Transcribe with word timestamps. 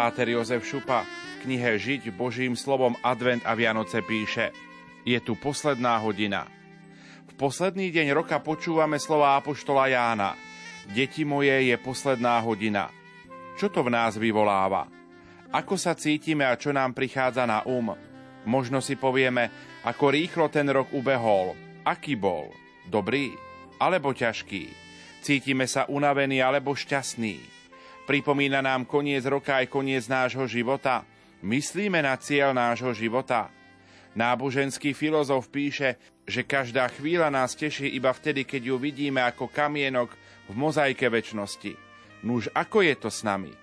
Páter 0.00 0.32
Jozef 0.32 0.64
Šupa 0.64 1.04
v 1.04 1.34
knihe 1.44 1.76
Žiť 1.76 2.08
Božím 2.16 2.56
slovom 2.56 2.96
Advent 3.04 3.44
a 3.44 3.52
Vianoce 3.52 4.00
píše 4.00 4.48
Je 5.04 5.20
tu 5.20 5.36
posledná 5.36 6.00
hodina. 6.00 6.48
V 7.28 7.36
posledný 7.36 7.92
deň 7.92 8.16
roka 8.16 8.40
počúvame 8.40 8.96
slova 8.96 9.36
Apoštola 9.36 9.92
Jána. 9.92 10.40
Deti 10.88 11.20
moje 11.28 11.52
je 11.52 11.76
posledná 11.76 12.40
hodina. 12.40 12.88
Čo 13.60 13.68
to 13.68 13.84
v 13.84 13.92
nás 13.92 14.16
vyvoláva? 14.16 14.88
Ako 15.52 15.76
sa 15.76 15.92
cítime 15.92 16.48
a 16.48 16.56
čo 16.56 16.72
nám 16.72 16.96
prichádza 16.96 17.44
na 17.44 17.60
um? 17.68 17.92
Možno 18.48 18.80
si 18.80 18.96
povieme, 18.96 19.52
ako 19.84 20.16
rýchlo 20.16 20.48
ten 20.48 20.64
rok 20.72 20.96
ubehol. 20.96 21.52
Aký 21.84 22.16
bol? 22.16 22.48
Dobrý? 22.88 23.36
Alebo 23.76 24.16
ťažký? 24.16 24.64
Cítime 25.20 25.68
sa 25.68 25.84
unavení 25.92 26.40
alebo 26.40 26.72
šťastní? 26.72 27.59
Pripomína 28.08 28.64
nám 28.64 28.88
koniec 28.88 29.24
roka 29.26 29.58
aj 29.60 29.66
koniec 29.68 30.06
nášho 30.06 30.44
života. 30.48 31.04
Myslíme 31.40 32.04
na 32.04 32.16
cieľ 32.20 32.52
nášho 32.52 32.92
života. 32.92 33.48
Náboženský 34.12 34.90
filozof 34.92 35.48
píše, 35.48 35.96
že 36.26 36.42
každá 36.42 36.90
chvíľa 36.90 37.30
nás 37.30 37.54
teší 37.54 37.86
iba 37.94 38.10
vtedy, 38.10 38.42
keď 38.42 38.74
ju 38.74 38.76
vidíme 38.76 39.22
ako 39.22 39.46
kamienok 39.50 40.10
v 40.50 40.54
mozaike 40.58 41.06
väčšnosti. 41.06 41.72
Nuž 42.26 42.50
ako 42.52 42.82
je 42.84 42.94
to 42.98 43.08
s 43.08 43.22
nami? 43.22 43.54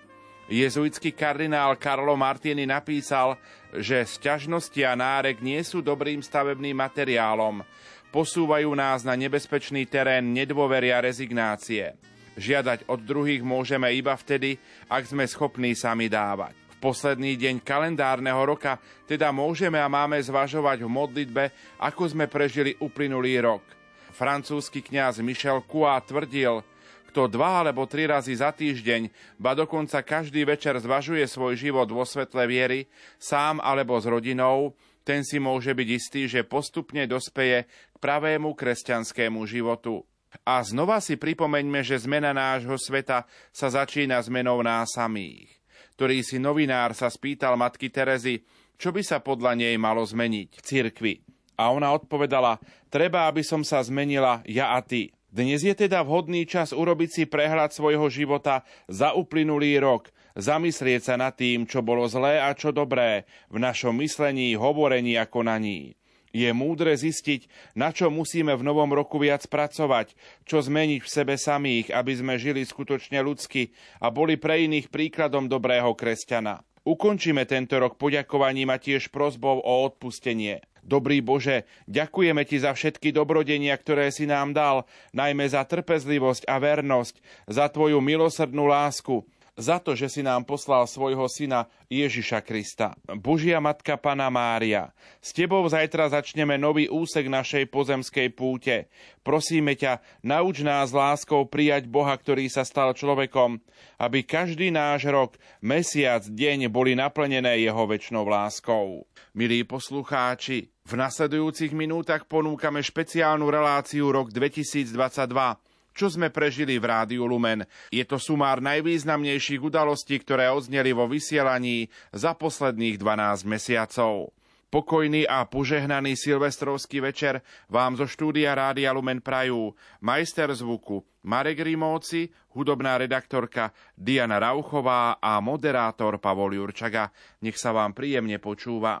Jezuitský 0.48 1.12
kardinál 1.12 1.76
Carlo 1.76 2.16
Martini 2.16 2.64
napísal, 2.64 3.36
že 3.76 4.08
sťažnosti 4.08 4.80
a 4.80 4.96
nárek 4.96 5.44
nie 5.44 5.60
sú 5.60 5.84
dobrým 5.84 6.24
stavebným 6.24 6.72
materiálom. 6.72 7.60
Posúvajú 8.08 8.72
nás 8.72 9.04
na 9.04 9.12
nebezpečný 9.12 9.84
terén 9.84 10.32
nedôveria 10.32 11.04
rezignácie. 11.04 11.92
Žiadať 12.38 12.86
od 12.86 13.02
druhých 13.02 13.42
môžeme 13.42 13.90
iba 13.98 14.14
vtedy, 14.14 14.54
ak 14.86 15.10
sme 15.10 15.26
schopní 15.26 15.74
sami 15.74 16.06
dávať. 16.06 16.54
V 16.78 16.86
posledný 16.86 17.34
deň 17.34 17.66
kalendárneho 17.66 18.38
roka 18.46 18.78
teda 19.10 19.34
môžeme 19.34 19.82
a 19.82 19.90
máme 19.90 20.22
zvažovať 20.22 20.86
v 20.86 20.90
modlitbe, 20.90 21.44
ako 21.82 22.14
sme 22.14 22.30
prežili 22.30 22.78
uplynulý 22.78 23.42
rok. 23.42 23.66
Francúzsky 24.14 24.86
kňaz 24.86 25.18
Michel 25.18 25.66
Coua 25.66 25.98
tvrdil, 25.98 26.62
kto 27.10 27.26
dva 27.26 27.66
alebo 27.66 27.90
tri 27.90 28.06
razy 28.06 28.38
za 28.38 28.54
týždeň, 28.54 29.34
ba 29.42 29.58
dokonca 29.58 29.98
každý 30.06 30.46
večer 30.46 30.78
zvažuje 30.78 31.26
svoj 31.26 31.58
život 31.58 31.90
vo 31.90 32.06
svetle 32.06 32.46
viery, 32.46 32.86
sám 33.18 33.58
alebo 33.58 33.98
s 33.98 34.06
rodinou, 34.06 34.78
ten 35.02 35.26
si 35.26 35.42
môže 35.42 35.74
byť 35.74 35.88
istý, 35.90 36.30
že 36.30 36.46
postupne 36.46 37.02
dospeje 37.10 37.66
k 37.66 37.96
pravému 37.98 38.54
kresťanskému 38.54 39.42
životu. 39.50 40.06
A 40.44 40.62
znova 40.62 40.98
si 40.98 41.18
pripomeňme, 41.18 41.80
že 41.82 42.02
zmena 42.02 42.34
nášho 42.34 42.76
sveta 42.76 43.26
sa 43.50 43.68
začína 43.70 44.20
zmenou 44.22 44.60
nás 44.60 44.94
samých. 44.94 45.50
Ktorý 45.98 46.22
si 46.22 46.38
novinár 46.38 46.94
sa 46.94 47.10
spýtal 47.10 47.58
matky 47.58 47.90
Terezy, 47.90 48.46
čo 48.78 48.94
by 48.94 49.02
sa 49.02 49.18
podľa 49.18 49.58
nej 49.58 49.74
malo 49.74 50.06
zmeniť 50.06 50.48
v 50.54 50.62
cirkvi. 50.62 51.14
A 51.58 51.74
ona 51.74 51.90
odpovedala, 51.90 52.62
treba, 52.86 53.26
aby 53.26 53.42
som 53.42 53.66
sa 53.66 53.82
zmenila 53.82 54.46
ja 54.46 54.78
a 54.78 54.80
ty. 54.80 55.10
Dnes 55.28 55.60
je 55.60 55.74
teda 55.74 56.06
vhodný 56.06 56.48
čas 56.48 56.72
urobiť 56.72 57.10
si 57.12 57.22
prehľad 57.28 57.74
svojho 57.74 58.08
života 58.08 58.64
za 58.88 59.12
uplynulý 59.12 59.76
rok, 59.76 60.08
zamyslieť 60.38 61.02
sa 61.02 61.14
nad 61.20 61.34
tým, 61.36 61.66
čo 61.66 61.84
bolo 61.84 62.06
zlé 62.08 62.40
a 62.40 62.54
čo 62.56 62.72
dobré 62.72 63.26
v 63.52 63.60
našom 63.60 63.98
myslení, 64.00 64.54
hovorení 64.54 65.18
a 65.18 65.28
konaní. 65.28 65.97
Je 66.32 66.48
múdre 66.52 66.92
zistiť, 66.92 67.48
na 67.72 67.92
čo 67.92 68.12
musíme 68.12 68.52
v 68.52 68.66
novom 68.66 68.92
roku 68.92 69.16
viac 69.16 69.44
pracovať, 69.48 70.12
čo 70.44 70.60
zmeniť 70.60 71.00
v 71.00 71.08
sebe 71.08 71.34
samých, 71.40 71.92
aby 71.92 72.12
sme 72.12 72.34
žili 72.36 72.62
skutočne 72.64 73.20
ľudsky 73.24 73.72
a 74.02 74.12
boli 74.12 74.36
pre 74.36 74.68
iných 74.68 74.92
príkladom 74.92 75.48
dobrého 75.48 75.92
kresťana. 75.96 76.64
Ukončíme 76.88 77.44
tento 77.44 77.76
rok 77.76 78.00
poďakovaním 78.00 78.72
a 78.72 78.80
tiež 78.80 79.12
prozbou 79.12 79.60
o 79.60 79.74
odpustenie. 79.84 80.64
Dobrý 80.88 81.20
Bože, 81.20 81.68
ďakujeme 81.84 82.48
Ti 82.48 82.64
za 82.64 82.72
všetky 82.72 83.12
dobrodenia, 83.12 83.76
ktoré 83.76 84.08
si 84.08 84.24
nám 84.24 84.56
dal, 84.56 84.88
najmä 85.12 85.44
za 85.44 85.60
trpezlivosť 85.68 86.48
a 86.48 86.56
vernosť, 86.56 87.20
za 87.44 87.68
Tvoju 87.68 88.00
milosrdnú 88.00 88.64
lásku, 88.64 89.20
za 89.58 89.82
to, 89.82 89.98
že 89.98 90.06
si 90.06 90.22
nám 90.22 90.46
poslal 90.46 90.86
svojho 90.86 91.26
syna 91.26 91.66
Ježiša 91.90 92.46
Krista. 92.46 92.94
Božia 93.18 93.58
Matka 93.58 93.98
Pana 93.98 94.30
Mária, 94.30 94.94
s 95.18 95.34
Tebou 95.34 95.66
zajtra 95.66 96.14
začneme 96.14 96.54
nový 96.54 96.86
úsek 96.86 97.26
našej 97.26 97.66
pozemskej 97.66 98.30
púte. 98.32 98.86
Prosíme 99.26 99.74
ťa, 99.74 99.98
nauč 100.22 100.62
nás 100.62 100.94
láskou 100.94 101.44
prijať 101.50 101.90
Boha, 101.90 102.14
ktorý 102.14 102.46
sa 102.46 102.62
stal 102.62 102.94
človekom, 102.94 103.58
aby 103.98 104.22
každý 104.22 104.70
náš 104.70 105.10
rok, 105.10 105.34
mesiac, 105.58 106.22
deň 106.22 106.70
boli 106.70 106.94
naplnené 106.94 107.58
Jeho 107.58 107.84
väčšnou 107.84 108.22
láskou. 108.24 109.10
Milí 109.34 109.66
poslucháči, 109.66 110.70
v 110.88 110.92
nasledujúcich 110.96 111.76
minútach 111.76 112.24
ponúkame 112.24 112.80
špeciálnu 112.80 113.44
reláciu 113.52 114.08
rok 114.08 114.32
2022 114.32 115.67
čo 115.98 116.06
sme 116.06 116.30
prežili 116.30 116.78
v 116.78 116.86
Rádiu 116.86 117.26
Lumen. 117.26 117.66
Je 117.90 118.06
to 118.06 118.22
sumár 118.22 118.62
najvýznamnejších 118.62 119.58
udalostí, 119.58 120.22
ktoré 120.22 120.46
odzneli 120.46 120.94
vo 120.94 121.10
vysielaní 121.10 121.90
za 122.14 122.38
posledných 122.38 123.02
12 123.02 123.42
mesiacov. 123.42 124.30
Pokojný 124.68 125.24
a 125.24 125.48
požehnaný 125.48 126.12
silvestrovský 126.12 127.00
večer 127.00 127.40
vám 127.72 127.96
zo 127.96 128.04
štúdia 128.04 128.52
Rádia 128.52 128.92
Lumen 128.92 129.24
prajú 129.24 129.72
majster 130.04 130.52
zvuku 130.52 131.00
Marek 131.24 131.64
Rimóci, 131.64 132.28
hudobná 132.52 133.00
redaktorka 133.00 133.72
Diana 133.96 134.36
Rauchová 134.36 135.16
a 135.24 135.40
moderátor 135.40 136.20
Pavol 136.20 136.60
Jurčaga. 136.60 137.08
Nech 137.40 137.56
sa 137.56 137.72
vám 137.72 137.96
príjemne 137.96 138.36
počúva. 138.36 139.00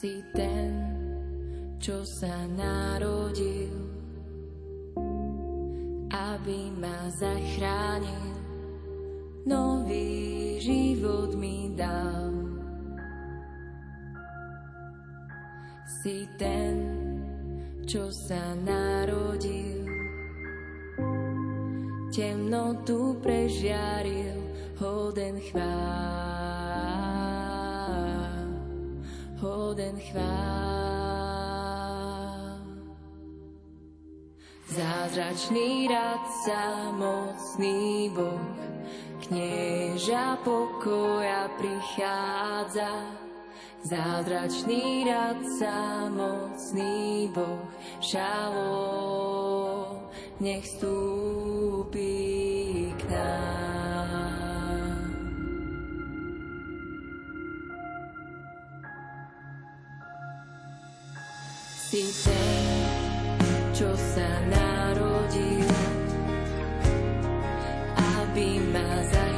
Si 0.00 0.24
ten, 0.32 0.72
čo 1.76 2.00
sa 2.08 2.48
narodil, 2.56 3.68
aby 6.08 6.72
ma 6.72 7.04
zachránil, 7.12 8.32
nový 9.44 10.56
život 10.56 11.36
mi 11.36 11.76
dal. 11.76 12.32
Si 16.00 16.24
ten, 16.40 16.80
čo 17.84 18.08
sa 18.08 18.56
narodil, 18.56 19.84
temnotu 22.08 23.20
prežiaril, 23.20 24.40
hoden 24.80 25.36
chvál. 25.44 27.39
Hoden 29.40 30.00
chvál. 30.00 30.80
Zázračný 34.70 35.90
radca, 35.90 36.94
mocný 36.94 38.06
Boh, 38.14 38.54
knieža 39.26 40.38
pokoja 40.46 41.50
prichádza. 41.58 43.18
Zázračný 43.82 45.08
radca, 45.08 46.06
mocný 46.12 47.32
Boh, 47.34 47.66
šalo, 47.98 48.78
nech 50.38 50.68
stúpi 50.68 52.12
k 52.94 53.02
nám. 53.10 53.59
Si 61.90 62.06
ten, 62.22 62.70
čo 63.74 63.90
sa 63.98 64.30
narodil, 64.46 65.66
aby 67.98 68.62
ma 68.70 69.02
zachránil. 69.10 69.29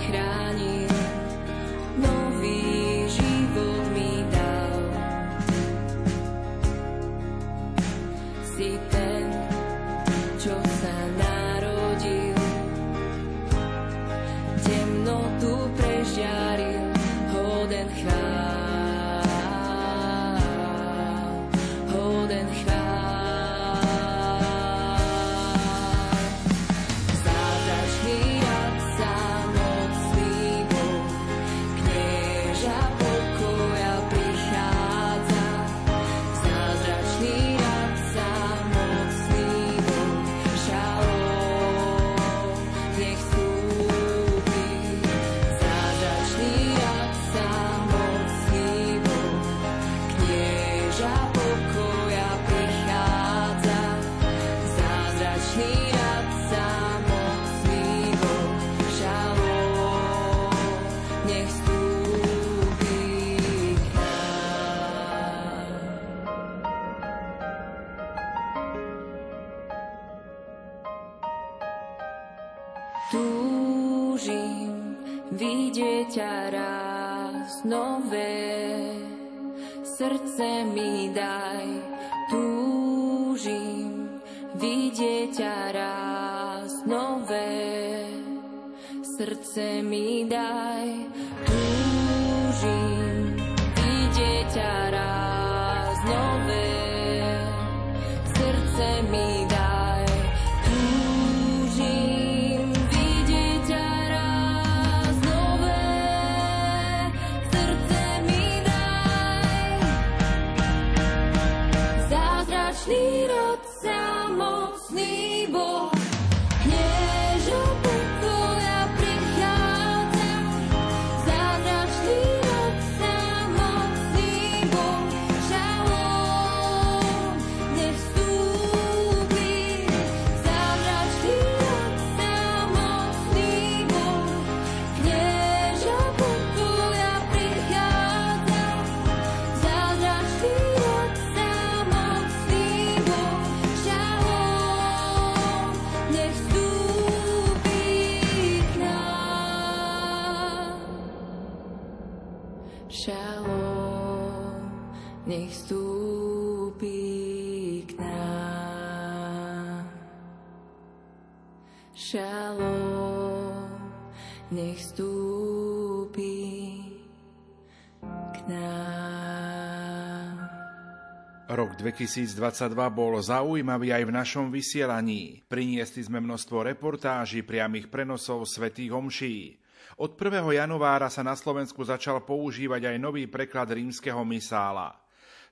2022 171.92 172.72
bol 172.88 173.20
zaujímavý 173.20 173.92
aj 173.92 174.08
v 174.08 174.16
našom 174.16 174.46
vysielaní. 174.48 175.44
Priniesli 175.44 176.00
sme 176.00 176.24
množstvo 176.24 176.64
reportáží, 176.64 177.44
priamých 177.44 177.92
prenosov 177.92 178.48
svätých 178.48 178.96
omší. 178.96 179.60
Od 180.00 180.16
1. 180.16 180.40
januára 180.56 181.12
sa 181.12 181.20
na 181.20 181.36
Slovensku 181.36 181.84
začal 181.84 182.24
používať 182.24 182.88
aj 182.88 182.96
nový 182.96 183.28
preklad 183.28 183.76
rímskeho 183.76 184.24
misála. 184.24 184.96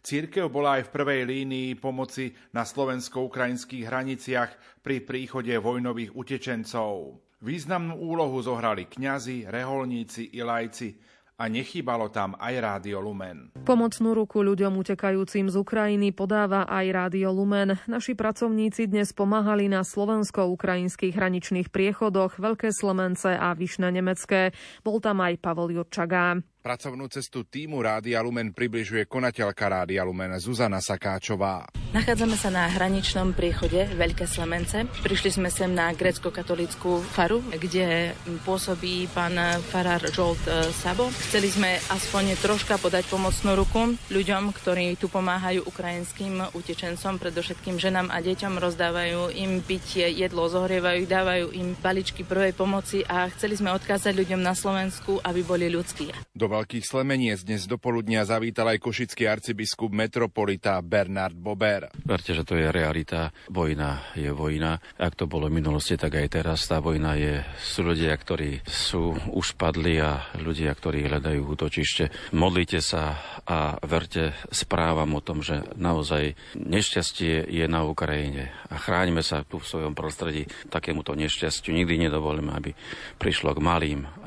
Církev 0.00 0.48
bola 0.48 0.80
aj 0.80 0.88
v 0.88 0.92
prvej 0.96 1.22
línii 1.28 1.76
pomoci 1.76 2.32
na 2.56 2.64
slovensko-ukrajinských 2.64 3.84
hraniciach 3.84 4.80
pri 4.80 5.04
príchode 5.04 5.52
vojnových 5.60 6.16
utečencov. 6.16 7.20
Významnú 7.44 8.00
úlohu 8.00 8.40
zohrali 8.40 8.88
kňazi, 8.88 9.44
reholníci 9.44 10.32
i 10.32 10.40
lajci 10.40 10.96
a 11.40 11.48
nechýbalo 11.48 12.12
tam 12.12 12.36
aj 12.36 12.54
Rádio 12.60 13.00
Lumen. 13.00 13.48
Pomocnú 13.64 14.12
ruku 14.12 14.44
ľuďom 14.44 14.76
utekajúcim 14.76 15.48
z 15.48 15.56
Ukrajiny 15.56 16.12
podáva 16.12 16.68
aj 16.68 16.86
Rádio 16.92 17.32
Lumen. 17.32 17.80
Naši 17.88 18.12
pracovníci 18.12 18.84
dnes 18.84 19.16
pomáhali 19.16 19.72
na 19.72 19.80
slovensko-ukrajinských 19.80 21.16
hraničných 21.16 21.72
priechodoch 21.72 22.36
Veľké 22.36 22.68
Slemence 22.76 23.32
a 23.32 23.56
Vyšné 23.56 23.88
Nemecké. 23.88 24.52
Bol 24.84 25.00
tam 25.00 25.24
aj 25.24 25.40
Pavol 25.40 25.72
Jurčagá. 25.72 26.44
Pracovnú 26.60 27.08
cestu 27.08 27.40
týmu 27.48 27.80
Rádia 27.80 28.20
Lumen 28.20 28.52
približuje 28.52 29.08
konateľka 29.08 29.64
Rádia 29.64 30.04
Lumen 30.04 30.36
Zuzana 30.36 30.84
Sakáčová. 30.84 31.64
Nachádzame 31.90 32.36
sa 32.36 32.52
na 32.52 32.68
hraničnom 32.68 33.32
priechode 33.32 33.88
Veľké 33.96 34.28
Slemence. 34.28 34.84
Prišli 35.00 35.40
sme 35.40 35.48
sem 35.48 35.72
na 35.72 35.90
grecko-katolickú 35.96 37.00
faru, 37.02 37.40
kde 37.48 38.12
pôsobí 38.44 39.08
pán 39.10 39.34
farár 39.72 40.04
Žolt 40.04 40.44
e, 40.46 40.68
Sabo. 40.70 41.08
Chceli 41.10 41.48
sme 41.48 41.80
aspoň 41.90 42.36
troška 42.38 42.76
podať 42.76 43.08
pomocnú 43.08 43.56
ruku 43.56 43.96
ľuďom, 44.12 44.52
ktorí 44.52 45.00
tu 45.00 45.08
pomáhajú 45.08 45.64
ukrajinským 45.64 46.44
utečencom, 46.52 47.16
predovšetkým 47.16 47.80
ženám 47.80 48.12
a 48.12 48.20
deťom, 48.20 48.60
rozdávajú 48.60 49.32
im 49.32 49.64
pitie, 49.64 50.12
jedlo, 50.12 50.46
zohrievajú, 50.46 51.08
dávajú 51.08 51.56
im 51.56 51.72
baličky 51.74 52.22
prvej 52.22 52.52
pomoci 52.52 53.00
a 53.08 53.26
chceli 53.32 53.56
sme 53.56 53.72
odkázať 53.72 54.12
ľuďom 54.12 54.44
na 54.44 54.52
Slovensku, 54.52 55.24
aby 55.24 55.40
boli 55.40 55.66
ľudskí. 55.72 56.12
Do 56.38 56.49
Veľkých 56.50 56.82
Slemeniec 56.82 57.46
dnes 57.46 57.62
do 57.70 57.78
poludnia 57.78 58.26
zavítal 58.26 58.74
aj 58.74 58.82
košický 58.82 59.30
arcibiskup 59.30 59.94
metropolita 59.94 60.82
Bernard 60.82 61.38
Bober. 61.38 61.94
Verte, 62.02 62.34
že 62.34 62.42
to 62.42 62.58
je 62.58 62.66
realita. 62.74 63.30
Vojna 63.46 64.10
je 64.18 64.34
vojna. 64.34 64.82
Ak 64.98 65.14
to 65.14 65.30
bolo 65.30 65.46
v 65.46 65.62
minulosti, 65.62 65.94
tak 65.94 66.18
aj 66.18 66.42
teraz 66.42 66.66
tá 66.66 66.82
vojna 66.82 67.14
je. 67.14 67.46
Sú 67.62 67.86
ľudia, 67.86 68.10
ktorí 68.18 68.66
sú 68.66 69.14
už 69.30 69.54
padli 69.54 70.02
a 70.02 70.26
ľudia, 70.42 70.74
ktorí 70.74 71.06
hľadajú 71.06 71.38
útočište. 71.54 72.34
Modlite 72.34 72.82
sa 72.82 73.22
a 73.46 73.78
verte 73.86 74.34
správam 74.50 75.14
o 75.14 75.22
tom, 75.22 75.46
že 75.46 75.62
naozaj 75.78 76.34
nešťastie 76.58 77.46
je 77.46 77.66
na 77.70 77.86
Ukrajine. 77.86 78.50
A 78.66 78.74
chráňme 78.74 79.22
sa 79.22 79.46
tu 79.46 79.62
v 79.62 79.70
svojom 79.70 79.94
prostredí 79.94 80.50
takémuto 80.66 81.14
nešťastiu. 81.14 81.70
Nikdy 81.78 82.10
nedovolíme, 82.10 82.50
aby 82.50 82.74
prišlo 83.22 83.54
k 83.54 83.62
malým 83.62 84.02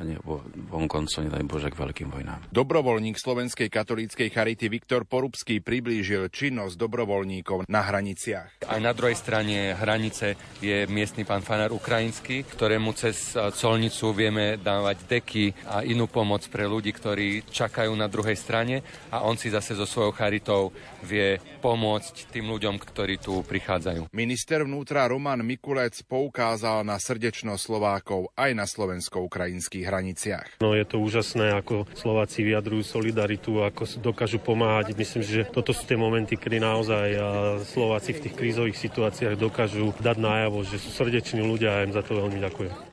vonkoncom, 0.72 1.28
nedaj 1.28 1.44
Bože, 1.44 1.68
k 1.68 1.76
veľkým 1.76 2.13
vojnám. 2.14 2.38
Dobrovoľník 2.54 3.18
Slovenskej 3.18 3.66
katolíckej 3.66 4.30
charity 4.30 4.70
Viktor 4.70 5.02
Porubský 5.02 5.58
priblížil 5.58 6.30
činnosť 6.30 6.78
dobrovoľníkov 6.78 7.66
na 7.66 7.82
hraniciach. 7.82 8.70
Aj 8.70 8.78
na 8.78 8.94
druhej 8.94 9.18
strane 9.18 9.74
hranice 9.74 10.38
je 10.62 10.86
miestny 10.86 11.26
pán 11.26 11.42
Fanár 11.42 11.74
Ukrajinský, 11.74 12.46
ktorému 12.46 12.94
cez 12.94 13.34
colnicu 13.34 14.14
vieme 14.14 14.54
dávať 14.62 15.10
deky 15.10 15.46
a 15.66 15.82
inú 15.82 16.06
pomoc 16.06 16.46
pre 16.46 16.70
ľudí, 16.70 16.94
ktorí 16.94 17.50
čakajú 17.50 17.90
na 17.98 18.06
druhej 18.06 18.38
strane 18.38 18.86
a 19.10 19.26
on 19.26 19.34
si 19.34 19.50
zase 19.50 19.74
so 19.74 19.88
svojou 19.88 20.14
charitou 20.14 20.70
vie 21.02 21.42
pomôcť 21.60 22.30
tým 22.30 22.46
ľuďom, 22.48 22.78
ktorí 22.78 23.18
tu 23.18 23.42
prichádzajú. 23.42 24.12
Minister 24.14 24.62
vnútra 24.62 25.08
Roman 25.10 25.42
Mikulec 25.42 25.98
poukázal 26.06 26.86
na 26.86 27.00
srdečnosť 27.00 27.60
Slovákov 27.60 28.30
aj 28.36 28.50
na 28.52 28.64
slovensko-ukrajinských 28.68 29.84
hraniciach. 29.88 30.46
No 30.60 30.76
je 30.76 30.84
to 30.84 31.00
úžasné, 31.00 31.56
ako 31.56 31.88
Slováci 32.04 32.44
vyjadrujú 32.44 32.84
solidaritu, 32.84 33.64
ako 33.64 33.88
dokážu 34.04 34.36
pomáhať. 34.36 34.92
Myslím, 34.92 35.24
že 35.24 35.48
toto 35.48 35.72
sú 35.72 35.88
tie 35.88 35.96
momenty, 35.96 36.36
kedy 36.36 36.60
naozaj 36.60 37.16
Slováci 37.64 38.12
v 38.12 38.28
tých 38.28 38.36
krízových 38.36 38.76
situáciách 38.76 39.40
dokážu 39.40 39.96
dať 40.04 40.20
najavo, 40.20 40.68
že 40.68 40.76
sú 40.76 40.92
srdeční 40.92 41.40
ľudia 41.40 41.80
a 41.80 41.88
im 41.88 41.96
za 41.96 42.04
to 42.04 42.20
veľmi 42.20 42.44
ďakujem. 42.44 42.92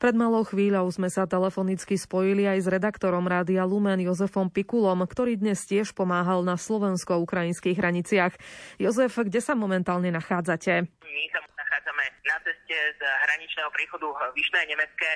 Pred 0.00 0.14
malou 0.16 0.48
chvíľou 0.48 0.88
sme 0.88 1.12
sa 1.12 1.28
telefonicky 1.28 2.00
spojili 2.00 2.48
aj 2.48 2.64
s 2.64 2.72
redaktorom 2.72 3.28
Rádia 3.28 3.68
Lumen 3.68 4.00
Jozefom 4.00 4.48
Pikulom, 4.48 5.04
ktorý 5.04 5.36
dnes 5.36 5.68
tiež 5.68 5.92
pomáhal 5.92 6.40
na 6.40 6.56
slovensko-ukrajinských 6.56 7.76
hraniciach. 7.76 8.32
Jozef, 8.80 9.12
kde 9.12 9.44
sa 9.44 9.52
momentálne 9.52 10.08
nachádzate? 10.08 10.88
My 10.88 11.24
sa 11.36 11.40
nachádzame 11.44 12.04
na 12.24 12.36
ceste 12.48 12.78
z 12.96 13.00
hraničného 13.04 13.68
príchodu 13.76 14.08
Vyšné 14.32 14.72
Nemecké 14.72 15.10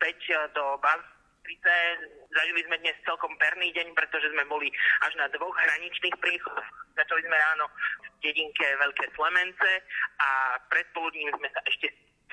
späť 0.00 0.34
do 0.56 0.82
Banstrice. 1.42 1.74
Zažili 2.30 2.62
sme 2.64 2.78
dnes 2.78 2.94
celkom 3.02 3.34
perný 3.34 3.74
deň, 3.74 3.98
pretože 3.98 4.30
sme 4.30 4.46
boli 4.46 4.70
až 5.02 5.12
na 5.18 5.26
dvoch 5.34 5.52
hraničných 5.58 6.14
príchodoch. 6.22 6.68
Začali 6.94 7.22
sme 7.26 7.34
ráno 7.34 7.66
v 7.98 8.08
dedinke 8.22 8.62
Veľké 8.78 9.10
Slemence 9.18 9.70
a 10.22 10.54
predpoludním 10.70 11.34
sme 11.34 11.50
sa 11.50 11.60
ešte 11.66 11.90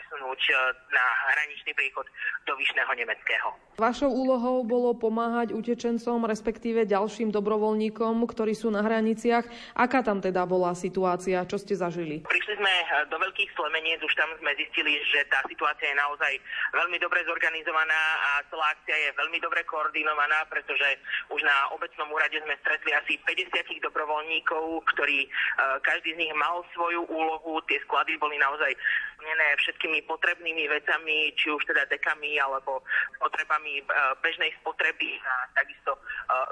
presunúť 0.10 0.42
e, 0.50 0.54
na 0.90 1.06
hraničný 1.30 1.72
príchod 1.78 2.02
do 2.50 2.58
Vyšného 2.58 2.90
Nemeckého. 2.98 3.54
Vašou 3.78 4.10
úlohou 4.10 4.66
bolo 4.66 4.98
pomáhať 4.98 5.54
utečencom, 5.54 6.26
respektíve 6.26 6.90
ďalším 6.90 7.30
dobrovoľníkom, 7.30 8.26
ktorí 8.26 8.58
sú 8.58 8.74
na 8.74 8.82
hraniciach. 8.82 9.46
Aká 9.78 10.02
tam 10.02 10.18
teda 10.18 10.50
bola 10.50 10.74
situácia? 10.74 11.46
Čo 11.46 11.62
ste 11.62 11.78
zažili? 11.78 12.26
Prišli 12.26 12.58
sme 12.58 12.74
e, 12.74 12.86
do 13.14 13.22
Veľkých 13.22 13.54
Slemeniec, 13.54 14.02
už 14.02 14.14
tam 14.18 14.34
sme 14.42 14.50
zistili, 14.58 14.98
že 15.14 15.22
tá 15.30 15.46
situácia 15.46 15.94
je 15.94 16.02
naozaj 16.02 16.34
veľmi 16.74 16.98
dobre 16.98 17.22
zorganizovaná 17.30 18.02
a 18.18 18.30
celá 18.50 18.74
akcia 18.74 18.98
je 18.98 19.10
veľmi 19.14 19.38
dobre 19.38 19.62
koordinovaná, 19.70 20.42
pretože 20.50 20.98
už 21.30 21.46
na 21.46 21.70
obecnom 21.78 22.10
úrade 22.10 22.42
sme 22.42 22.58
stretli 22.66 22.98
asi 22.98 23.14
50 23.30 23.86
dobrovoľníkov, 23.86 24.90
ktorí 24.90 25.30
e, 25.30 25.30
každý 25.86 26.18
z 26.18 26.26
nich 26.26 26.34
mal 26.34 26.66
svoju 26.74 27.06
úlohu. 27.06 27.62
Tie 27.70 27.78
sklady 27.86 28.18
boli 28.18 28.42
naozaj 28.42 28.74
plnené 29.20 29.48
všetkými 29.60 30.00
potrebnými 30.08 30.66
vecami, 30.72 31.36
či 31.36 31.52
už 31.52 31.68
teda 31.68 31.84
dekami 31.92 32.40
alebo 32.40 32.80
potrebami 33.20 33.84
e, 33.84 33.84
bežnej 34.24 34.56
spotreby 34.64 35.20
a 35.20 35.34
takisto 35.60 35.94
e, 35.94 36.00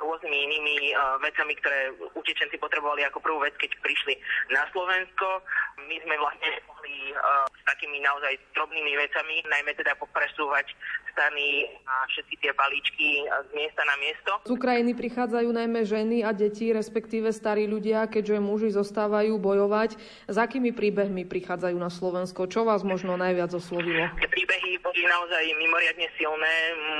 rôznymi 0.03 0.37
inými 0.51 0.75
e, 0.91 0.93
vecami, 1.23 1.55
ktoré 1.63 1.95
utečenci 2.19 2.59
potrebovali 2.59 3.07
ako 3.07 3.23
prvú 3.23 3.39
vec, 3.47 3.55
keď 3.55 3.71
prišli 3.79 4.19
na 4.51 4.67
Slovensko. 4.75 5.41
My 5.87 5.95
sme 6.03 6.15
vlastne 6.19 6.51
mohli 6.67 7.15
s 7.47 7.61
takými 7.63 8.03
naozaj 8.03 8.33
drobnými 8.57 8.93
vecami, 8.97 9.45
najmä 9.47 9.71
teda 9.77 9.95
popresúvať 9.95 10.67
stany 11.13 11.65
a 11.85 12.05
všetky 12.13 12.35
tie 12.41 12.51
balíčky 12.53 13.25
z 13.25 13.49
miesta 13.53 13.81
na 13.85 13.95
miesto. 14.01 14.31
Z 14.45 14.51
Ukrajiny 14.53 14.93
prichádzajú 14.97 15.49
najmä 15.49 15.81
ženy 15.85 16.17
a 16.21 16.33
deti, 16.33 16.69
respektíve 16.73 17.33
starí 17.33 17.65
ľudia, 17.69 18.05
keďže 18.09 18.37
muži 18.41 18.69
zostávajú 18.73 19.37
bojovať. 19.37 19.97
S 20.29 20.37
akými 20.37 20.73
príbehmi 20.73 21.25
prichádzajú 21.25 21.77
na 21.77 21.89
Slovensko? 21.89 22.45
Čo 22.49 22.56
vás 22.63 22.81
možno 22.81 23.19
najviac 23.19 23.51
oslovilo? 23.53 24.07
Tie 24.21 24.29
príbehy 24.29 24.79
boli 24.79 25.01
naozaj 25.05 25.43
mimoriadne 25.57 26.07
silné. 26.15 26.53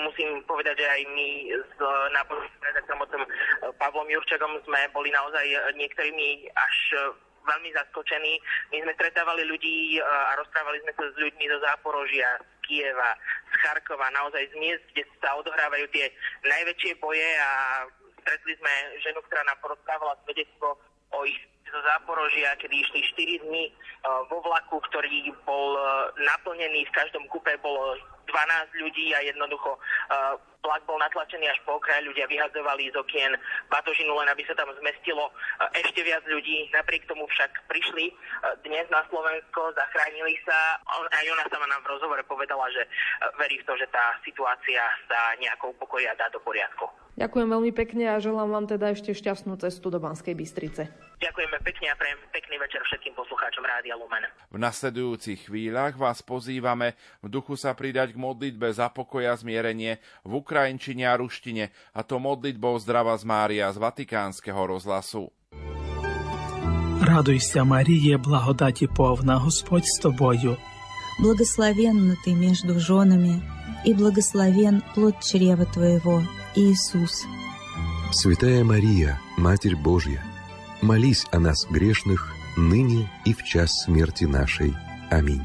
Musím 0.05 0.43
povedať, 0.45 0.77
že 0.81 0.87
aj 0.89 1.01
my 1.13 1.27
s 1.55 1.73
náboženským 2.13 2.63
redaktorom 2.67 3.01
otcom 3.05 3.23
Pavlom 3.79 4.07
Jurčakom 4.11 4.53
sme 4.67 4.81
boli 4.91 5.09
naozaj 5.13 5.45
niektorými 5.77 6.51
až 6.53 6.75
veľmi 7.47 7.69
zaskočení. 7.71 8.33
My 8.75 8.77
sme 8.83 8.91
stretávali 8.99 9.47
ľudí 9.47 10.03
a 10.03 10.35
rozprávali 10.35 10.83
sme 10.83 10.91
sa 10.99 11.03
s 11.07 11.15
ľuďmi 11.15 11.45
zo 11.47 11.57
Záporožia, 11.63 12.27
z 12.43 12.55
Kieva, 12.67 13.15
z 13.47 13.53
Charkova, 13.63 14.11
naozaj 14.11 14.43
z 14.51 14.55
miest, 14.59 14.83
kde 14.91 15.07
sa 15.23 15.31
odohrávajú 15.39 15.87
tie 15.95 16.11
najväčšie 16.43 16.99
boje 16.99 17.29
a 17.39 17.49
stretli 18.19 18.53
sme 18.59 18.73
ženu, 18.99 19.23
ktorá 19.23 19.47
nám 19.47 19.63
porozprávala 19.63 20.19
svedectvo 20.27 20.75
o 21.15 21.19
ich 21.23 21.39
zo 21.71 21.79
Záporožia, 21.83 22.55
kedy 22.57 22.75
išli 22.83 22.99
4 23.43 23.45
dní 23.47 23.65
e, 23.67 23.71
vo 24.31 24.39
vlaku, 24.43 24.79
ktorý 24.91 25.31
bol 25.43 25.75
e, 25.75 25.81
naplnený, 26.23 26.87
v 26.87 26.95
každom 26.95 27.23
kupe 27.27 27.53
bolo 27.59 27.95
12 28.27 28.83
ľudí 28.83 29.15
a 29.15 29.23
jednoducho 29.23 29.75
e, 29.75 29.79
vlak 30.63 30.83
bol 30.83 30.99
natlačený 30.99 31.47
až 31.47 31.59
po 31.63 31.79
okraj, 31.79 32.03
ľudia 32.03 32.27
vyhadzovali 32.27 32.91
z 32.91 32.99
okien 32.99 33.31
batožinu, 33.71 34.11
len 34.19 34.27
aby 34.27 34.43
sa 34.43 34.51
tam 34.59 34.67
zmestilo 34.75 35.31
ešte 35.71 36.03
viac 36.03 36.27
ľudí. 36.27 36.67
Napriek 36.75 37.07
tomu 37.07 37.23
však 37.23 37.71
prišli 37.71 38.11
dnes 38.67 38.83
na 38.91 38.99
Slovensko, 39.07 39.71
zachránili 39.71 40.35
sa. 40.43 40.75
Aj 40.91 41.23
ona 41.31 41.47
sama 41.47 41.71
nám 41.71 41.87
v 41.87 41.95
rozhovore 41.95 42.19
povedala, 42.27 42.67
že 42.75 42.83
verí 43.39 43.63
v 43.63 43.67
to, 43.69 43.79
že 43.79 43.87
tá 43.95 44.19
situácia 44.27 44.83
sa 45.07 45.39
nejako 45.39 45.71
upokojí 45.71 46.03
a 46.03 46.19
dá 46.19 46.27
do 46.35 46.43
poriadku. 46.43 47.06
Ďakujem 47.16 47.48
veľmi 47.52 47.72
pekne 47.76 48.08
a 48.08 48.16
želám 48.16 48.48
vám 48.48 48.64
teda 48.64 48.96
ešte 48.96 49.12
šťastnú 49.12 49.60
cestu 49.60 49.92
do 49.92 50.00
Banskej 50.00 50.32
Bystrice. 50.32 50.88
Ďakujeme 51.20 51.60
pekne 51.60 51.92
a 51.92 51.94
prejem 52.00 52.16
pekný 52.32 52.56
večer 52.56 52.80
všetkým 52.88 53.12
poslucháčom 53.12 53.60
Rádia 53.68 54.00
Lumen. 54.00 54.24
V 54.48 54.56
nasledujúcich 54.56 55.52
chvíľach 55.52 56.00
vás 56.00 56.24
pozývame 56.24 56.96
v 57.20 57.28
duchu 57.28 57.60
sa 57.60 57.76
pridať 57.76 58.16
k 58.16 58.18
modlitbe 58.18 58.72
za 58.72 58.88
pokoja 58.88 59.36
zmierenie 59.36 60.00
v 60.24 60.32
ukrajinčine 60.40 61.04
a 61.04 61.20
ruštine, 61.20 61.68
a 61.92 62.00
to 62.00 62.16
modlitbou 62.16 62.80
Zdrava 62.80 63.12
z 63.20 63.28
Mária 63.28 63.68
z 63.68 63.76
Vatikánskeho 63.76 64.64
rozhlasu. 64.64 65.28
Радуйся, 67.02 67.64
Мария, 67.64 68.18
благодати 68.18 68.86
повна, 68.86 69.38
Господь 69.38 69.84
с 69.84 70.00
тобою. 70.00 70.56
Благословенна 71.20 72.16
ты 72.24 72.32
между 72.32 72.80
женами, 72.80 73.42
и 73.84 73.94
благословен 73.94 74.82
плод 74.94 75.20
чрева 75.20 75.66
твоего, 75.66 76.22
Иисус. 76.56 77.24
Святая 78.12 78.64
Мария, 78.64 79.18
Матерь 79.36 79.76
Божья, 79.76 80.22
молись 80.82 81.26
о 81.32 81.40
нас 81.40 81.66
грешных, 81.70 82.32
ныне 82.56 83.08
и 83.24 83.32
в 83.32 83.42
час 83.42 83.84
смерти 83.84 84.24
нашей. 84.24 84.74
Аминь. 85.10 85.42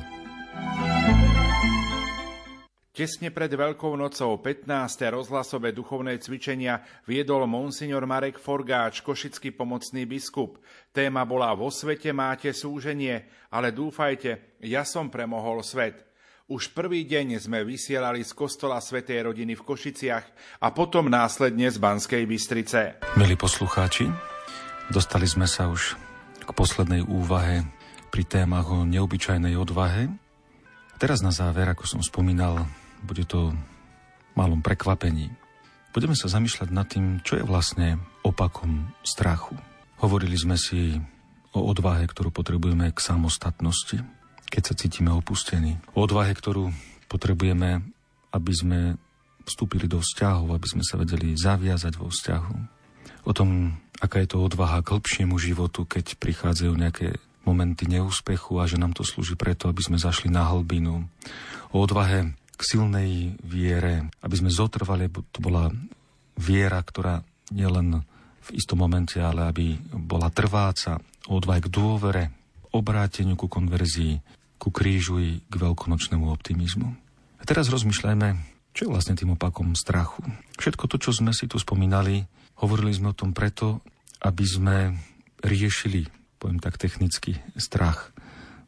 Tesne 2.98 3.30
pred 3.30 3.54
Veľkou 3.54 3.94
nocou 3.94 4.42
15. 4.42 4.66
rozhlasové 5.14 5.70
duchovné 5.70 6.18
cvičenia 6.18 6.82
viedol 7.06 7.46
monsignor 7.46 8.10
Marek 8.10 8.42
Forgáč, 8.42 9.06
košický 9.06 9.54
pomocný 9.54 10.10
biskup. 10.10 10.58
Téma 10.90 11.22
bola 11.22 11.54
Vo 11.54 11.70
svete 11.70 12.10
máte 12.10 12.50
súženie, 12.58 13.30
ale 13.54 13.70
dúfajte, 13.70 14.58
ja 14.66 14.82
som 14.82 15.14
premohol 15.14 15.62
svet. 15.62 16.10
Už 16.53 16.77
prvý 16.77 17.09
deň 17.09 17.41
sme 17.41 17.65
vysielali 17.65 18.21
z 18.21 18.37
kostola 18.37 18.77
Svetej 18.77 19.25
rodiny 19.25 19.57
v 19.57 19.65
Košiciach 19.65 20.27
a 20.61 20.69
potom 20.69 21.09
následne 21.09 21.73
z 21.73 21.81
Banskej 21.81 22.29
Bystrice. 22.29 23.01
Milí 23.17 23.41
poslucháči, 23.41 24.05
dostali 24.93 25.25
sme 25.25 25.49
sa 25.49 25.73
už 25.73 25.97
k 26.45 26.51
poslednej 26.53 27.09
úvahe 27.09 27.65
pri 28.13 28.29
témach 28.29 28.69
o 28.69 28.85
neobyčajnej 28.85 29.57
odvahe. 29.57 30.13
Teraz 31.01 31.25
na 31.25 31.33
záver, 31.33 31.73
ako 31.73 31.89
som 31.89 32.05
spomínal, 32.05 32.69
bude 33.01 33.25
to 33.25 33.57
malom 34.37 34.61
prekvapení. 34.61 35.33
Budeme 35.97 36.13
sa 36.13 36.29
zamýšľať 36.29 36.69
nad 36.69 36.85
tým, 36.85 37.25
čo 37.25 37.41
je 37.41 37.49
vlastne 37.49 37.97
opakom 38.29 38.93
strachu. 39.01 39.57
Hovorili 40.05 40.37
sme 40.37 40.61
si 40.61 41.01
o 41.57 41.65
odvahe, 41.65 42.05
ktorú 42.05 42.29
potrebujeme 42.29 42.93
k 42.93 43.01
samostatnosti, 43.01 44.05
keď 44.53 44.63
sa 44.69 44.75
cítime 44.77 45.09
opustení. 45.09 45.81
O 45.97 46.05
odvahe, 46.05 46.37
ktorú 46.37 46.69
potrebujeme, 47.09 47.81
aby 48.37 48.53
sme 48.53 48.81
vstúpili 49.49 49.89
do 49.89 50.05
vzťahov, 50.05 50.53
aby 50.53 50.69
sme 50.69 50.85
sa 50.85 51.01
vedeli 51.01 51.33
zaviazať 51.33 51.97
vo 51.97 52.13
vzťahu. 52.13 52.57
O 53.25 53.33
tom, 53.33 53.81
aká 53.97 54.21
je 54.21 54.37
to 54.37 54.45
odvaha 54.45 54.85
k 54.85 54.93
hĺbšiemu 54.93 55.41
životu, 55.41 55.89
keď 55.89 56.21
prichádzajú 56.21 56.73
nejaké 56.77 57.17
momenty 57.49 57.91
neúspechu 57.91 58.61
a 58.61 58.69
že 58.69 58.79
nám 58.79 58.95
to 58.95 59.03
slúži 59.03 59.35
preto, 59.35 59.67
aby 59.67 59.83
sme 59.83 59.99
zašli 59.99 60.31
na 60.31 60.47
hlbinu. 60.47 61.09
O 61.75 61.83
odvahe 61.83 62.37
k 62.55 62.63
silnej 62.63 63.35
viere, 63.43 64.13
aby 64.23 64.35
sme 64.39 64.53
zotrvali, 64.53 65.11
to 65.11 65.39
bola 65.43 65.73
viera, 66.39 66.79
ktorá 66.79 67.25
nielen 67.51 68.07
v 68.43 68.49
istom 68.55 68.85
momente, 68.85 69.19
ale 69.19 69.51
aby 69.51 69.75
bola 69.91 70.31
trváca, 70.31 71.03
o 71.27 71.39
odvahe 71.39 71.63
k 71.63 71.73
dôvere, 71.73 72.25
obráteniu 72.75 73.35
ku 73.35 73.47
konverzii, 73.47 74.42
ku 74.63 74.71
krížu 74.71 75.19
i 75.19 75.43
k 75.43 75.55
veľkonočnému 75.59 76.31
optimizmu. 76.31 76.87
A 77.37 77.43
teraz 77.43 77.67
rozmýšľajme, 77.67 78.39
čo 78.71 78.87
je 78.87 78.93
vlastne 78.95 79.19
tým 79.19 79.35
opakom 79.35 79.75
strachu. 79.75 80.23
Všetko 80.63 80.87
to, 80.87 80.97
čo 81.03 81.11
sme 81.11 81.35
si 81.35 81.51
tu 81.51 81.59
spomínali, 81.59 82.31
hovorili 82.63 82.95
sme 82.95 83.11
o 83.11 83.19
tom 83.19 83.35
preto, 83.35 83.83
aby 84.23 84.47
sme 84.47 84.77
riešili 85.43 86.07
poviem 86.43 86.59
tak 86.59 86.75
technicky, 86.75 87.39
strach 87.55 88.11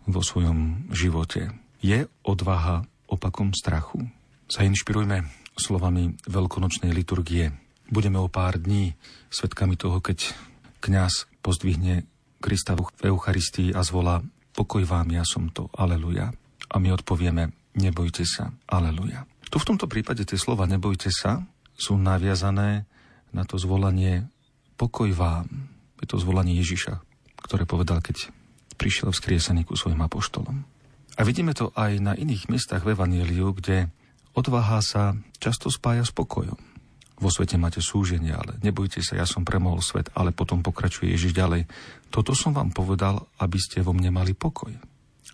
vo 0.07 0.23
svojom 0.23 0.87
živote. 0.95 1.51
Je 1.83 2.07
odvaha 2.23 2.87
opakom 3.11 3.51
strachu? 3.51 4.07
Zainšpirujme 4.47 5.27
slovami 5.59 6.15
veľkonočnej 6.31 6.95
liturgie. 6.95 7.51
Budeme 7.91 8.23
o 8.23 8.31
pár 8.31 8.63
dní 8.63 8.95
svetkami 9.27 9.75
toho, 9.75 9.99
keď 9.99 10.31
kňaz 10.87 11.27
pozdvihne 11.43 12.07
Krista 12.39 12.79
v 12.79 12.87
Eucharistii 13.11 13.75
a 13.75 13.83
zvolá 13.83 14.23
pokoj 14.55 14.87
vám, 14.87 15.11
ja 15.11 15.27
som 15.27 15.51
to, 15.51 15.67
aleluja. 15.75 16.31
A 16.71 16.77
my 16.79 16.95
odpovieme, 16.95 17.51
nebojte 17.75 18.23
sa, 18.23 18.55
aleluja. 18.71 19.27
Tu 19.51 19.59
v 19.59 19.69
tomto 19.69 19.87
prípade 19.87 20.23
tie 20.27 20.39
slova 20.39 20.67
nebojte 20.67 21.11
sa 21.11 21.43
sú 21.75 21.99
naviazané 21.99 22.87
na 23.35 23.43
to 23.43 23.59
zvolanie 23.59 24.31
pokoj 24.79 25.11
vám. 25.11 25.47
Je 25.99 26.07
to 26.07 26.19
zvolanie 26.23 26.59
Ježiša, 26.59 27.03
ktoré 27.43 27.67
povedal, 27.67 27.99
keď 28.03 28.31
prišiel 28.79 29.11
v 29.11 29.19
skriesený 29.19 29.63
ku 29.67 29.79
svojim 29.79 30.03
apoštolom. 30.03 30.67
A 31.15 31.21
vidíme 31.23 31.55
to 31.55 31.71
aj 31.79 32.03
na 32.03 32.13
iných 32.19 32.51
miestach 32.51 32.83
v 32.83 32.99
Evangeliu, 32.99 33.55
kde 33.55 33.91
odvaha 34.35 34.83
sa 34.83 35.15
často 35.39 35.71
spája 35.71 36.03
s 36.03 36.11
pokojom. 36.11 36.59
Vo 37.15 37.31
svete 37.31 37.55
máte 37.55 37.79
súženie, 37.79 38.35
ale 38.35 38.59
nebojte 38.59 38.99
sa, 38.99 39.15
ja 39.15 39.23
som 39.23 39.47
premohol 39.47 39.79
svet, 39.79 40.11
ale 40.19 40.35
potom 40.35 40.67
pokračuje 40.67 41.15
Ježiš 41.15 41.31
ďalej. 41.39 41.71
Toto 42.15 42.31
som 42.31 42.55
vám 42.55 42.71
povedal, 42.71 43.27
aby 43.43 43.59
ste 43.59 43.83
vo 43.83 43.91
mne 43.91 44.15
mali 44.15 44.39
pokoj. 44.39 44.71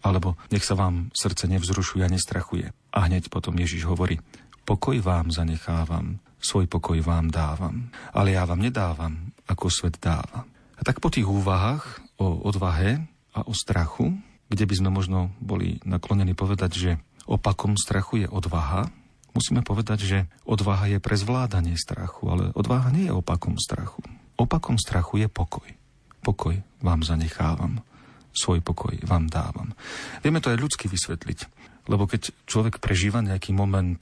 Alebo 0.01 0.41
nech 0.49 0.65
sa 0.65 0.73
vám 0.73 1.13
srdce 1.13 1.45
nevzrušuje 1.45 2.09
a 2.09 2.09
nestrachuje. 2.09 2.73
A 2.97 3.05
hneď 3.05 3.29
potom 3.29 3.53
Ježiš 3.61 3.85
hovorí, 3.85 4.17
pokoj 4.65 4.97
vám 5.05 5.29
zanechávam, 5.29 6.25
svoj 6.41 6.73
pokoj 6.73 6.97
vám 7.05 7.29
dávam, 7.29 7.93
ale 8.17 8.33
ja 8.33 8.49
vám 8.49 8.65
nedávam, 8.65 9.37
ako 9.45 9.69
svet 9.69 10.01
dáva. 10.01 10.49
A 10.49 10.81
tak 10.81 11.05
po 11.05 11.13
tých 11.13 11.29
úvahách 11.29 12.01
o 12.17 12.49
odvahe 12.49 13.05
a 13.37 13.45
o 13.45 13.53
strachu, 13.53 14.17
kde 14.49 14.65
by 14.65 14.75
sme 14.81 14.89
možno 14.89 15.37
boli 15.37 15.85
naklonení 15.85 16.33
povedať, 16.33 16.73
že 16.81 16.91
opakom 17.29 17.77
strachu 17.77 18.25
je 18.25 18.29
odvaha, 18.33 18.89
musíme 19.37 19.61
povedať, 19.61 20.09
že 20.09 20.19
odvaha 20.49 20.97
je 20.97 20.99
pre 20.99 21.21
zvládanie 21.21 21.77
strachu, 21.77 22.25
ale 22.25 22.45
odvaha 22.57 22.89
nie 22.89 23.13
je 23.13 23.13
opakom 23.13 23.61
strachu. 23.61 24.01
Opakom 24.41 24.81
strachu 24.81 25.21
je 25.21 25.29
pokoj. 25.29 25.69
Pokoj 26.21 26.55
vám 26.85 27.01
zanechávam, 27.05 27.81
svoj 28.33 28.61
pokoj 28.61 28.95
vám 29.09 29.29
dávam. 29.29 29.73
Vieme 30.21 30.41
to 30.41 30.53
aj 30.53 30.61
ľudsky 30.61 30.87
vysvetliť, 30.87 31.39
lebo 31.89 32.05
keď 32.05 32.33
človek 32.45 32.79
prežíva 32.79 33.25
nejaký 33.25 33.57
moment 33.57 34.01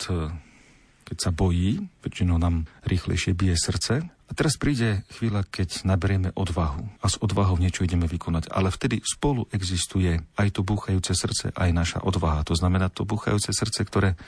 keď 1.08 1.16
sa 1.16 1.30
bojí, 1.32 1.88
väčšinou 2.04 2.36
nám 2.36 2.68
rýchlejšie 2.84 3.32
bije 3.32 3.56
srdce. 3.56 4.04
A 4.28 4.32
teraz 4.36 4.60
príde 4.60 5.08
chvíľa, 5.16 5.48
keď 5.48 5.88
naberieme 5.88 6.36
odvahu 6.36 6.84
a 7.00 7.08
s 7.08 7.16
odvahou 7.16 7.56
niečo 7.56 7.80
ideme 7.80 8.04
vykonať. 8.04 8.52
Ale 8.52 8.68
vtedy 8.68 9.00
spolu 9.00 9.48
existuje 9.56 10.20
aj 10.36 10.48
to 10.52 10.60
búchajúce 10.60 11.16
srdce, 11.16 11.56
aj 11.56 11.70
naša 11.72 11.98
odvaha. 12.04 12.44
To 12.44 12.52
znamená 12.52 12.92
to 12.92 13.08
búchajúce 13.08 13.56
srdce, 13.56 13.88
ktoré 13.88 14.20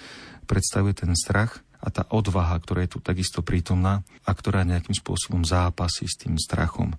predstavuje 0.48 0.96
ten 0.96 1.12
strach 1.12 1.60
a 1.84 1.92
tá 1.92 2.08
odvaha, 2.08 2.56
ktorá 2.64 2.88
je 2.88 2.96
tu 2.96 2.98
takisto 3.04 3.44
prítomná 3.44 4.00
a 4.24 4.32
ktorá 4.32 4.64
nejakým 4.64 4.96
spôsobom 4.96 5.44
zápasí 5.44 6.08
s 6.08 6.16
tým 6.16 6.40
strachom. 6.40 6.96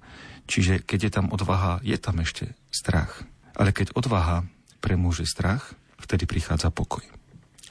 Čiže 0.50 0.84
keď 0.84 1.00
je 1.08 1.12
tam 1.12 1.28
odvaha, 1.30 1.84
je 1.86 1.98
tam 1.98 2.22
ešte 2.22 2.54
strach. 2.74 3.26
Ale 3.54 3.76
keď 3.76 3.94
odvaha 3.94 4.48
premôže 4.82 5.28
strach, 5.28 5.76
vtedy 6.02 6.26
prichádza 6.26 6.74
pokoj. 6.74 7.06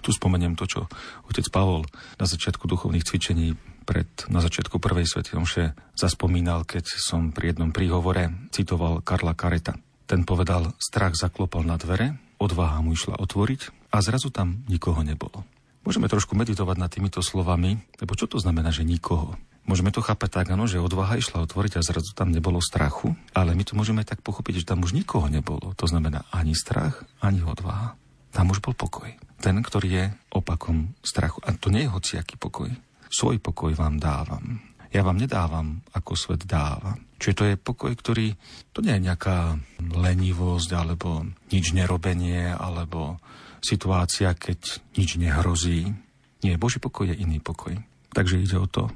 Tu 0.01 0.17
spomeniem 0.17 0.57
to, 0.57 0.65
čo 0.65 0.81
otec 1.29 1.45
Pavol 1.53 1.85
na 2.17 2.25
začiatku 2.25 2.65
duchovných 2.65 3.05
cvičení 3.05 3.53
pred, 3.85 4.09
na 4.33 4.41
začiatku 4.41 4.81
prvej 4.81 5.05
svetej 5.05 5.37
omše 5.37 5.65
zaspomínal, 5.93 6.65
keď 6.65 6.89
som 6.97 7.37
pri 7.37 7.53
jednom 7.53 7.69
príhovore 7.69 8.33
citoval 8.49 9.05
Karla 9.05 9.37
Kareta. 9.37 9.77
Ten 10.09 10.25
povedal, 10.25 10.73
strach 10.81 11.15
zaklopal 11.15 11.69
na 11.69 11.77
dvere, 11.77 12.17
odvaha 12.41 12.81
mu 12.81 12.97
išla 12.97 13.21
otvoriť 13.21 13.93
a 13.93 14.01
zrazu 14.01 14.33
tam 14.33 14.65
nikoho 14.67 15.05
nebolo. 15.05 15.45
Môžeme 15.85 16.09
trošku 16.09 16.37
meditovať 16.37 16.77
nad 16.77 16.91
týmito 16.93 17.21
slovami, 17.21 17.77
lebo 18.01 18.13
čo 18.17 18.29
to 18.29 18.41
znamená, 18.41 18.73
že 18.73 18.85
nikoho? 18.85 19.37
Môžeme 19.71 19.95
to 19.95 20.03
chápať 20.03 20.43
tak, 20.43 20.51
áno, 20.51 20.67
že 20.67 20.83
odvaha 20.83 21.15
išla 21.15 21.47
otvoriť 21.47 21.79
a 21.79 21.87
zrazu 21.87 22.11
tam 22.11 22.35
nebolo 22.35 22.59
strachu, 22.59 23.15
ale 23.31 23.55
my 23.55 23.63
to 23.63 23.79
môžeme 23.79 24.03
tak 24.03 24.19
pochopiť, 24.19 24.67
že 24.67 24.69
tam 24.75 24.83
už 24.83 24.99
nikoho 24.99 25.31
nebolo. 25.31 25.79
To 25.79 25.87
znamená 25.87 26.27
ani 26.35 26.59
strach, 26.59 27.07
ani 27.23 27.47
odvaha. 27.47 27.95
Tam 28.35 28.51
už 28.51 28.59
bol 28.59 28.75
pokoj. 28.75 29.15
Ten, 29.39 29.63
ktorý 29.63 29.89
je 29.95 30.05
opakom 30.35 30.99
strachu. 31.07 31.39
A 31.47 31.55
to 31.55 31.71
nie 31.71 31.87
je 31.87 31.93
hociaký 31.95 32.35
pokoj. 32.35 32.67
Svoj 33.15 33.39
pokoj 33.39 33.71
vám 33.79 34.03
dávam. 34.03 34.59
Ja 34.91 35.07
vám 35.07 35.23
nedávam, 35.23 35.87
ako 35.95 36.19
svet 36.19 36.51
dáva. 36.51 36.99
Čiže 37.23 37.39
to 37.39 37.45
je 37.47 37.55
pokoj, 37.55 37.95
ktorý, 37.95 38.35
to 38.75 38.83
nie 38.83 38.99
je 38.99 39.07
nejaká 39.07 39.55
lenivosť, 39.79 40.71
alebo 40.75 41.31
nič 41.55 41.79
nerobenie, 41.79 42.51
alebo 42.59 43.23
situácia, 43.63 44.35
keď 44.35 44.83
nič 44.99 45.15
nehrozí. 45.15 45.95
Nie, 46.43 46.59
Boží 46.59 46.83
pokoj 46.83 47.07
je 47.07 47.23
iný 47.23 47.39
pokoj. 47.39 47.79
Takže 48.11 48.43
ide 48.43 48.59
o 48.59 48.67
to, 48.67 48.91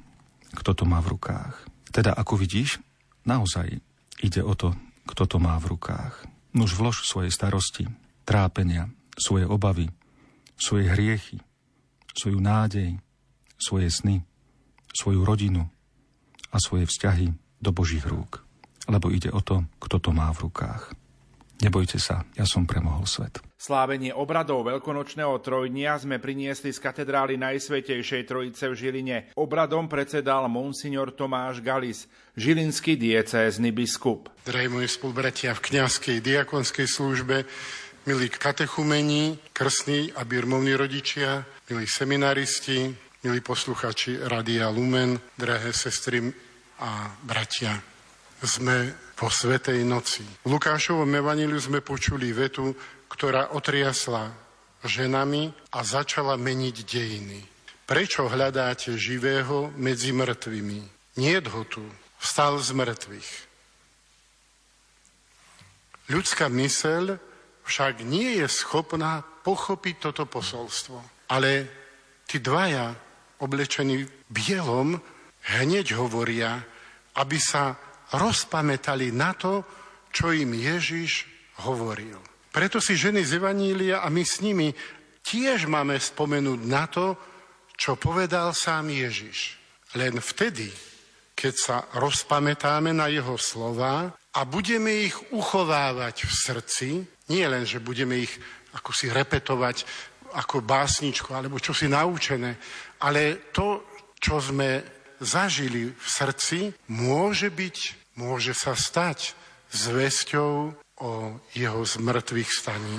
kto 0.54 0.72
to 0.72 0.84
má 0.86 1.02
v 1.02 1.18
rukách. 1.18 1.66
Teda, 1.90 2.14
ako 2.14 2.38
vidíš, 2.38 2.78
naozaj 3.26 3.78
ide 4.22 4.40
o 4.42 4.54
to, 4.54 4.74
kto 5.04 5.26
to 5.28 5.36
má 5.42 5.58
v 5.60 5.76
rukách. 5.76 6.24
Nuž 6.54 6.78
vlož 6.78 7.04
svoje 7.04 7.34
starosti, 7.34 7.90
trápenia, 8.24 8.88
svoje 9.18 9.44
obavy, 9.44 9.90
svoje 10.54 10.90
hriechy, 10.90 11.42
svoju 12.14 12.38
nádej, 12.38 12.98
svoje 13.58 13.90
sny, 13.90 14.22
svoju 14.94 15.26
rodinu 15.26 15.66
a 16.54 16.56
svoje 16.62 16.86
vzťahy 16.86 17.34
do 17.58 17.70
Božích 17.74 18.06
rúk. 18.06 18.46
Lebo 18.86 19.10
ide 19.10 19.34
o 19.34 19.42
to, 19.42 19.66
kto 19.82 19.96
to 19.98 20.10
má 20.14 20.30
v 20.30 20.48
rukách. 20.48 20.94
Nebojte 21.62 22.02
sa, 22.02 22.26
ja 22.34 22.42
som 22.42 22.66
premohol 22.66 23.06
svet. 23.06 23.38
Slávenie 23.54 24.10
obradov 24.12 24.66
veľkonočného 24.66 25.38
trojdnia 25.40 25.96
sme 25.96 26.20
priniesli 26.20 26.74
z 26.74 26.82
katedrály 26.82 27.38
Najsvetejšej 27.40 28.22
Trojice 28.28 28.68
v 28.68 28.74
Žiline. 28.74 29.18
Obradom 29.38 29.88
predsedal 29.88 30.50
monsignor 30.50 31.14
Tomáš 31.14 31.62
Galis, 31.64 32.10
žilinský 32.36 32.98
diecézny 32.98 33.70
biskup. 33.72 34.28
Drahí 34.44 34.68
moji 34.68 34.90
spolubratia 34.90 35.56
v 35.56 35.64
kniazkej 35.70 36.20
diakonskej 36.20 36.84
službe, 36.84 37.48
milí 38.04 38.28
katechumení, 38.28 39.40
krstní 39.56 40.12
a 40.12 40.28
birmovní 40.28 40.76
rodičia, 40.76 41.48
milí 41.72 41.88
seminaristi, 41.88 42.92
milí 43.24 43.40
posluchači 43.40 44.20
Radia 44.28 44.68
Lumen, 44.68 45.16
drahé 45.40 45.72
sestry 45.72 46.20
a 46.84 47.16
bratia. 47.24 47.80
Sme 48.44 48.92
po 49.24 49.32
Svetej 49.32 49.88
noci. 49.88 50.20
V 50.44 50.52
Lukášovom 50.52 51.08
evaníliu 51.08 51.56
sme 51.56 51.80
počuli 51.80 52.28
vetu, 52.36 52.76
ktorá 53.08 53.56
otriasla 53.56 54.28
ženami 54.84 55.48
a 55.72 55.80
začala 55.80 56.36
meniť 56.36 56.76
dejiny. 56.84 57.40
Prečo 57.88 58.28
hľadáte 58.28 58.92
živého 59.00 59.72
medzi 59.80 60.12
mŕtvými? 60.12 60.80
Nie 61.16 61.40
ho 61.40 61.64
tu, 61.64 61.80
vstal 62.20 62.60
z 62.60 62.76
mŕtvych. 62.76 63.30
Ľudská 66.12 66.52
myseľ 66.52 67.16
však 67.64 68.04
nie 68.04 68.44
je 68.44 68.46
schopná 68.52 69.24
pochopiť 69.40 70.04
toto 70.04 70.28
posolstvo. 70.28 71.00
Ale 71.32 71.64
tí 72.28 72.44
dvaja, 72.44 72.92
oblečení 73.40 74.04
bielom, 74.28 75.00
hneď 75.48 75.96
hovoria, 75.96 76.60
aby 77.16 77.40
sa 77.40 77.80
rozpamätali 78.12 79.14
na 79.14 79.32
to, 79.32 79.64
čo 80.12 80.30
im 80.30 80.52
Ježiš 80.52 81.24
hovoril. 81.64 82.20
Preto 82.54 82.78
si 82.78 82.94
ženy 82.94 83.26
z 83.26 83.42
Evanília 83.42 84.04
a 84.04 84.12
my 84.12 84.22
s 84.22 84.38
nimi 84.44 84.70
tiež 85.24 85.66
máme 85.66 85.98
spomenúť 85.98 86.60
na 86.68 86.84
to, 86.86 87.18
čo 87.74 87.98
povedal 87.98 88.54
sám 88.54 88.94
Ježiš. 88.94 89.58
Len 89.98 90.18
vtedy, 90.22 90.70
keď 91.34 91.54
sa 91.54 91.76
rozpamätáme 91.98 92.94
na 92.94 93.10
jeho 93.10 93.34
slova 93.34 94.14
a 94.14 94.40
budeme 94.46 95.10
ich 95.10 95.16
uchovávať 95.34 96.26
v 96.26 96.32
srdci, 96.32 96.88
nie 97.30 97.44
len, 97.46 97.66
že 97.66 97.82
budeme 97.82 98.22
ich 98.22 98.34
ako 98.74 98.90
si 98.90 99.06
repetovať 99.10 99.86
ako 100.34 100.66
básničku 100.66 101.30
alebo 101.30 101.62
čo 101.62 101.70
si 101.70 101.86
naučené, 101.86 102.58
ale 103.06 103.50
to, 103.54 103.86
čo 104.18 104.42
sme 104.42 104.82
zažili 105.24 105.90
v 105.90 106.06
srdci, 106.06 106.76
môže 106.86 107.50
byť, 107.50 107.76
môže 108.20 108.52
sa 108.54 108.76
stať 108.78 109.34
zväzťou 109.74 110.52
o 111.02 111.12
jeho 111.56 111.82
zmrtvých 111.82 112.50
staní. 112.52 112.98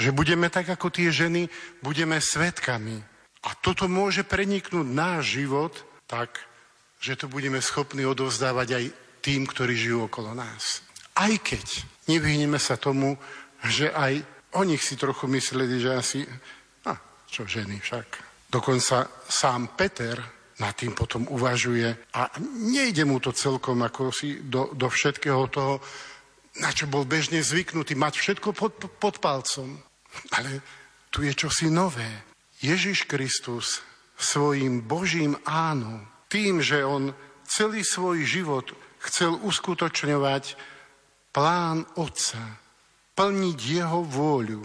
Že 0.00 0.16
budeme 0.16 0.48
tak 0.48 0.72
ako 0.72 0.88
tie 0.88 1.12
ženy, 1.12 1.52
budeme 1.84 2.16
svetkami. 2.16 2.96
A 3.44 3.50
toto 3.60 3.84
môže 3.84 4.24
preniknúť 4.24 4.86
náš 4.88 5.36
život 5.36 5.76
tak, 6.08 6.40
že 7.00 7.16
to 7.16 7.28
budeme 7.28 7.60
schopní 7.60 8.04
odovzdávať 8.08 8.68
aj 8.76 8.84
tým, 9.20 9.44
ktorí 9.44 9.76
žijú 9.76 10.08
okolo 10.08 10.32
nás. 10.32 10.80
Aj 11.16 11.32
keď 11.36 11.84
nevyhneme 12.08 12.56
sa 12.56 12.80
tomu, 12.80 13.20
že 13.64 13.92
aj 13.92 14.24
o 14.56 14.64
nich 14.64 14.80
si 14.80 14.96
trochu 14.96 15.28
mysleli, 15.28 15.80
že 15.80 15.90
asi, 15.92 16.20
a 16.88 16.96
čo 17.28 17.44
ženy 17.44 17.80
však. 17.80 18.08
Dokonca 18.48 19.06
sám 19.28 19.76
Peter 19.76 20.39
nad 20.60 20.76
tým 20.76 20.92
potom 20.92 21.24
uvažuje 21.32 21.88
a 22.12 22.28
nejde 22.60 23.08
mu 23.08 23.16
to 23.16 23.32
celkom 23.32 23.80
ako 23.80 24.12
si 24.12 24.44
do, 24.44 24.70
do 24.76 24.92
všetkého 24.92 25.48
toho, 25.48 25.80
na 26.60 26.68
čo 26.70 26.84
bol 26.84 27.08
bežne 27.08 27.40
zvyknutý 27.40 27.96
mať 27.96 28.20
všetko 28.20 28.52
pod, 28.52 28.76
pod 29.00 29.16
palcom. 29.24 29.80
Ale 30.36 30.60
tu 31.08 31.24
je 31.24 31.32
čosi 31.32 31.72
nové. 31.72 32.06
Ježiš 32.60 33.08
Kristus 33.08 33.80
svojim 34.20 34.84
Božím 34.84 35.40
áno, 35.48 36.04
tým, 36.28 36.60
že 36.60 36.84
on 36.84 37.16
celý 37.48 37.80
svoj 37.80 38.22
život 38.28 38.68
chcel 39.00 39.40
uskutočňovať 39.40 40.60
plán 41.32 41.88
Otca, 41.96 42.60
plniť 43.16 43.58
jeho 43.58 44.04
vôľu, 44.04 44.64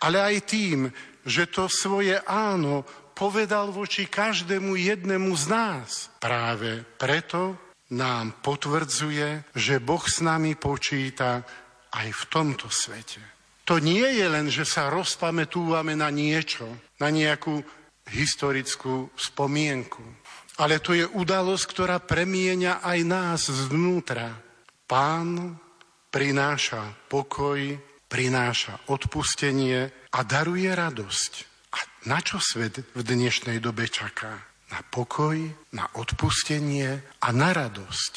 ale 0.00 0.16
aj 0.22 0.36
tým, 0.46 0.78
že 1.26 1.50
to 1.50 1.68
svoje 1.68 2.16
áno 2.24 2.86
povedal 3.20 3.68
voči 3.68 4.08
každému 4.08 4.80
jednému 4.80 5.28
z 5.36 5.44
nás. 5.52 6.08
Práve 6.24 6.88
preto 6.96 7.60
nám 7.92 8.40
potvrdzuje, 8.40 9.52
že 9.52 9.76
Boh 9.76 10.00
s 10.00 10.24
nami 10.24 10.56
počíta 10.56 11.44
aj 11.92 12.08
v 12.08 12.22
tomto 12.32 12.72
svete. 12.72 13.20
To 13.68 13.76
nie 13.76 14.08
je 14.08 14.24
len, 14.24 14.48
že 14.48 14.64
sa 14.64 14.88
rozpamätúvame 14.88 15.92
na 15.92 16.08
niečo, 16.08 16.64
na 16.96 17.12
nejakú 17.12 17.60
historickú 18.08 19.12
spomienku, 19.12 20.00
ale 20.56 20.80
to 20.80 20.96
je 20.96 21.04
udalosť, 21.04 21.64
ktorá 21.76 22.00
premieňa 22.00 22.80
aj 22.80 22.98
nás 23.04 23.52
zvnútra. 23.52 24.32
Pán 24.88 25.60
prináša 26.08 26.96
pokoj, 27.06 27.60
prináša 28.08 28.80
odpustenie 28.88 30.08
a 30.08 30.18
daruje 30.24 30.72
radosť. 30.72 31.49
A 31.70 31.78
na 32.10 32.18
čo 32.20 32.42
svet 32.42 32.82
v 32.94 33.00
dnešnej 33.00 33.62
dobe 33.62 33.86
čaká? 33.86 34.42
Na 34.70 34.80
pokoj, 34.86 35.34
na 35.74 35.86
odpustenie 35.98 37.02
a 37.22 37.28
na 37.34 37.50
radosť. 37.50 38.14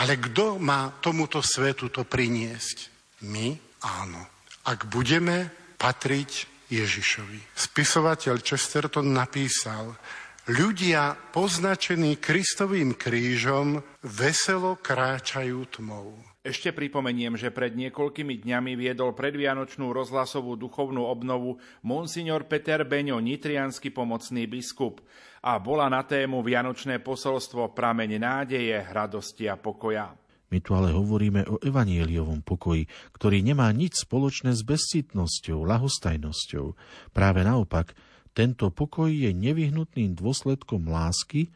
Ale 0.00 0.16
kto 0.16 0.56
má 0.62 0.94
tomuto 1.02 1.44
svetu 1.44 1.90
to 1.92 2.06
priniesť? 2.06 2.88
My? 3.26 3.52
Áno. 3.84 4.22
Ak 4.64 4.86
budeme 4.88 5.50
patriť 5.80 6.46
Ježišovi. 6.70 7.56
Spisovateľ 7.58 8.38
Chesterton 8.38 9.10
napísal, 9.10 9.98
ľudia 10.46 11.18
poznačení 11.34 12.22
Kristovým 12.22 12.94
krížom 12.94 13.82
veselo 14.06 14.78
kráčajú 14.78 15.66
tmou. 15.80 16.29
Ešte 16.40 16.72
pripomeniem, 16.72 17.36
že 17.36 17.52
pred 17.52 17.76
niekoľkými 17.76 18.40
dňami 18.40 18.72
viedol 18.72 19.12
predvianočnú 19.12 19.92
rozhlasovú 19.92 20.56
duchovnú 20.56 21.04
obnovu 21.04 21.60
monsignor 21.84 22.48
Peter 22.48 22.80
Beňo, 22.88 23.20
nitrianský 23.20 23.92
pomocný 23.92 24.48
biskup 24.48 25.04
a 25.44 25.60
bola 25.60 25.92
na 25.92 26.00
tému 26.00 26.40
Vianočné 26.40 27.04
posolstvo 27.04 27.76
Prameň 27.76 28.16
nádeje, 28.16 28.72
radosti 28.88 29.52
a 29.52 29.60
pokoja. 29.60 30.16
My 30.48 30.64
tu 30.64 30.72
ale 30.72 30.96
hovoríme 30.96 31.44
o 31.44 31.60
evanieliovom 31.60 32.40
pokoji, 32.40 32.88
ktorý 33.12 33.44
nemá 33.44 33.68
nič 33.76 34.08
spoločné 34.08 34.56
s 34.56 34.64
bezcitnosťou, 34.64 35.68
lahostajnosťou. 35.68 36.66
Práve 37.12 37.44
naopak, 37.44 37.92
tento 38.32 38.72
pokoj 38.72 39.12
je 39.12 39.28
nevyhnutným 39.28 40.16
dôsledkom 40.16 40.88
lásky, 40.88 41.52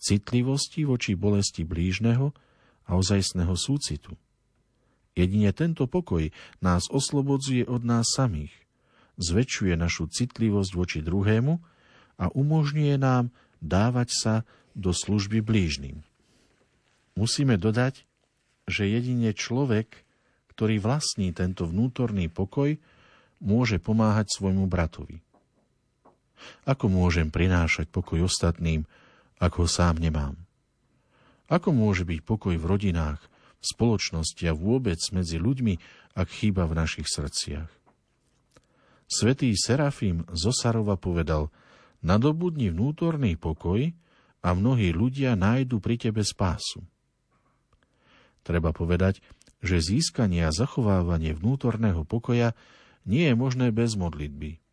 citlivosti 0.00 0.88
voči 0.88 1.12
bolesti 1.12 1.68
blížneho, 1.68 2.32
a 2.84 2.96
ozajstného 2.96 3.54
súcitu. 3.56 4.16
Jedine 5.14 5.54
tento 5.54 5.86
pokoj 5.86 6.26
nás 6.58 6.90
oslobodzuje 6.90 7.64
od 7.70 7.86
nás 7.86 8.10
samých, 8.12 8.52
zväčšuje 9.16 9.78
našu 9.78 10.10
citlivosť 10.10 10.72
voči 10.74 10.98
druhému 11.00 11.54
a 12.18 12.24
umožňuje 12.34 12.94
nám 12.98 13.30
dávať 13.62 14.08
sa 14.10 14.34
do 14.74 14.90
služby 14.90 15.38
blížnym. 15.38 16.02
Musíme 17.14 17.54
dodať, 17.54 18.02
že 18.66 18.90
jedine 18.90 19.30
človek, 19.30 20.02
ktorý 20.50 20.82
vlastní 20.82 21.30
tento 21.30 21.62
vnútorný 21.70 22.26
pokoj, 22.26 22.74
môže 23.38 23.78
pomáhať 23.78 24.34
svojmu 24.34 24.66
bratovi. 24.66 25.22
Ako 26.66 26.90
môžem 26.90 27.30
prinášať 27.30 27.86
pokoj 27.86 28.26
ostatným, 28.26 28.82
ako 29.38 29.64
ho 29.64 29.68
sám 29.70 30.02
nemám? 30.02 30.34
Ako 31.54 31.70
môže 31.70 32.02
byť 32.02 32.26
pokoj 32.26 32.58
v 32.58 32.66
rodinách, 32.66 33.22
v 33.62 33.64
spoločnosti 33.70 34.42
a 34.50 34.58
vôbec 34.58 34.98
medzi 35.14 35.38
ľuďmi, 35.38 35.78
ak 36.18 36.26
chýba 36.26 36.66
v 36.66 36.74
našich 36.82 37.06
srdciach? 37.06 37.70
Svetý 39.06 39.54
Serafím 39.54 40.26
Zosarova 40.34 40.98
povedal, 40.98 41.54
nadobudni 42.02 42.74
vnútorný 42.74 43.38
pokoj 43.38 43.94
a 44.42 44.48
mnohí 44.50 44.90
ľudia 44.90 45.38
nájdu 45.38 45.78
pri 45.78 45.94
tebe 45.94 46.26
spásu. 46.26 46.82
Treba 48.42 48.74
povedať, 48.74 49.22
že 49.62 49.78
získanie 49.78 50.42
a 50.42 50.50
zachovávanie 50.50 51.38
vnútorného 51.38 52.02
pokoja 52.02 52.58
nie 53.06 53.30
je 53.30 53.34
možné 53.38 53.70
bez 53.70 53.94
modlitby. 53.94 54.63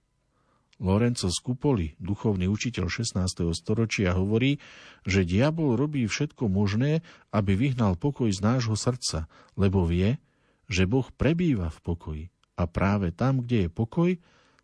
Lorenzo 0.82 1.30
Scupoli, 1.30 1.94
duchovný 2.02 2.50
učiteľ 2.50 2.90
16. 2.90 3.54
storočia, 3.54 4.18
hovorí, 4.18 4.58
že 5.06 5.22
diabol 5.22 5.78
robí 5.78 6.10
všetko 6.10 6.50
možné, 6.50 7.06
aby 7.30 7.54
vyhnal 7.54 8.02
pokoj 8.02 8.34
z 8.34 8.42
nášho 8.42 8.74
srdca, 8.74 9.30
lebo 9.54 9.86
vie, 9.86 10.18
že 10.66 10.90
Boh 10.90 11.06
prebýva 11.14 11.70
v 11.70 11.80
pokoji 11.86 12.26
a 12.58 12.66
práve 12.66 13.14
tam, 13.14 13.46
kde 13.46 13.66
je 13.66 13.70
pokoj, 13.70 14.10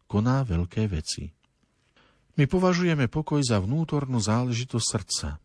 koná 0.09 0.41
veľké 0.41 0.89
veci. 0.89 1.37
My 2.33 2.49
považujeme 2.49 3.05
pokoj 3.05 3.45
za 3.45 3.61
vnútornú 3.61 4.17
záležitosť 4.17 4.85
srdca. 4.89 5.37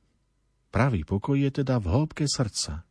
Pravý 0.72 1.04
pokoj 1.04 1.36
je 1.36 1.52
teda 1.52 1.76
v 1.84 1.86
hĺbke 1.92 2.24
srdca. 2.24 2.88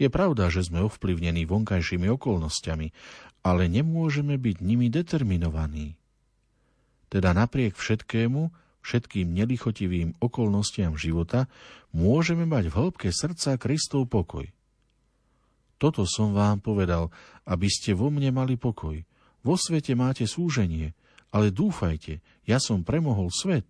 Je 0.00 0.08
pravda, 0.08 0.48
že 0.48 0.64
sme 0.64 0.80
ovplyvnení 0.88 1.44
vonkajšími 1.44 2.08
okolnostiami, 2.08 2.88
ale 3.44 3.68
nemôžeme 3.68 4.40
byť 4.40 4.56
nimi 4.64 4.88
determinovaní. 4.88 5.99
Teda 7.10 7.34
napriek 7.34 7.74
všetkému, 7.74 8.54
všetkým 8.80 9.34
nelichotivým 9.34 10.16
okolnostiam 10.22 10.94
života, 10.94 11.50
môžeme 11.90 12.46
mať 12.46 12.70
v 12.70 12.76
hĺbke 12.78 13.08
srdca 13.10 13.58
Kristov 13.58 14.06
pokoj. 14.06 14.46
Toto 15.80 16.06
som 16.06 16.36
vám 16.36 16.62
povedal, 16.62 17.10
aby 17.48 17.66
ste 17.66 17.96
vo 17.96 18.08
mne 18.12 18.30
mali 18.30 18.54
pokoj. 18.54 19.00
Vo 19.40 19.54
svete 19.56 19.96
máte 19.96 20.28
súženie, 20.28 20.92
ale 21.34 21.50
dúfajte, 21.50 22.20
ja 22.44 22.60
som 22.60 22.84
premohol 22.84 23.32
svet. 23.32 23.66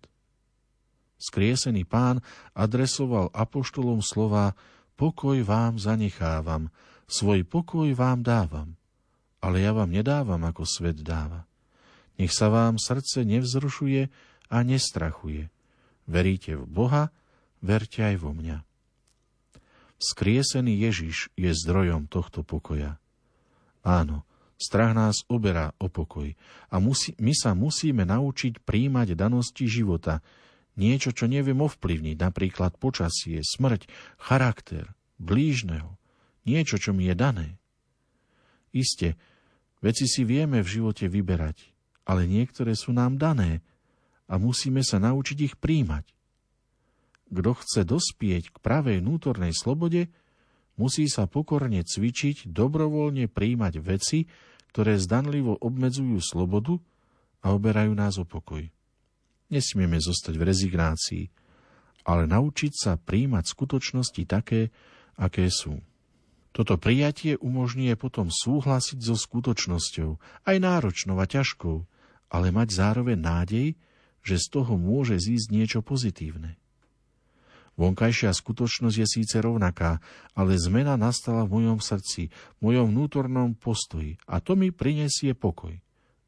Skriesený 1.21 1.87
pán 1.87 2.19
adresoval 2.57 3.31
apoštolom 3.31 4.03
slova 4.03 4.53
Pokoj 4.97 5.41
vám 5.41 5.81
zanechávam, 5.81 6.69
svoj 7.09 7.41
pokoj 7.41 7.89
vám 7.97 8.21
dávam, 8.21 8.77
ale 9.41 9.65
ja 9.65 9.73
vám 9.73 9.89
nedávam, 9.89 10.37
ako 10.45 10.61
svet 10.61 11.01
dáva. 11.01 11.49
Nech 12.21 12.37
sa 12.37 12.53
vám 12.53 12.77
srdce 12.77 13.25
nevzrušuje 13.25 14.13
a 14.53 14.57
nestrachuje. 14.61 15.49
Veríte 16.05 16.53
v 16.53 16.69
Boha, 16.69 17.09
verte 17.65 18.05
aj 18.05 18.21
vo 18.21 18.37
mňa. 18.37 18.61
Skriesený 19.97 20.85
Ježiš 20.85 21.33
je 21.33 21.49
zdrojom 21.49 22.05
tohto 22.05 22.45
pokoja. 22.45 23.01
Áno, 23.81 24.21
strach 24.61 24.93
nás 24.93 25.25
oberá 25.25 25.73
o 25.81 25.89
pokoj 25.89 26.29
a 26.69 26.77
musí, 26.77 27.17
my 27.17 27.33
sa 27.33 27.57
musíme 27.57 28.05
naučiť 28.05 28.61
príjmať 28.61 29.17
danosti 29.17 29.65
života, 29.65 30.21
niečo, 30.77 31.17
čo 31.17 31.25
neviem 31.25 31.57
ovplyvniť, 31.57 32.21
napríklad 32.21 32.77
počasie, 32.77 33.41
smrť, 33.41 33.89
charakter, 34.21 34.93
blížneho, 35.17 35.97
niečo, 36.45 36.77
čo 36.77 36.93
mi 36.93 37.09
je 37.09 37.17
dané. 37.17 37.47
Iste, 38.69 39.17
veci 39.81 40.05
si 40.05 40.21
vieme 40.21 40.61
v 40.61 40.69
živote 40.69 41.09
vyberať, 41.09 41.70
ale 42.05 42.25
niektoré 42.25 42.73
sú 42.73 42.91
nám 42.95 43.17
dané 43.21 43.61
a 44.31 44.39
musíme 44.39 44.81
sa 44.81 44.97
naučiť 44.97 45.37
ich 45.51 45.55
príjmať. 45.59 46.05
Kto 47.31 47.51
chce 47.55 47.81
dospieť 47.87 48.51
k 48.51 48.57
pravej 48.59 48.99
vnútornej 48.99 49.55
slobode, 49.55 50.11
musí 50.75 51.07
sa 51.07 51.27
pokorne 51.27 51.83
cvičiť 51.83 52.51
dobrovoľne 52.51 53.31
príjmať 53.31 53.73
veci, 53.79 54.27
ktoré 54.71 54.95
zdanlivo 54.99 55.59
obmedzujú 55.59 56.19
slobodu 56.19 56.79
a 57.43 57.51
oberajú 57.51 57.91
nás 57.91 58.15
o 58.19 58.25
pokoj. 58.27 58.63
Nesmieme 59.51 59.99
zostať 59.99 60.39
v 60.39 60.47
rezignácii, 60.47 61.23
ale 62.07 62.23
naučiť 62.25 62.71
sa 62.71 62.91
príjmať 62.95 63.43
skutočnosti 63.51 64.23
také, 64.25 64.71
aké 65.19 65.51
sú. 65.51 65.75
Toto 66.51 66.75
prijatie 66.75 67.39
umožňuje 67.39 67.95
potom 67.95 68.27
súhlasiť 68.27 68.99
so 68.99 69.15
skutočnosťou, 69.15 70.19
aj 70.47 70.55
náročnou 70.59 71.15
a 71.15 71.25
ťažkou, 71.25 71.77
ale 72.31 72.47
mať 72.51 72.75
zároveň 72.75 73.17
nádej, 73.19 73.67
že 74.21 74.35
z 74.35 74.45
toho 74.51 74.75
môže 74.75 75.15
zísť 75.17 75.47
niečo 75.51 75.79
pozitívne. 75.79 76.59
Vonkajšia 77.79 78.35
skutočnosť 78.35 78.97
je 78.99 79.07
síce 79.07 79.35
rovnaká, 79.39 80.03
ale 80.35 80.59
zmena 80.59 80.99
nastala 80.99 81.47
v 81.47 81.63
mojom 81.63 81.79
srdci, 81.79 82.29
mojom 82.59 82.91
vnútornom 82.91 83.55
postoji 83.55 84.19
a 84.27 84.43
to 84.43 84.59
mi 84.59 84.75
prinesie 84.75 85.31
pokoj. 85.31 85.79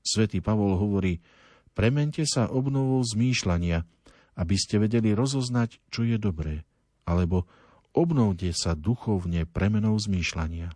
Svetý 0.04 0.40
Pavol 0.40 0.80
hovorí, 0.80 1.20
premente 1.76 2.24
sa 2.24 2.48
obnovou 2.48 3.04
zmýšľania, 3.04 3.84
aby 4.40 4.56
ste 4.56 4.80
vedeli 4.80 5.12
rozoznať, 5.12 5.84
čo 5.92 6.08
je 6.08 6.16
dobré, 6.16 6.64
alebo 7.04 7.46
obnovte 7.94 8.50
sa 8.52 8.74
duchovne 8.74 9.46
premenou 9.46 9.96
zmýšľania. 9.98 10.74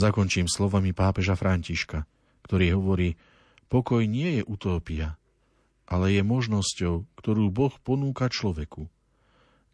Zakončím 0.00 0.48
slovami 0.48 0.96
pápeža 0.96 1.36
Františka, 1.36 2.08
ktorý 2.44 2.80
hovorí, 2.80 3.20
pokoj 3.68 4.02
nie 4.08 4.40
je 4.40 4.42
utópia, 4.48 5.20
ale 5.84 6.16
je 6.16 6.22
možnosťou, 6.24 7.04
ktorú 7.20 7.52
Boh 7.52 7.74
ponúka 7.84 8.32
človeku. 8.32 8.88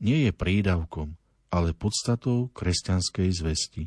Nie 0.02 0.28
je 0.28 0.32
prídavkom, 0.34 1.14
ale 1.48 1.72
podstatou 1.72 2.50
kresťanskej 2.52 3.28
zvesti. 3.32 3.84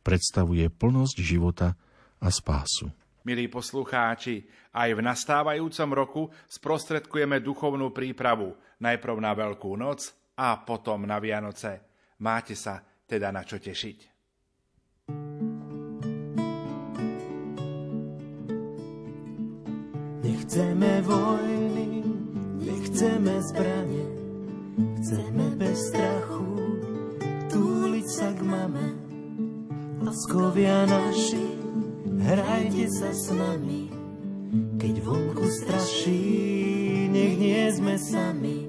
Predstavuje 0.00 0.66
plnosť 0.72 1.16
života 1.20 1.76
a 2.18 2.28
spásu. 2.32 2.88
Milí 3.20 3.52
poslucháči, 3.52 4.48
aj 4.72 4.96
v 4.96 5.00
nastávajúcom 5.04 5.90
roku 5.92 6.22
sprostredkujeme 6.48 7.44
duchovnú 7.44 7.92
prípravu 7.92 8.56
najprv 8.80 9.16
na 9.20 9.36
Veľkú 9.36 9.76
noc 9.76 10.16
a 10.40 10.56
potom 10.64 11.04
na 11.04 11.20
Vianoce. 11.20 11.89
Máte 12.20 12.52
sa 12.52 12.84
teda 13.08 13.32
na 13.32 13.40
čo 13.48 13.56
tešiť. 13.56 13.98
Nechceme 20.20 20.92
vojny, 21.00 22.04
nechceme 22.60 23.34
zbranie, 23.40 24.06
chceme 25.00 25.46
bez 25.56 25.88
strachu 25.88 26.44
túliť 27.48 28.06
sa 28.12 28.28
k 28.36 28.40
mame. 28.44 28.88
Laskovia 30.04 30.84
naši, 30.84 31.56
hrajte 32.20 32.86
sa 33.00 33.16
s 33.16 33.32
nami, 33.32 33.88
keď 34.76 34.94
vonku 35.08 35.48
straší, 35.48 36.20
nech 37.08 37.40
nie 37.40 37.64
sme 37.72 37.96
sami. 37.96 38.68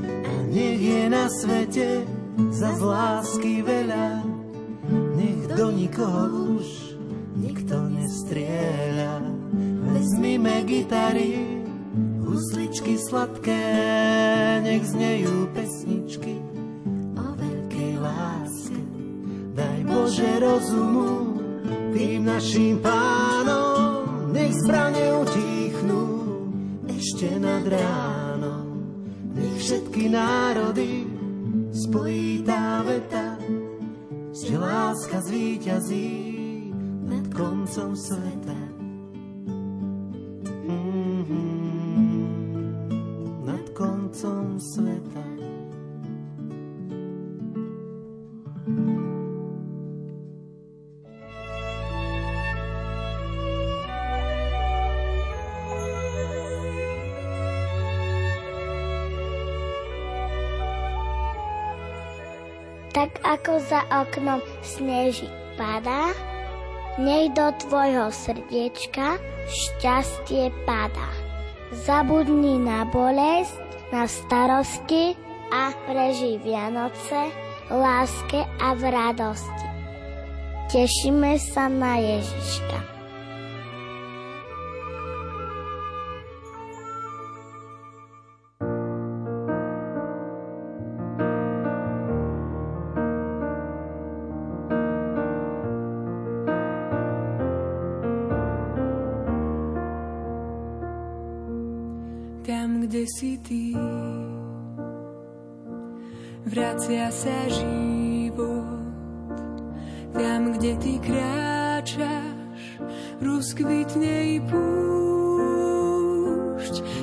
A 0.00 0.32
nech 0.48 0.80
je 0.80 1.02
na 1.12 1.28
svete 1.28 2.17
za 2.54 2.70
lásky 2.78 3.66
veľa, 3.66 4.22
nech 5.18 5.50
do 5.58 5.74
nikoho 5.74 6.62
už 6.62 6.94
nikto 7.34 7.74
nestrieľa. 7.90 9.26
Vezmime 9.90 10.62
gitary, 10.62 11.62
husličky 12.22 12.94
sladké, 12.94 13.66
nech 14.62 14.86
znejú 14.86 15.50
pesničky 15.50 16.38
o 17.18 17.26
veľkej 17.34 17.92
láske. 17.98 18.82
Daj 19.58 19.80
Bože 19.90 20.32
rozumu 20.38 21.42
tým 21.90 22.30
našim 22.30 22.78
pánom, 22.78 24.30
nech 24.30 24.54
zbrane 24.62 25.18
utichnú 25.26 26.02
ešte 26.86 27.34
nad 27.42 27.66
ránom. 27.66 28.86
Nech 29.34 29.58
všetky 29.58 30.10
národy 30.14 31.17
spojí 31.78 32.42
tá 32.42 32.82
veta, 32.82 33.38
že 34.34 34.58
láska 34.58 35.22
zvíťazí 35.22 36.10
nad 37.06 37.22
koncom 37.30 37.94
sveta. 37.94 38.58
Mm-hmm. 40.66 42.18
Nad 43.46 43.66
koncom 43.78 44.58
sveta. 44.58 45.27
Ako 63.38 63.62
za 63.62 63.86
oknom 63.94 64.42
sneží 64.66 65.30
padá, 65.54 66.10
nech 66.98 67.30
do 67.38 67.54
tvojho 67.62 68.10
srdiečka 68.10 69.14
šťastie 69.46 70.50
padá. 70.66 71.06
Zabudni 71.70 72.58
na 72.58 72.82
bolesť, 72.90 73.62
na 73.94 74.10
starosti 74.10 75.14
a 75.54 75.70
prežij 75.86 76.42
Vianoce 76.42 77.30
láske 77.70 78.42
a 78.58 78.74
v 78.74 78.82
radosti. 78.90 79.66
Tešíme 80.74 81.38
sa 81.38 81.70
na 81.70 82.02
Ježiška. 82.02 82.97
Si 103.18 103.34
ty. 103.42 103.74
Vracia 106.46 107.10
sa 107.10 107.50
život 107.50 108.78
tam, 110.14 110.54
kde 110.54 110.78
ty 110.78 111.02
kráčaš, 111.02 112.78
rozkvitne 113.18 114.38
i 114.38 114.40
púšť. 114.46 114.70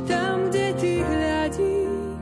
Tam, 0.08 0.48
kde 0.48 0.72
ty 0.80 1.04
hľadíš, 1.04 2.16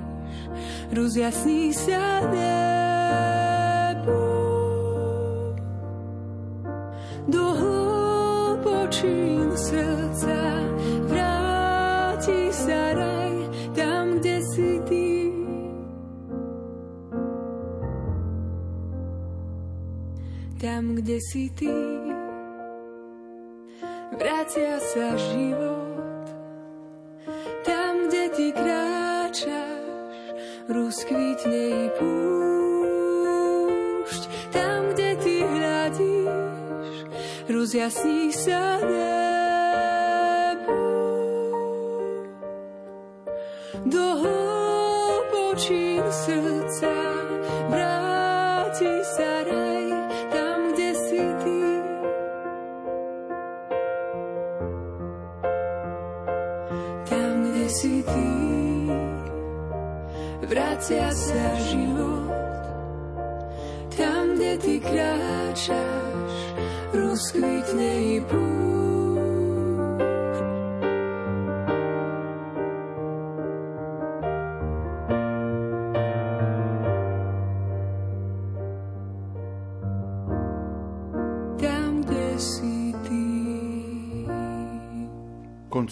rozjasní 0.90 1.70
sa 1.78 2.26
nebo. 2.34 2.93
Tam, 20.74 20.98
kde 20.98 21.22
si 21.22 21.54
ty. 21.54 21.70
Vracia 24.18 24.82
sa 24.82 25.14
život, 25.14 26.26
tam, 27.62 28.10
kde 28.10 28.30
ty 28.34 28.50
kráčaš, 28.58 30.34
rozkvitne 30.66 31.66
i 31.78 31.94
púšť. 32.02 32.90
Tam, 34.50 34.98
kde 34.98 35.14
ty 35.22 35.46
hľadíš, 35.46 37.06
rozjasní 37.54 38.34
sa 38.34 38.82
nebo. 38.82 39.13
Vracia 60.84 61.16
sa 61.16 61.48
život 61.72 62.28
tam, 63.96 64.36
kde 64.36 64.60
ty 64.60 64.76
kráčaš, 64.84 66.36
rozkvitne 66.92 67.92
i 68.04 68.16
púšť. 68.20 68.53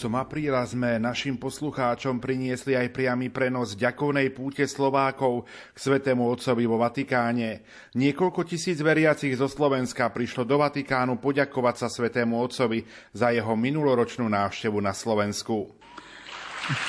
Koncom 0.02 0.18
apríla 0.18 0.66
sme 0.66 0.98
našim 0.98 1.38
poslucháčom 1.38 2.18
priniesli 2.18 2.74
aj 2.74 2.90
priamy 2.90 3.30
prenos 3.30 3.78
ďakovnej 3.78 4.34
púte 4.34 4.66
Slovákov 4.66 5.46
k 5.46 5.78
Svetému 5.78 6.26
Otcovi 6.26 6.66
vo 6.66 6.82
Vatikáne. 6.82 7.62
Niekoľko 7.94 8.42
tisíc 8.42 8.82
veriacich 8.82 9.38
zo 9.38 9.46
Slovenska 9.46 10.10
prišlo 10.10 10.42
do 10.42 10.58
Vatikánu 10.58 11.22
poďakovať 11.22 11.86
sa 11.86 11.88
Svetému 11.94 12.34
Otcovi 12.34 12.82
za 13.14 13.30
jeho 13.30 13.54
minuloročnú 13.54 14.26
návštevu 14.26 14.82
na 14.82 14.90
Slovensku. 14.90 15.70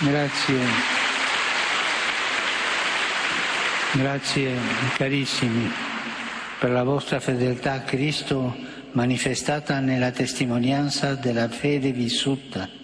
Grazie. 0.01 0.64
Grazie 3.92 4.57
carissimi 4.96 5.68
per 6.57 6.72
la 6.72 6.81
vostra 6.81 7.20
fedeltà 7.20 7.77
a 7.77 7.85
Cristo 7.85 8.57
manifestata 8.96 9.85
nella 9.85 10.16
testimonianza 10.16 11.12
della 11.12 11.53
fede 11.53 11.92
vissuta 11.92 12.81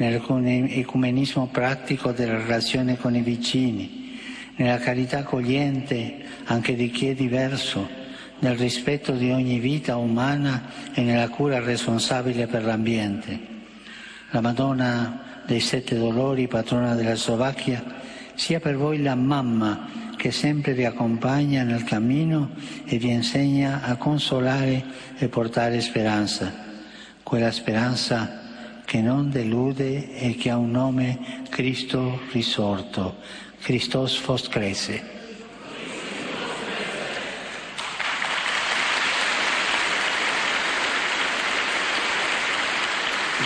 nell'ecumenismo 0.00 1.48
pratico 1.48 2.12
della 2.12 2.38
relazione 2.38 2.96
con 2.96 3.14
i 3.14 3.20
vicini, 3.20 4.18
nella 4.56 4.78
carità 4.78 5.18
accogliente 5.18 6.16
anche 6.44 6.74
di 6.74 6.90
chi 6.90 7.08
è 7.08 7.14
diverso, 7.14 7.86
nel 8.38 8.56
rispetto 8.56 9.12
di 9.12 9.30
ogni 9.30 9.58
vita 9.58 9.96
umana 9.96 10.62
e 10.94 11.02
nella 11.02 11.28
cura 11.28 11.60
responsabile 11.60 12.46
per 12.46 12.64
l'ambiente. 12.64 13.38
La 14.30 14.40
Madonna 14.40 15.42
dei 15.44 15.60
Sette 15.60 15.98
Dolori, 15.98 16.48
patrona 16.48 16.94
della 16.94 17.14
Slovacchia, 17.14 17.84
sia 18.34 18.58
per 18.58 18.76
voi 18.76 19.02
la 19.02 19.14
mamma 19.14 19.88
che 20.16 20.30
sempre 20.30 20.72
vi 20.72 20.86
accompagna 20.86 21.62
nel 21.62 21.84
cammino 21.84 22.50
e 22.86 22.96
vi 22.96 23.10
insegna 23.10 23.82
a 23.82 23.96
consolare 23.96 24.82
e 25.18 25.28
portare 25.28 25.80
speranza, 25.82 26.52
quella 27.22 27.50
speranza 27.50 28.39
che 28.90 29.00
non 29.00 29.30
delude 29.30 30.16
e 30.16 30.34
che 30.34 30.50
ha 30.50 30.56
un 30.56 30.72
nome 30.72 31.44
Cristo 31.48 32.22
risorto, 32.32 33.18
Christos 33.60 34.16
fost 34.16 34.48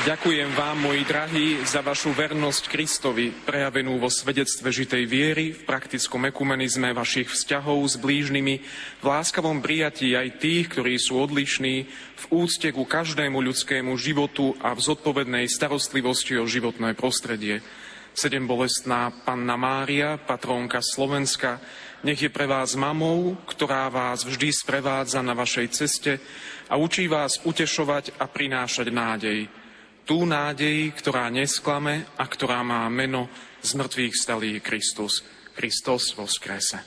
Ďakujem 0.04 0.52
vám, 0.52 0.84
moji 0.84 1.00
drahí, 1.08 1.64
za 1.64 1.80
vašu 1.80 2.12
vernosť 2.12 2.68
Kristovi, 2.68 3.32
prejavenú 3.32 3.96
vo 3.96 4.12
svedectve 4.12 4.68
žitej 4.68 5.08
viery, 5.08 5.56
v 5.56 5.64
praktickom 5.64 6.28
ekumenizme 6.28 6.92
vašich 6.92 7.32
vzťahov 7.32 7.80
s 7.88 7.96
blížnymi, 7.96 8.54
v 9.00 9.04
láskavom 9.08 9.64
prijatí 9.64 10.12
aj 10.12 10.44
tých, 10.44 10.76
ktorí 10.76 11.00
sú 11.00 11.24
odlišní, 11.24 11.88
v 12.20 12.24
úcte 12.28 12.68
ku 12.76 12.84
každému 12.84 13.40
ľudskému 13.48 13.96
životu 13.96 14.52
a 14.60 14.76
v 14.76 14.84
zodpovednej 14.84 15.48
starostlivosti 15.48 16.36
o 16.36 16.44
životné 16.44 16.92
prostredie. 16.92 17.64
Sedem 18.12 18.44
bolestná 18.44 19.08
Panna 19.24 19.56
Mária, 19.56 20.20
patrónka 20.20 20.84
Slovenska, 20.84 21.64
nech 22.04 22.20
je 22.20 22.28
pre 22.28 22.44
vás 22.44 22.76
mamou, 22.76 23.40
ktorá 23.48 23.88
vás 23.88 24.28
vždy 24.28 24.52
sprevádza 24.52 25.24
na 25.24 25.32
vašej 25.32 25.66
ceste 25.72 26.20
a 26.68 26.76
učí 26.76 27.08
vás 27.08 27.40
utešovať 27.40 28.20
a 28.20 28.28
prinášať 28.28 28.92
nádej 28.92 29.63
tú 30.04 30.28
nádej, 30.28 30.92
ktorá 30.94 31.32
nesklame 31.32 32.04
a 32.20 32.24
ktorá 32.28 32.60
má 32.60 32.84
meno 32.92 33.32
z 33.64 33.74
mŕtvych 33.80 34.14
stalý 34.14 34.60
Kristus. 34.60 35.24
Kristus 35.56 36.12
vo 36.12 36.28
skrese. 36.28 36.84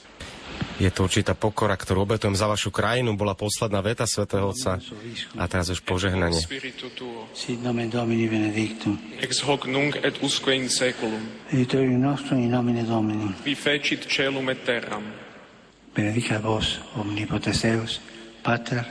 Je 0.77 0.93
to 0.93 1.09
určitá 1.09 1.33
pokora, 1.33 1.73
ktorú 1.73 2.05
obetujem 2.05 2.37
za 2.37 2.45
vašu 2.45 2.69
krajinu, 2.69 3.17
bola 3.17 3.33
posledná 3.33 3.81
veta 3.81 4.05
svätého 4.05 4.53
Otca 4.53 4.77
a 5.33 5.43
teraz 5.49 5.73
už 5.73 5.81
požehnanie. 5.81 6.37
Sit 7.33 7.65
nomen 7.65 7.89
Domini 7.89 8.29
benedictum. 8.29 8.93
Ex 9.17 9.41
hoc 9.41 9.65
nunc 9.65 9.97
et 10.05 10.21
usque 10.21 10.53
in 10.53 10.69
seculum. 10.69 11.49
Aiutorium 11.49 11.97
nostrum 11.97 12.37
in 12.37 12.53
nomine 12.53 12.85
Domini. 12.85 13.33
Qui 13.41 13.57
fecit 13.57 14.05
celum 14.05 14.45
et 14.53 14.61
terram. 14.61 15.01
Benedica 15.97 16.37
vos, 16.37 16.77
omnipotens 16.93 17.57
Deus, 17.65 17.97
Pater 18.45 18.85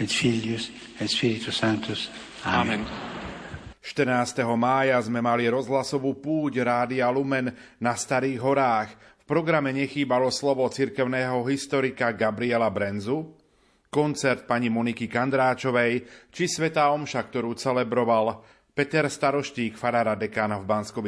et 0.00 0.08
Filius 0.08 0.72
et 0.96 1.04
Spiritus 1.04 1.60
Sanctus. 1.60 2.08
Amen. 2.48 2.80
Amen. 2.80 3.05
14. 3.86 4.42
mája 4.58 4.98
sme 4.98 5.22
mali 5.22 5.46
rozhlasovú 5.46 6.18
púť 6.18 6.58
Rádia 6.58 7.06
Lumen 7.06 7.54
na 7.78 7.94
Starých 7.94 8.42
horách. 8.42 8.90
V 9.22 9.24
programe 9.30 9.70
nechýbalo 9.70 10.26
slovo 10.34 10.66
cirkevného 10.66 11.46
historika 11.46 12.10
Gabriela 12.10 12.66
Brenzu, 12.66 13.30
koncert 13.86 14.42
pani 14.42 14.74
Moniky 14.74 15.06
Kandráčovej 15.06 16.02
či 16.34 16.50
Svetá 16.50 16.90
Omša, 16.90 17.30
ktorú 17.30 17.54
celebroval 17.54 18.42
Peter 18.74 19.06
Staroštík, 19.06 19.78
farára 19.78 20.18
dekána 20.18 20.58
v 20.58 20.66
bansko 20.66 20.98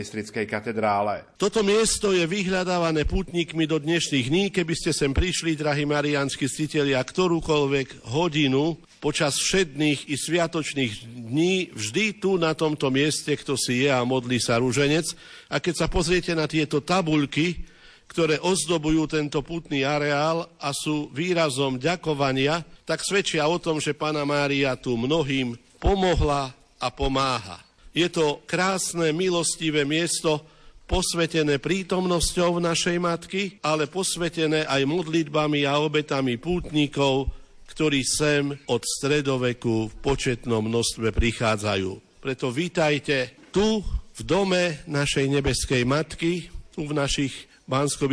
katedrále. 0.47 1.35
Toto 1.35 1.67
miesto 1.67 2.15
je 2.15 2.25
vyhľadávané 2.31 3.05
pútnikmi 3.11 3.67
do 3.67 3.83
dnešných 3.83 4.27
dní. 4.31 4.45
Keby 4.55 4.75
ste 4.79 4.95
sem 4.95 5.11
prišli, 5.11 5.59
drahí 5.59 5.83
mariánsky 5.83 6.47
ctitelia, 6.47 7.03
ktorúkoľvek 7.03 8.07
hodinu, 8.15 8.79
počas 8.99 9.39
všedných 9.39 10.11
i 10.11 10.15
sviatočných 10.19 10.93
dní 11.31 11.71
vždy 11.71 12.19
tu 12.19 12.35
na 12.35 12.53
tomto 12.55 12.91
mieste, 12.91 13.35
kto 13.39 13.55
si 13.55 13.87
je 13.87 13.91
a 13.91 14.03
modlí 14.03 14.43
sa 14.43 14.59
rúženec. 14.59 15.07
A 15.51 15.63
keď 15.63 15.75
sa 15.75 15.87
pozriete 15.87 16.35
na 16.35 16.51
tieto 16.51 16.83
tabuľky, 16.83 17.63
ktoré 18.09 18.41
ozdobujú 18.41 19.07
tento 19.07 19.45
putný 19.45 19.85
areál 19.87 20.49
a 20.59 20.73
sú 20.73 21.13
výrazom 21.13 21.77
ďakovania, 21.77 22.65
tak 22.89 23.05
svedčia 23.05 23.47
o 23.47 23.61
tom, 23.61 23.79
že 23.79 23.95
Pana 23.95 24.25
Mária 24.25 24.75
tu 24.75 24.97
mnohým 24.97 25.55
pomohla 25.79 26.51
a 26.81 26.89
pomáha. 26.89 27.63
Je 27.93 28.09
to 28.09 28.43
krásne, 28.49 29.13
milostivé 29.13 29.85
miesto, 29.85 30.41
posvetené 30.89 31.61
prítomnosťou 31.61 32.65
našej 32.65 32.97
matky, 32.97 33.61
ale 33.61 33.85
posvetené 33.93 34.65
aj 34.65 34.89
modlitbami 34.89 35.69
a 35.69 35.77
obetami 35.77 36.41
pútnikov, 36.41 37.29
ktorí 37.69 38.01
sem 38.03 38.57
od 38.67 38.83
stredoveku 38.83 39.93
v 39.93 39.95
početnom 40.01 40.65
množstve 40.65 41.13
prichádzajú. 41.13 42.21
Preto 42.25 42.49
vítajte 42.51 43.49
tu 43.55 43.85
v 44.19 44.21
dome 44.27 44.83
našej 44.91 45.29
nebeskej 45.31 45.87
matky, 45.87 46.51
tu 46.75 46.89
v 46.89 46.97
našich 46.97 47.47
bansko 47.69 48.11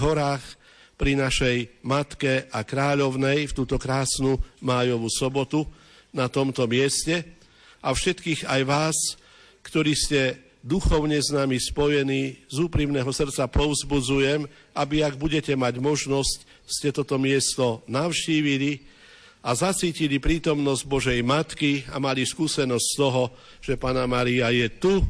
horách, 0.00 0.42
pri 0.94 1.18
našej 1.18 1.82
matke 1.82 2.46
a 2.54 2.62
kráľovnej 2.62 3.50
v 3.50 3.52
túto 3.52 3.76
krásnu 3.82 4.38
májovú 4.62 5.10
sobotu 5.10 5.66
na 6.14 6.30
tomto 6.30 6.70
mieste 6.70 7.26
a 7.82 7.90
všetkých 7.90 8.46
aj 8.46 8.62
vás, 8.62 8.96
ktorí 9.66 9.92
ste 9.92 10.38
duchovne 10.64 11.20
s 11.20 11.28
nami 11.34 11.60
spojení, 11.60 12.46
z 12.48 12.56
úprimného 12.56 13.10
srdca 13.12 13.50
povzbudzujem, 13.50 14.48
aby 14.72 15.04
ak 15.04 15.20
budete 15.20 15.52
mať 15.52 15.82
možnosť, 15.82 16.38
ste 16.64 16.88
toto 16.94 17.20
miesto 17.20 17.84
navštívili, 17.90 18.93
a 19.44 19.52
zacítili 19.52 20.16
prítomnosť 20.16 20.82
Božej 20.88 21.20
Matky 21.20 21.84
a 21.92 22.00
mali 22.00 22.24
skúsenosť 22.24 22.86
z 22.88 22.96
toho, 22.96 23.24
že 23.60 23.76
Pana 23.76 24.08
Maria 24.08 24.48
je 24.48 24.72
tu 24.72 25.04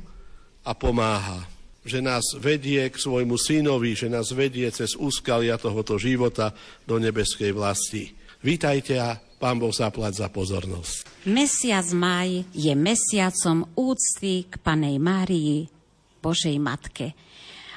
a 0.67 0.75
pomáha. 0.75 1.47
Že 1.87 2.01
nás 2.03 2.25
vedie 2.41 2.83
k 2.91 2.97
svojmu 2.99 3.39
synovi, 3.39 3.95
že 3.95 4.11
nás 4.11 4.35
vedie 4.35 4.67
cez 4.75 4.99
úskalia 4.99 5.55
tohoto 5.55 6.01
života 6.01 6.51
do 6.83 6.99
nebeskej 6.99 7.55
vlasti. 7.55 8.11
Vítajte 8.43 8.99
a 8.99 9.15
Pán 9.39 9.61
Boh 9.61 9.71
zaplať 9.71 10.25
za 10.25 10.29
pozornosť. 10.33 11.29
Mesiac 11.29 11.87
maj 11.95 12.49
je 12.57 12.73
mesiacom 12.73 13.69
úcty 13.77 14.49
k 14.49 14.55
Panej 14.65 14.97
Márii, 14.99 15.69
Božej 16.25 16.57
Matke. 16.57 17.13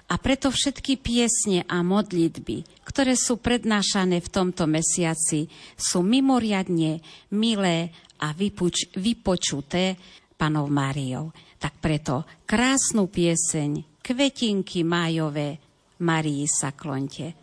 A 0.07 0.15
preto 0.15 0.47
všetky 0.47 1.03
piesne 1.03 1.67
a 1.67 1.83
modlitby, 1.83 2.87
ktoré 2.87 3.19
sú 3.19 3.43
prednášané 3.43 4.23
v 4.23 4.31
tomto 4.31 4.63
mesiaci, 4.63 5.51
sú 5.75 5.99
mimoriadne 5.99 7.03
milé 7.35 7.91
a 8.23 8.31
vypuč, 8.31 8.95
vypočuté 8.95 9.99
panov 10.39 10.71
Máriou. 10.71 11.35
Tak 11.59 11.83
preto 11.83 12.23
krásnu 12.47 13.11
pieseň, 13.11 13.99
kvetinky 13.99 14.87
májové, 14.87 15.59
Marii 15.99 16.47
sa 16.47 16.71
klonte. 16.71 17.35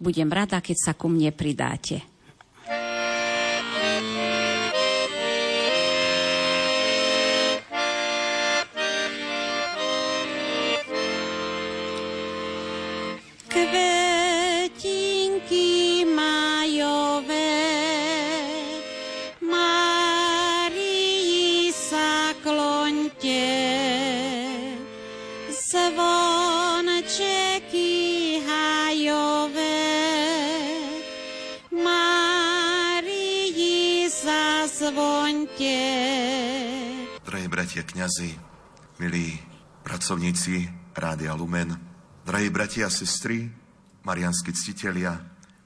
Budem 0.00 0.32
rada, 0.32 0.64
keď 0.64 0.76
sa 0.78 0.92
ku 0.96 1.12
mne 1.12 1.34
pridáte. 1.34 2.07
Kňazi, 38.08 38.32
milí 39.04 39.36
pracovníci 39.84 40.64
Rádia 40.96 41.36
Lumen, 41.36 41.76
drahí 42.24 42.48
bratia 42.48 42.88
a 42.88 42.90
sestry, 42.90 43.52
marianskí 44.00 44.48
ctitelia, 44.56 45.12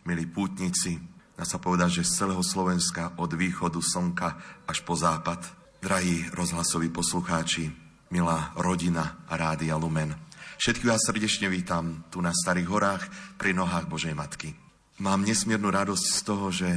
milí 0.03 0.26
pútnici, 0.26 0.99
dá 1.38 1.47
sa 1.47 1.62
povedať, 1.62 2.03
že 2.03 2.11
z 2.11 2.26
celého 2.26 2.43
Slovenska 2.43 3.14
od 3.22 3.30
východu 3.30 3.78
slnka 3.78 4.28
až 4.66 4.82
po 4.82 4.99
západ, 4.99 5.38
drahí 5.78 6.26
rozhlasoví 6.34 6.90
poslucháči, 6.90 7.70
milá 8.11 8.51
rodina 8.59 9.22
Rádia 9.30 9.78
Lumen. 9.78 10.11
Všetkých 10.59 10.90
vás 10.90 11.07
srdečne 11.07 11.47
vítam 11.47 12.03
tu 12.11 12.18
na 12.18 12.34
Starých 12.34 12.66
horách 12.66 13.07
pri 13.38 13.55
nohách 13.55 13.86
Božej 13.86 14.18
Matky. 14.18 14.51
Mám 14.99 15.22
nesmiernu 15.22 15.70
radosť 15.70 16.07
z 16.11 16.20
toho, 16.26 16.51
že 16.51 16.74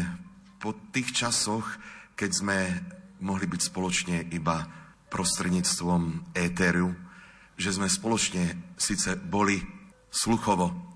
po 0.62 0.78
tých 0.94 1.10
časoch, 1.26 1.66
keď 2.14 2.30
sme 2.38 2.58
mohli 3.18 3.50
byť 3.50 3.62
spoločne 3.66 4.30
iba 4.30 4.85
prostredníctvom 5.16 6.36
éteru, 6.36 6.92
že 7.56 7.72
sme 7.72 7.88
spoločne 7.88 8.76
síce 8.76 9.16
boli 9.16 9.64
sluchovo 10.12 10.92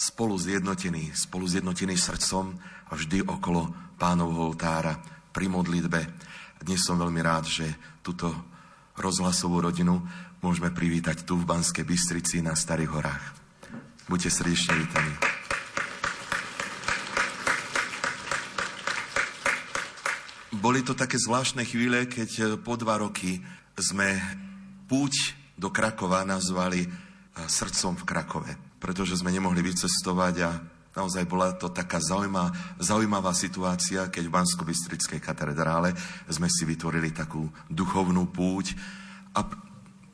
spolu 0.00 0.40
zjednotení, 0.40 1.12
spolu 1.12 1.44
zjednotení 1.44 1.92
srdcom 1.92 2.56
a 2.88 2.92
vždy 2.96 3.28
okolo 3.28 3.68
pánovho 4.00 4.48
oltára 4.48 4.96
pri 5.28 5.52
modlitbe. 5.52 6.00
Dnes 6.64 6.80
som 6.80 6.96
veľmi 6.96 7.20
rád, 7.20 7.44
že 7.44 7.68
túto 8.00 8.32
rozhlasovú 8.96 9.60
rodinu 9.60 10.00
môžeme 10.40 10.72
privítať 10.72 11.28
tu 11.28 11.36
v 11.36 11.44
Banskej 11.44 11.84
Bystrici 11.84 12.40
na 12.40 12.56
Starých 12.56 12.90
horách. 12.96 13.24
Buďte 14.08 14.40
srdečne 14.40 14.72
vítaní. 14.80 15.12
Boli 20.54 20.86
to 20.86 20.94
také 20.94 21.18
zvláštne 21.18 21.66
chvíle, 21.66 22.06
keď 22.06 22.62
po 22.62 22.78
dva 22.78 23.02
roky 23.02 23.42
sme 23.74 24.16
púť 24.86 25.34
do 25.58 25.68
Krakova 25.70 26.22
nazvali 26.22 26.86
srdcom 27.34 27.98
v 27.98 28.06
Krakove, 28.06 28.52
pretože 28.78 29.18
sme 29.18 29.34
nemohli 29.34 29.60
vycestovať 29.60 30.34
a 30.46 30.50
naozaj 30.94 31.26
bola 31.26 31.52
to 31.58 31.74
taká 31.74 31.98
zaujímavá, 31.98 32.54
zaujímavá 32.78 33.34
situácia, 33.34 34.06
keď 34.06 34.30
v 34.30 34.34
bansko 34.34 34.62
bystrickej 34.62 35.18
katedrále 35.18 35.90
sme 36.30 36.46
si 36.46 36.62
vytvorili 36.62 37.10
takú 37.10 37.50
duchovnú 37.66 38.30
púť 38.30 38.78
a 39.34 39.42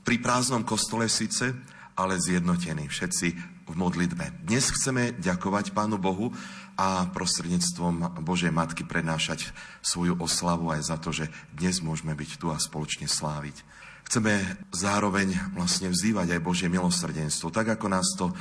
pri 0.01 0.17
prázdnom 0.19 0.65
kostole 0.65 1.07
síce, 1.13 1.53
ale 1.95 2.17
zjednotení 2.17 2.89
všetci 2.89 3.29
v 3.71 3.75
modlitbe. 3.77 4.49
Dnes 4.49 4.73
chceme 4.73 5.15
ďakovať 5.21 5.77
Pánu 5.77 6.01
Bohu 6.01 6.33
a 6.81 7.05
prostredníctvom 7.13 8.25
Božej 8.25 8.49
Matky 8.49 8.89
prenášať 8.89 9.53
svoju 9.85 10.17
oslavu 10.17 10.73
aj 10.73 10.81
za 10.89 10.97
to, 10.97 11.13
že 11.13 11.29
dnes 11.53 11.85
môžeme 11.85 12.17
byť 12.17 12.41
tu 12.41 12.49
a 12.49 12.57
spoločne 12.57 13.05
sláviť. 13.05 13.61
Chceme 14.09 14.41
zároveň 14.73 15.37
vlastne 15.53 15.93
vzývať 15.93 16.33
aj 16.33 16.41
Božie 16.41 16.73
milosrdenstvo, 16.73 17.53
tak 17.53 17.77
ako 17.77 17.87
nás 17.93 18.09
to 18.17 18.33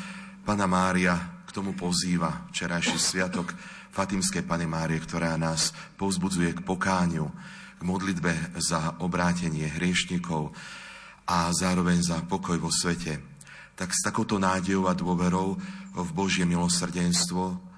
Pana 0.47 0.71
Mária 0.71 1.43
k 1.43 1.51
tomu 1.51 1.75
pozýva 1.75 2.47
včerajší 2.55 2.95
sviatok 2.95 3.51
Fatimskej 3.91 4.47
Pany 4.47 4.63
Márie, 4.63 5.03
ktorá 5.03 5.35
nás 5.35 5.75
povzbudzuje 5.99 6.55
k 6.55 6.63
pokániu, 6.63 7.27
k 7.75 7.81
modlitbe 7.83 8.55
za 8.55 9.03
obrátenie 9.03 9.67
hriešnikov 9.67 10.55
a 11.27 11.51
zároveň 11.51 12.07
za 12.07 12.23
pokoj 12.23 12.55
vo 12.55 12.71
svete. 12.71 13.19
Tak 13.75 13.91
s 13.91 13.99
takouto 13.99 14.39
nádejou 14.39 14.87
a 14.87 14.95
dôverou 14.95 15.59
v 15.91 16.09
Božie 16.15 16.47
milosrdenstvo 16.47 17.68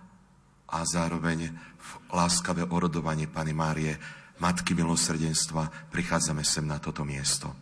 a 0.72 0.88
zároveň 0.88 1.52
v 1.52 1.92
láskavé 2.16 2.64
orodovanie 2.72 3.28
Pany 3.28 3.52
Márie, 3.52 4.00
Matky 4.42 4.74
milosrdenstva, 4.74 5.94
prichádzame 5.94 6.42
sem 6.42 6.66
na 6.66 6.82
toto 6.82 7.06
miesto. 7.06 7.54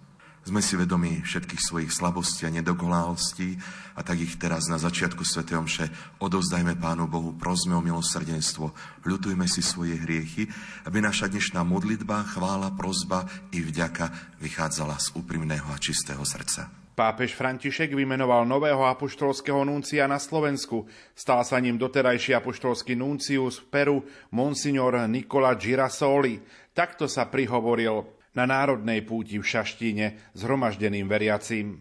Sme 0.48 0.64
si 0.64 0.80
vedomi 0.80 1.20
všetkých 1.20 1.60
svojich 1.60 1.92
slabostí 1.92 2.48
a 2.48 2.54
nedokonalostí 2.56 3.60
a 3.94 4.02
tak 4.02 4.24
ich 4.24 4.40
teraz 4.40 4.72
na 4.72 4.80
začiatku 4.80 5.28
Sv. 5.28 5.44
Omše 5.44 5.92
odovzdajme 6.24 6.80
Pánu 6.80 7.12
Bohu, 7.12 7.36
prosme 7.36 7.76
o 7.76 7.84
milosrdenstvo, 7.84 8.72
ľutujme 9.04 9.44
si 9.52 9.60
svoje 9.60 10.00
hriechy, 10.00 10.48
aby 10.88 11.04
naša 11.04 11.28
dnešná 11.28 11.60
modlitba, 11.68 12.24
chvála, 12.32 12.72
prozba 12.72 13.28
i 13.52 13.60
vďaka 13.60 14.40
vychádzala 14.40 14.96
z 14.98 15.20
úprimného 15.20 15.68
a 15.68 15.78
čistého 15.78 16.24
srdca. 16.24 16.89
Pápež 17.00 17.32
František 17.32 17.96
vymenoval 17.96 18.44
nového 18.44 18.84
apoštolského 18.84 19.64
nuncia 19.64 20.04
na 20.04 20.20
Slovensku. 20.20 20.84
Stal 21.16 21.48
sa 21.48 21.56
ním 21.64 21.80
doterajší 21.80 22.36
apoštolský 22.36 22.92
nuncius 23.00 23.64
v 23.64 23.66
Peru, 23.72 23.98
monsignor 24.36 25.00
Nikola 25.08 25.56
Girasoli. 25.56 26.44
Takto 26.76 27.08
sa 27.08 27.32
prihovoril 27.32 28.04
na 28.36 28.44
národnej 28.44 29.08
púti 29.08 29.40
v 29.40 29.48
Šaštíne 29.48 30.36
zhromaždeným 30.36 31.08
veriacím. 31.08 31.80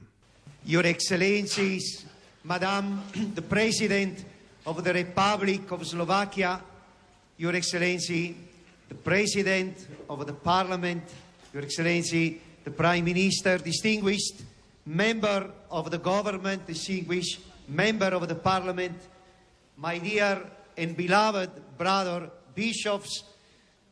Your 0.63 0.87
Excellencies, 0.87 2.07
Madame 2.47 3.03
the 3.35 3.43
President 3.43 4.23
of 4.71 4.87
the 4.87 4.95
Republic 4.95 5.67
of 5.75 5.83
Slovakia, 5.83 6.63
Your 7.43 7.59
Excellency, 7.59 8.39
the 8.87 8.95
President 8.95 9.83
of 10.07 10.23
the 10.23 10.37
Parliament, 10.39 11.03
Your 11.51 11.67
Excellency, 11.67 12.39
the 12.63 12.71
Prime 12.71 13.03
Minister, 13.03 13.59
distinguished 13.59 14.58
member 14.89 15.51
of 15.71 15.91
the 15.91 15.99
government, 15.99 16.67
distinguished 16.67 17.41
member 17.69 18.07
of 18.07 18.27
the 18.27 18.35
Parliament, 18.35 18.99
my 19.77 19.99
dear 19.99 20.43
and 20.79 20.97
beloved 20.97 21.51
brother 21.77 22.31
bishops, 22.55 23.23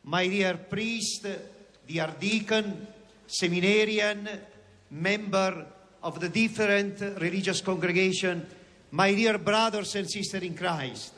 my 0.03 0.27
dear 0.27 0.55
priest, 0.57 1.27
dear 1.87 2.15
deacon, 2.19 2.87
seminarian, 3.27 4.27
member 4.89 5.67
of 6.01 6.19
the 6.19 6.29
different 6.29 6.99
religious 7.21 7.61
congregation, 7.61 8.47
my 8.91 9.13
dear 9.13 9.37
brothers 9.37 9.95
and 9.95 10.09
sisters 10.09 10.41
in 10.41 10.55
Christ. 10.55 11.13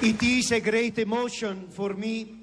It 0.00 0.22
is 0.22 0.52
a 0.52 0.60
great 0.60 0.98
emotion 0.98 1.68
for 1.68 1.92
me 1.92 2.36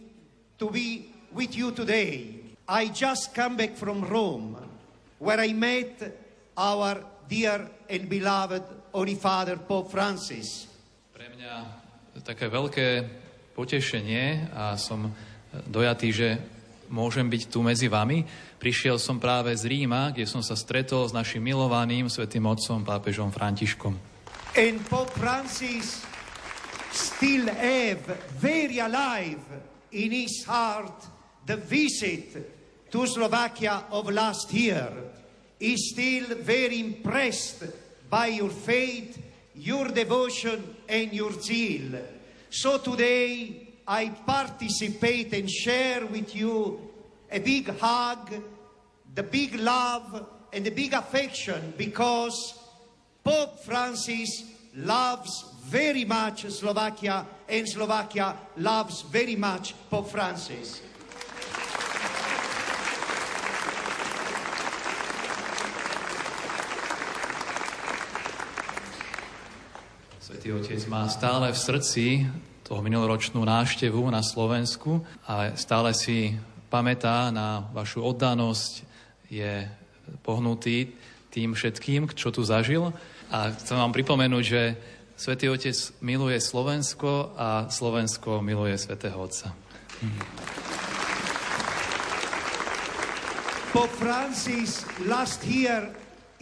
to 0.60 0.70
be 0.70 1.13
with 1.34 1.58
you 1.58 1.74
today. 1.74 2.40
I 2.70 2.88
just 2.94 3.34
come 3.34 3.58
back 3.58 3.76
from 3.76 4.06
Rome, 4.06 4.56
where 5.20 5.40
I 5.42 5.52
met 5.54 6.00
our 6.56 7.04
dear 7.28 7.68
and 7.90 8.08
beloved 8.08 8.64
Holy 8.94 9.18
Father 9.18 9.58
Pope 9.58 9.90
Francis. 9.90 10.70
Pre 11.12 11.26
mňa 11.26 11.54
také 12.24 12.48
veľké 12.48 12.88
potešenie 13.58 14.54
a 14.54 14.78
som 14.78 15.12
dojatý, 15.68 16.10
že 16.14 16.30
môžem 16.88 17.26
byť 17.26 17.50
tu 17.50 17.66
medzi 17.66 17.90
vami. 17.90 18.24
Prišiel 18.62 19.02
som 19.02 19.18
práve 19.20 19.52
z 19.58 19.66
Ríma, 19.68 20.14
kde 20.14 20.30
som 20.30 20.40
sa 20.40 20.54
stretol 20.54 21.10
s 21.10 21.12
našim 21.12 21.42
milovaným 21.42 22.08
svetým 22.08 22.46
otcom 22.48 22.86
pápežom 22.86 23.34
Františkom. 23.34 23.98
And 24.54 24.78
Pope 24.86 25.12
Francis 25.18 26.06
still 26.94 27.50
have 27.50 28.06
very 28.38 28.78
alive 28.78 29.42
in 29.90 30.14
his 30.14 30.46
heart 30.46 31.13
the 31.46 31.58
visit 31.58 32.92
to 32.92 33.08
Slovakia 33.08 33.86
of 33.92 34.10
last 34.10 34.54
year. 34.54 34.92
is 35.64 35.92
still 35.92 36.36
very 36.44 36.80
impressed 36.80 37.64
by 38.10 38.28
your 38.28 38.50
faith 38.50 39.18
your 39.56 39.88
devotion 39.88 40.76
and 40.90 41.14
your 41.14 41.32
zeal. 41.34 42.00
So 42.50 42.78
today 42.80 43.74
I 43.88 44.10
participate 44.10 45.34
and 45.34 45.50
share 45.50 46.06
with 46.06 46.36
you 46.36 46.90
a 47.32 47.40
big 47.40 47.70
hug, 47.80 48.34
the 49.14 49.24
big 49.24 49.56
love, 49.56 50.28
and 50.52 50.66
the 50.66 50.72
big 50.72 50.94
affection 50.94 51.74
because 51.78 52.60
Pope 53.24 53.64
Francis 53.64 54.44
loves 54.76 55.46
very 55.66 56.06
much 56.06 56.46
Slovakia 56.52 57.26
and 57.48 57.68
Slovakia 57.68 58.36
loves 58.58 59.02
very 59.04 59.36
much 59.36 59.74
Pope 59.90 60.10
Francis. 60.10 60.82
Svetý 70.44 70.60
Otec 70.60 70.84
má 70.92 71.08
stále 71.08 71.56
v 71.56 71.56
srdci 71.56 72.28
toho 72.68 72.84
minuloročnú 72.84 73.48
návštevu 73.48 74.12
na 74.12 74.20
Slovensku 74.20 75.00
a 75.24 75.56
stále 75.56 75.96
si 75.96 76.36
pamätá 76.68 77.32
na 77.32 77.72
vašu 77.72 78.04
oddanosť, 78.04 78.84
je 79.32 79.64
pohnutý 80.20 81.00
tým 81.32 81.56
všetkým, 81.56 82.12
čo 82.12 82.28
tu 82.28 82.44
zažil. 82.44 82.92
A 83.32 83.56
chcem 83.56 83.80
vám 83.80 83.96
pripomenúť, 83.96 84.44
že 84.44 84.76
Svetý 85.16 85.48
Otec 85.48 85.80
miluje 86.04 86.36
Slovensko 86.44 87.40
a 87.40 87.72
Slovensko 87.72 88.44
miluje 88.44 88.76
Svetého 88.76 89.16
Otca. 89.16 89.56
Pope 93.72 93.96
Francis 93.96 94.84
last 95.08 95.48
year 95.48 95.88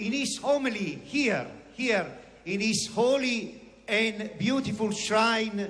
in 0.01 0.09
his 0.09 0.41
homily 0.41 0.97
here, 1.05 1.45
here 1.77 2.09
in 2.49 2.65
his 2.65 2.89
holy 2.97 3.60
and 3.91 4.31
beautiful 4.39 4.95
shrine 4.95 5.67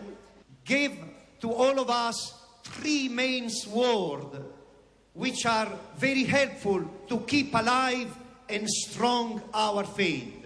gave 0.62 0.94
to 1.42 1.50
all 1.50 1.82
of 1.82 1.90
us 1.90 2.38
three 2.62 3.10
main 3.10 3.50
words 3.74 4.38
which 5.18 5.44
are 5.50 5.74
very 5.98 6.24
helpful 6.24 6.86
to 7.10 7.18
keep 7.26 7.50
alive 7.58 8.14
and 8.48 8.70
strong 8.70 9.42
our 9.52 9.84
faith. 9.84 10.38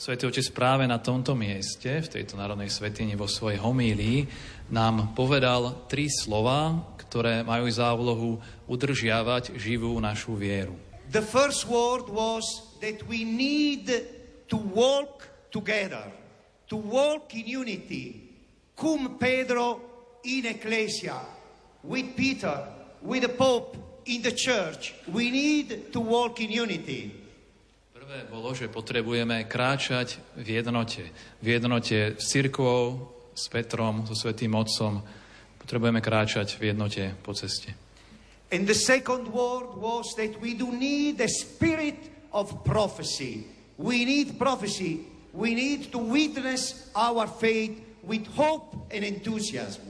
Svetý 0.00 0.32
Otec 0.32 0.56
práve 0.56 0.88
na 0.88 0.96
tomto 0.96 1.36
mieste, 1.36 2.00
v 2.00 2.08
tejto 2.08 2.32
národnej 2.32 2.72
svetini 2.72 3.12
vo 3.12 3.28
svojej 3.28 3.60
homílii, 3.60 4.24
nám 4.72 5.12
povedal 5.12 5.84
tri 5.92 6.08
slova, 6.08 6.72
ktoré 7.04 7.44
majú 7.44 7.68
za 7.68 7.92
úlohu 7.92 8.40
udržiavať 8.64 9.60
živú 9.60 9.92
našu 10.00 10.40
vieru. 10.40 10.72
The 11.12 11.20
first 11.20 11.68
word 11.68 12.08
was 12.08 12.48
that 12.80 13.04
we 13.12 13.28
need 13.28 13.92
to 14.48 14.56
walk 14.56 15.28
together 15.52 16.08
to 16.70 16.78
walk 16.78 17.34
in 17.34 17.50
unity, 17.50 18.14
cum 18.78 19.18
Pedro 19.18 19.82
in 20.22 20.46
Ecclesia, 20.46 21.18
with 21.82 22.14
Peter, 22.14 22.62
with 23.02 23.26
the 23.26 23.34
Pope, 23.34 23.76
in 24.06 24.22
the 24.22 24.32
church, 24.32 24.94
we 25.12 25.30
need 25.30 25.92
to 25.92 26.00
walk 26.00 26.40
in 26.40 26.50
unity. 26.50 27.10
Prvé 27.90 28.26
bolo, 28.30 28.54
že 28.54 28.70
potrebujeme 28.70 29.44
kráčať 29.44 30.22
v 30.38 30.62
jednote. 30.62 31.04
V 31.42 31.46
jednote 31.46 32.16
s 32.16 32.24
cirkvou, 32.32 33.12
s 33.34 33.46
Petrom, 33.50 34.06
so 34.08 34.14
Svetým 34.14 34.54
Otcom. 34.56 35.02
Potrebujeme 35.60 36.00
kráčať 36.00 36.56
v 36.56 36.72
jednote 36.72 37.14
po 37.22 37.34
ceste. 37.36 37.74
And 38.50 38.66
the 38.66 38.74
second 38.74 39.30
word 39.30 39.78
was 39.78 40.10
that 40.18 40.34
we 40.42 40.58
do 40.58 40.74
need 40.74 41.22
the 41.22 41.30
spirit 41.30 42.10
of 42.34 42.50
prophecy. 42.66 43.46
We 43.78 44.02
need 44.02 44.38
prophecy. 44.38 45.06
We 45.30 45.54
need 45.54 45.94
to 45.94 45.98
witness 45.98 46.90
our 46.94 47.30
faith 47.30 47.78
with 48.02 48.26
hope 48.34 48.74
and 48.90 49.06
enthusiasm. 49.06 49.86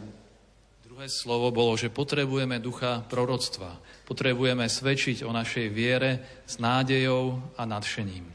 Druhé 0.84 1.08
slovo 1.08 1.48
bolo, 1.48 1.80
že 1.80 1.88
potrebujeme 1.88 2.60
ducha 2.60 3.00
proroctva. 3.08 3.80
Potrebujeme 4.04 4.68
svedčiť 4.68 5.24
o 5.24 5.32
našej 5.32 5.66
viere 5.72 6.42
s 6.44 6.60
nádejou 6.60 7.56
a 7.56 7.64
nadšením. 7.64 8.26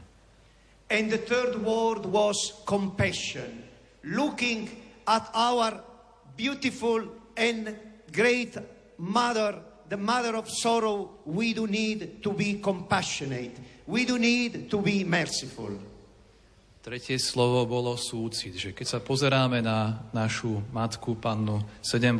And 0.90 1.10
the 1.10 1.18
third 1.18 1.62
word 1.62 2.06
was 2.10 2.62
compassion. 2.66 3.62
Looking 4.02 4.66
at 5.06 5.30
our 5.34 5.78
beautiful 6.34 7.06
and 7.38 7.74
great 8.10 8.58
mother, 8.98 9.62
the 9.86 9.98
mother 9.98 10.34
of 10.34 10.50
sorrow, 10.50 11.10
we 11.26 11.54
do 11.54 11.66
need 11.66 12.22
to 12.22 12.30
be 12.34 12.58
compassionate. 12.58 13.54
We 13.86 14.02
do 14.06 14.18
need 14.18 14.70
to 14.70 14.78
be 14.82 15.06
merciful. 15.06 15.74
Tretie 16.86 17.18
slovo 17.18 17.66
bolo 17.66 17.98
súcit, 17.98 18.54
že 18.54 18.70
keď 18.70 18.86
sa 18.86 19.02
pozeráme 19.02 19.58
na 19.58 20.06
našu 20.14 20.62
matku, 20.70 21.18
pannu 21.18 21.58
sedem 21.82 22.14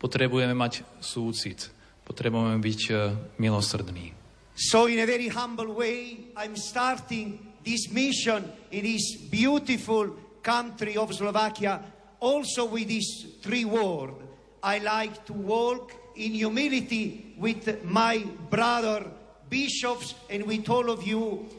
potrebujeme 0.00 0.56
mať 0.56 0.80
súcit, 1.04 1.68
potrebujeme 2.00 2.56
byť 2.56 2.80
e, 2.88 2.92
milosrdní. 3.36 4.16
So, 4.56 4.88
in 4.88 5.04
a 5.04 5.06
very 5.06 5.28
humble 5.28 5.68
way, 5.68 6.32
I'm 6.32 6.56
starting 6.56 7.60
this 7.60 7.92
mission 7.92 8.40
in 8.72 8.88
this 8.88 9.20
beautiful 9.28 10.16
country 10.40 10.96
of 10.96 11.12
Slovakia, 11.12 11.76
also 12.24 12.64
with 12.64 12.88
these 12.88 13.36
three 13.44 13.68
words. 13.68 14.16
I 14.64 14.80
like 14.80 15.28
to 15.28 15.36
walk 15.36 15.92
in 16.16 16.32
humility 16.32 17.36
with 17.36 17.84
my 17.84 18.24
brother 18.48 19.12
bishops 19.52 20.16
and 20.32 20.48
with 20.48 20.64
all 20.72 20.88
of 20.88 21.04
you 21.04 21.52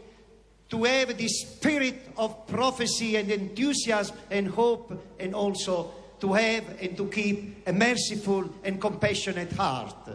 to 0.74 0.89
have 0.89 1.13
this 1.13 1.45
spirit 1.45 2.01
of 2.17 2.49
prophecy 2.49 3.13
and 3.13 3.30
enthusiasm 3.30 4.17
and 4.34 4.49
hope 4.49 4.89
and 5.21 5.38
also 5.38 5.93
to 6.17 6.34
have 6.34 6.65
and 6.82 6.97
to 6.97 7.05
keep 7.13 7.61
a 7.69 7.74
merciful 7.74 8.49
and 8.65 8.82
compassionate 8.82 9.53
heart. 9.53 10.09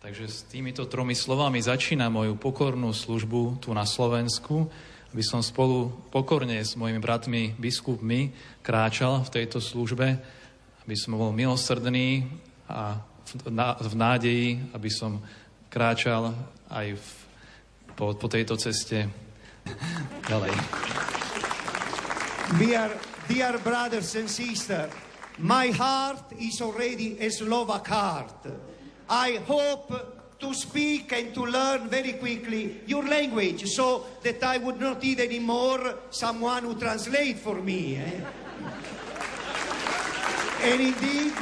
Takže 0.00 0.24
s 0.24 0.48
týmito 0.48 0.88
tromi 0.88 1.12
slovami 1.12 1.60
začína 1.60 2.08
moju 2.08 2.40
pokornú 2.40 2.96
službu 2.96 3.60
tu 3.60 3.76
na 3.76 3.84
Slovensku, 3.84 4.64
aby 5.12 5.20
som 5.20 5.44
spolu 5.44 5.92
pokorne 6.08 6.56
s 6.56 6.72
mojimi 6.72 7.02
bratmi 7.02 7.52
biskupmi 7.60 8.32
kráčal 8.64 9.20
v 9.20 9.32
tejto 9.36 9.60
službe, 9.60 10.16
aby 10.86 10.94
som 10.96 11.20
bol 11.20 11.34
milosrdný 11.34 12.24
a 12.72 13.04
v 13.84 13.94
nádeji, 13.98 14.64
aby 14.72 14.88
som 14.88 15.20
kráčal 15.68 16.32
aj 16.72 16.96
v, 16.96 17.08
po, 17.98 18.16
po 18.16 18.26
tejto 18.32 18.56
ceste 18.56 19.25
ďalej. 20.26 20.54
Dear, 22.58 22.90
dear 23.28 23.58
brothers 23.58 24.14
and 24.14 24.30
sisters, 24.30 24.90
my 25.38 25.68
heart 25.68 26.32
is 26.38 26.62
already 26.62 27.18
a 27.20 27.28
Slovak 27.28 27.86
heart. 27.86 28.46
I 29.10 29.38
hope 29.46 29.92
to 30.38 30.54
speak 30.54 31.12
and 31.12 31.34
to 31.34 31.44
learn 31.44 31.88
very 31.88 32.14
quickly 32.14 32.80
your 32.86 33.04
language 33.04 33.66
so 33.66 34.06
that 34.22 34.42
I 34.42 34.58
would 34.58 34.80
not 34.80 35.02
need 35.02 35.20
anymore 35.20 35.98
someone 36.10 36.64
who 36.64 36.74
translate 36.74 37.38
for 37.38 37.56
me. 37.56 37.96
Eh? 37.96 38.20
and 40.62 40.80
indeed, 40.80 41.32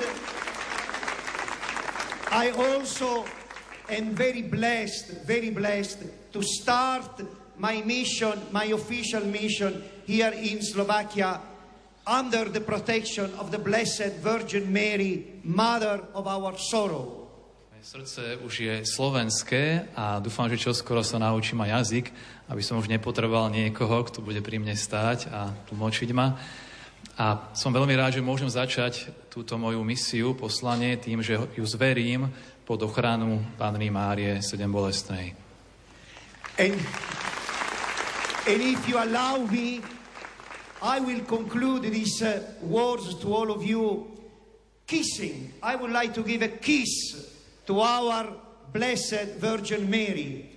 I 2.30 2.50
also 2.50 3.24
am 3.88 4.14
very 4.14 4.42
blessed, 4.42 5.24
very 5.26 5.50
blessed 5.50 6.32
to 6.32 6.42
start 6.42 7.22
my 7.58 7.82
mission, 7.82 8.34
my 8.52 8.66
official 8.72 9.24
mission 9.26 9.82
here 10.06 10.32
in 10.32 10.62
Slovakia 10.62 11.40
under 12.06 12.52
the 12.52 12.60
protection 12.60 13.32
of 13.40 13.50
the 13.50 13.58
Blessed 13.58 14.20
Virgin 14.20 14.68
Mary, 14.72 15.40
Mother 15.44 16.04
of 16.12 16.26
our 16.26 16.54
sorrow. 16.58 17.24
Srdce 17.84 18.40
už 18.40 18.54
je 18.64 18.74
slovenské 18.88 19.92
a 19.92 20.16
dúfam, 20.16 20.48
že 20.48 20.56
čoskoro 20.56 21.04
sa 21.04 21.20
naučím 21.20 21.68
aj 21.68 21.84
jazyk, 21.84 22.06
aby 22.48 22.64
som 22.64 22.80
už 22.80 22.88
nepotreboval 22.88 23.52
niekoho, 23.52 24.00
kto 24.08 24.24
bude 24.24 24.40
pri 24.40 24.56
mne 24.56 24.72
stáť 24.72 25.28
a 25.28 25.52
tlmočiť 25.68 26.08
ma. 26.16 26.32
A 27.20 27.52
som 27.52 27.76
veľmi 27.76 27.92
rád, 27.92 28.16
že 28.16 28.24
môžem 28.24 28.48
začať 28.48 29.12
túto 29.28 29.60
moju 29.60 29.84
misiu, 29.84 30.32
poslanie, 30.32 30.96
tým, 30.96 31.20
že 31.20 31.36
ju 31.36 31.64
zverím 31.68 32.32
pod 32.64 32.80
ochranu 32.80 33.44
Panny 33.60 33.92
Márie 33.92 34.40
Sedem 34.40 34.72
bolestnej. 34.72 35.36
And, 36.56 36.80
and 38.46 38.60
if 38.62 38.88
you 38.88 38.98
allow 38.98 39.38
me, 39.38 39.80
I 40.82 41.00
will 41.00 41.20
conclude 41.20 41.84
these 41.84 42.22
uh, 42.22 42.42
words 42.60 43.14
to 43.20 43.32
all 43.32 43.50
of 43.50 43.64
you 43.64 44.06
kissing. 44.86 45.52
I 45.62 45.76
would 45.76 45.90
like 45.90 46.12
to 46.14 46.22
give 46.22 46.42
a 46.42 46.48
kiss 46.48 47.32
to 47.66 47.80
our 47.80 48.28
Blessed 48.72 49.38
Virgin 49.38 49.88
Mary. 49.88 50.50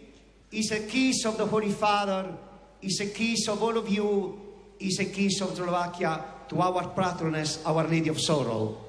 It's 0.52 0.72
a 0.72 0.82
kiss 0.82 1.26
of 1.26 1.38
the 1.38 1.46
Holy 1.46 1.72
Father, 1.72 2.34
it's 2.82 3.00
a 3.00 3.08
kiss 3.08 3.48
of 3.48 3.64
all 3.64 3.78
of 3.78 3.88
you, 3.88 4.42
it's 4.80 5.00
a 5.00 5.06
kiss 5.06 5.42
of 5.42 5.56
Slovakia 5.56 6.24
to 6.50 6.62
our 6.62 6.90
patroness, 6.90 7.64
Our 7.66 7.88
Lady 7.88 8.10
of 8.10 8.20
Sorrow. 8.20 8.84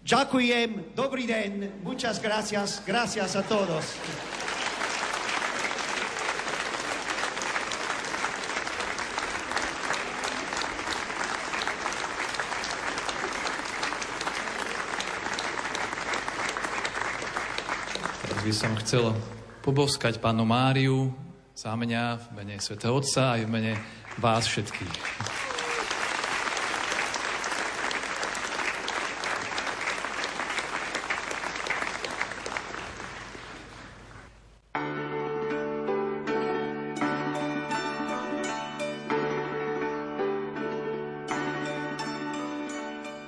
Ďakujem, 0.00 0.96
dobrý 0.96 1.28
den, 1.28 1.84
muchas 1.84 2.20
gracias, 2.20 2.80
gracias 2.86 3.36
a 3.36 3.42
todos. 3.44 4.39
By 18.50 18.66
som 18.66 18.74
chcel 18.82 19.14
poboskať 19.62 20.18
pánu 20.18 20.42
Máriu 20.42 21.14
za 21.54 21.70
mňa 21.78 22.18
v 22.18 22.26
mene 22.34 22.58
Sv. 22.58 22.82
Otca 22.82 23.38
aj 23.38 23.46
v 23.46 23.50
mene 23.54 23.78
vás 24.18 24.42
všetkých. 24.42 24.90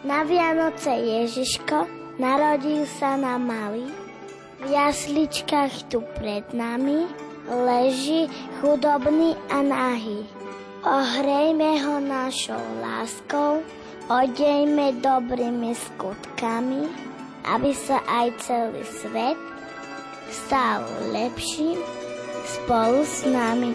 Na 0.02 0.26
Vianoce 0.26 0.90
Ježiško 0.90 1.86
narodil 2.18 2.90
sa 2.98 3.14
na 3.14 3.38
malý. 3.38 4.01
V 4.62 4.70
jasličkách 4.70 5.90
tu 5.90 6.06
pred 6.14 6.46
nami 6.54 7.10
leží 7.50 8.30
chudobný 8.62 9.34
a 9.50 9.58
nahý. 9.58 10.22
Ohrejme 10.86 11.82
ho 11.82 11.98
našou 11.98 12.62
láskou, 12.78 13.66
odejme 14.06 15.02
dobrými 15.02 15.74
skutkami, 15.74 16.86
aby 17.42 17.74
sa 17.74 17.98
aj 18.06 18.26
celý 18.38 18.86
svet 19.02 19.38
stal 20.30 20.86
lepším 21.10 21.82
spolu 22.46 23.02
s 23.02 23.26
nami. 23.26 23.74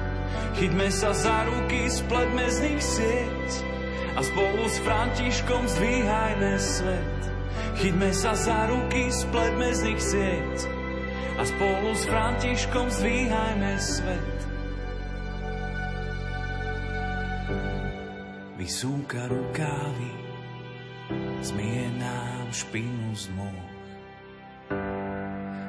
Chyťme 0.51 0.87
sa 0.91 1.15
za 1.15 1.47
ruky, 1.47 1.87
spletme 1.87 2.45
z 2.51 2.57
nich 2.67 2.83
sieť 2.83 3.49
a 4.13 4.19
spolu 4.19 4.63
s 4.67 4.77
Františkom 4.83 5.63
zdvíhajme 5.65 6.53
svet. 6.59 7.21
Chyťme 7.79 8.11
sa 8.11 8.35
za 8.35 8.67
ruky, 8.67 9.07
spletme 9.09 9.69
z 9.71 9.81
nich 9.87 10.01
sieť 10.03 10.57
a 11.39 11.43
spolu 11.47 11.89
s 11.95 12.03
Františkom 12.05 12.87
zdvíhajme 12.91 13.73
svet. 13.79 14.39
Vysúka 18.61 19.25
rukávy, 19.25 20.11
zmije 21.41 21.87
nám 21.97 22.45
špinu 22.53 23.09
z 23.17 23.25
môh. 23.33 23.69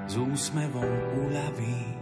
S 0.05 0.20
úsmevom 0.20 0.93
uľaví, 1.24 2.01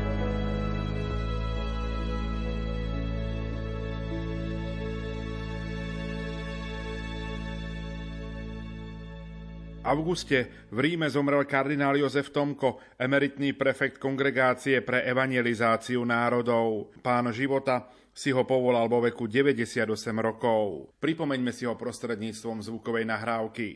Auguste 9.91 10.71
v 10.71 10.77
Ríme 10.79 11.11
zomrel 11.11 11.43
kardinál 11.43 11.99
Jozef 11.99 12.31
Tomko, 12.31 12.95
emeritný 12.95 13.51
prefekt 13.51 13.99
kongregácie 13.99 14.79
pre 14.79 15.03
evangelizáciu 15.03 15.99
národov. 16.07 16.95
Pán 17.03 17.27
života 17.35 17.91
si 18.11 18.31
ho 18.31 18.43
povolal 18.43 18.87
vo 18.91 19.03
veku 19.03 19.27
98 19.27 19.87
rokov. 20.19 20.95
Pripomeňme 20.99 21.51
si 21.55 21.63
ho 21.67 21.79
prostredníctvom 21.79 22.59
zvukovej 22.63 23.07
nahrávky. 23.07 23.67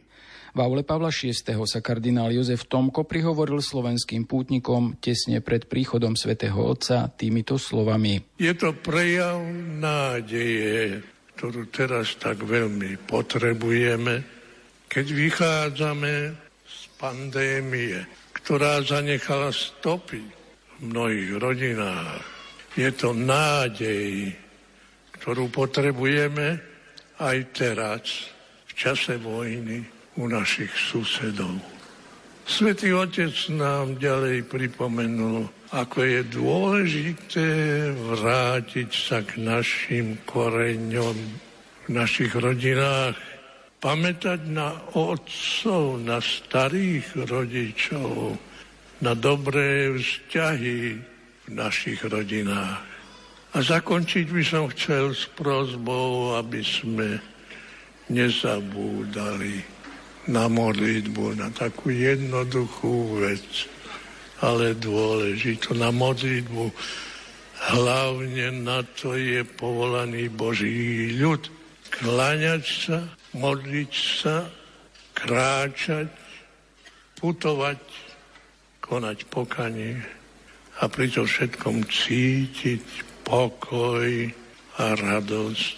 V 0.56 0.60
aule 0.64 0.88
Pavla 0.88 1.12
VI. 1.12 1.36
sa 1.68 1.80
kardinál 1.84 2.32
Jozef 2.32 2.68
Tomko 2.68 3.04
prihovoril 3.04 3.60
slovenským 3.60 4.24
pútnikom 4.24 4.96
tesne 5.04 5.44
pred 5.44 5.68
príchodom 5.68 6.16
svätého 6.16 6.56
Otca 6.56 7.12
týmito 7.12 7.60
slovami. 7.60 8.40
Je 8.40 8.56
to 8.56 8.72
prejav 8.72 9.44
nádeje, 9.80 11.04
ktorú 11.36 11.68
teraz 11.72 12.16
tak 12.16 12.40
veľmi 12.44 13.04
potrebujeme, 13.04 14.35
keď 14.90 15.06
vychádzame 15.12 16.14
z 16.66 16.80
pandémie, 17.00 18.00
ktorá 18.42 18.82
zanechala 18.86 19.50
stopy 19.50 20.22
v 20.22 20.82
mnohých 20.86 21.32
rodinách. 21.42 22.22
Je 22.76 22.92
to 22.94 23.16
nádej, 23.16 24.36
ktorú 25.18 25.48
potrebujeme 25.50 26.60
aj 27.18 27.38
teraz, 27.56 28.30
v 28.68 28.72
čase 28.76 29.16
vojny 29.16 29.82
u 30.20 30.28
našich 30.28 30.72
susedov. 30.76 31.56
Svetý 32.46 32.94
Otec 32.94 33.34
nám 33.58 33.98
ďalej 33.98 34.46
pripomenul, 34.46 35.50
ako 35.74 35.98
je 36.06 36.22
dôležité 36.30 37.50
vrátiť 37.90 38.90
sa 38.94 39.26
k 39.26 39.42
našim 39.42 40.22
koreňom 40.30 41.18
v 41.86 41.90
našich 41.90 42.30
rodinách, 42.38 43.18
pamätať 43.86 44.50
na 44.50 44.74
otcov, 44.98 46.02
na 46.02 46.18
starých 46.18 47.06
rodičov, 47.30 48.34
na 49.06 49.14
dobré 49.14 49.94
vzťahy 49.94 50.98
v 51.46 51.50
našich 51.54 52.02
rodinách. 52.02 52.82
A 53.54 53.62
zakončiť 53.62 54.26
by 54.34 54.42
som 54.42 54.66
chcel 54.74 55.14
s 55.14 55.30
prozbou, 55.38 56.34
aby 56.34 56.66
sme 56.66 57.22
nezabúdali 58.10 59.62
na 60.34 60.50
modlitbu, 60.50 61.38
na 61.38 61.54
takú 61.54 61.94
jednoduchú 61.94 63.22
vec, 63.22 63.70
ale 64.42 64.74
dôležitú, 64.82 65.78
na 65.78 65.94
modlitbu. 65.94 66.74
Hlavne 67.70 68.66
na 68.66 68.82
to 68.98 69.14
je 69.14 69.46
povolaný 69.46 70.34
Boží 70.34 71.14
ľud. 71.22 71.54
Kláňať 71.94 72.64
sa 72.66 73.00
modliť 73.36 73.92
sa, 74.24 74.48
kráčať, 75.12 76.08
putovať, 77.20 77.82
konať 78.80 79.18
pokanie 79.28 80.00
a 80.80 80.88
pri 80.88 81.08
to 81.12 81.28
všetkom 81.28 81.84
cítiť 81.88 82.84
pokoj 83.28 84.32
a 84.80 84.86
radosť, 84.96 85.78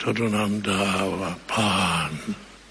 ktorú 0.00 0.32
nám 0.32 0.60
dáva 0.64 1.36
Pán. 1.48 2.12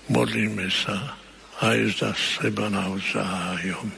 Modlíme 0.09 0.69
sa 0.69 1.17
aj 1.61 1.77
za 1.97 2.11
seba 2.13 2.69
navzájom. 2.69 3.89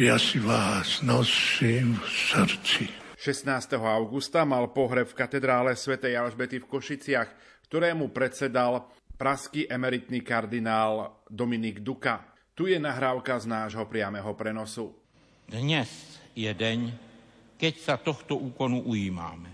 Ja 0.00 0.16
si 0.16 0.40
vás 0.40 1.04
nosím 1.04 2.00
v 2.00 2.08
srdci. 2.08 2.84
16. 3.20 3.78
augusta 3.78 4.42
mal 4.42 4.72
pohreb 4.72 5.06
v 5.06 5.14
katedrále 5.14 5.76
svätej 5.76 6.16
Alžbety 6.16 6.58
v 6.58 6.66
Košiciach, 6.66 7.28
ktorému 7.70 8.10
predsedal 8.10 8.88
praský 9.16 9.68
emeritný 9.68 10.20
kardinál 10.20 11.24
Dominik 11.30 11.80
Duka. 11.80 12.24
Tu 12.52 12.72
je 12.72 12.78
nahrávka 12.78 13.38
z 13.40 13.48
nášho 13.48 13.84
priamého 13.88 14.34
prenosu. 14.36 14.92
Dnes 15.48 15.88
je 16.36 16.48
deň, 16.48 16.80
keď 17.56 17.74
sa 17.80 17.94
tohto 17.96 18.36
úkonu 18.36 18.84
ujímáme. 18.84 19.50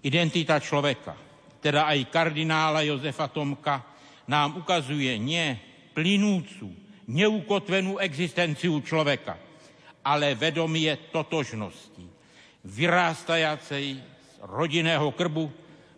Identita 0.00 0.56
človeka, 0.58 1.14
teda 1.60 1.86
aj 1.90 2.08
kardinála 2.08 2.86
Jozefa 2.86 3.28
Tomka, 3.28 3.84
nám 4.30 4.62
ukazuje 4.62 5.18
nie 5.18 5.58
plynúcu, 5.92 6.70
neukotvenú 7.10 7.98
existenciu 7.98 8.78
človeka, 8.80 9.36
ale 10.06 10.38
vedomie 10.38 11.10
totožnosti, 11.10 12.06
vyrástajacej 12.64 13.84
z 13.98 14.02
rodinného 14.46 15.10
krbu, 15.12 15.50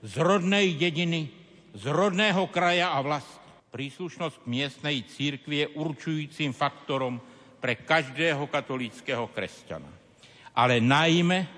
z 0.03 0.15
rodnej 0.19 0.75
dediny, 0.75 1.42
z 1.73 1.85
rodného 1.89 2.49
kraja 2.53 2.93
a 2.93 3.01
vlasti. 3.01 3.41
Príslušnosť 3.73 4.45
k 4.45 4.51
miestnej 4.53 4.97
církvi 5.09 5.65
je 5.65 5.73
určujúcim 5.81 6.53
faktorom 6.53 7.17
pre 7.57 7.81
každého 7.81 8.45
katolíckého 8.45 9.33
kresťana, 9.33 9.89
ale 10.53 10.77
najmä 10.85 11.49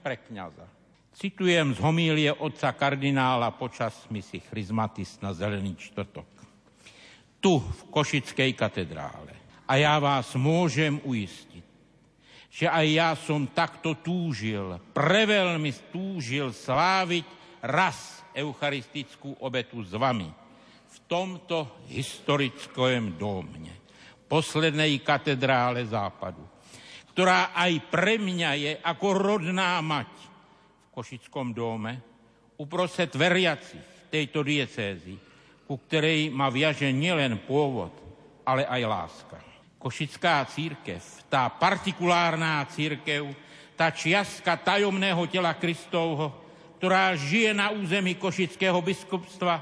pre 0.00 0.24
kňaza. 0.24 0.64
Citujem 1.12 1.76
z 1.76 1.82
homílie 1.84 2.30
otca 2.32 2.72
kardinála 2.72 3.52
počas 3.52 4.06
misi 4.08 4.40
Chrismatis 4.40 5.20
na 5.20 5.36
Zelený 5.36 5.76
čtvrtok. 5.76 6.30
Tu 7.42 7.52
v 7.58 7.80
Košickej 7.92 8.56
katedrále. 8.56 9.34
A 9.68 9.76
ja 9.76 10.00
vás 10.00 10.32
môžem 10.38 10.96
uistiť, 11.04 11.66
že 12.48 12.64
aj 12.70 12.86
ja 12.88 13.10
som 13.12 13.44
takto 13.50 13.98
túžil, 14.00 14.80
preveľmi 14.96 15.92
túžil 15.92 16.54
sláviť 16.54 17.26
raz 17.60 18.17
eucharistickú 18.34 19.44
obetu 19.44 19.80
s 19.84 19.92
vami 19.94 20.28
v 20.88 20.96
tomto 21.04 21.84
historickom 21.92 23.20
domne 23.20 23.78
poslednej 24.28 25.00
katedrále 25.00 25.88
západu, 25.88 26.44
ktorá 27.16 27.56
aj 27.56 27.72
pre 27.88 28.20
mňa 28.20 28.50
je 28.60 28.72
ako 28.84 29.06
rodná 29.16 29.80
mať 29.80 30.12
v 30.12 30.86
Košickom 30.92 31.56
dome, 31.56 31.92
uprostred 32.60 33.10
veriacich 33.16 34.12
tejto 34.12 34.44
diecézy, 34.44 35.16
ku 35.64 35.80
ktorej 35.80 36.28
ma 36.28 36.52
viaže 36.52 36.92
nielen 36.92 37.40
pôvod, 37.48 37.92
ale 38.44 38.68
aj 38.68 38.82
láska. 38.84 39.38
Košická 39.78 40.44
církev, 40.48 41.00
tá 41.30 41.48
partikulárná 41.48 42.64
církev, 42.68 43.30
tá 43.78 43.94
čiastka 43.94 44.58
tajomného 44.58 45.22
tela 45.30 45.54
Kristovho, 45.54 46.47
ktorá 46.78 47.10
žije 47.18 47.50
na 47.50 47.74
území 47.74 48.14
Košického 48.14 48.78
biskupstva 48.78 49.54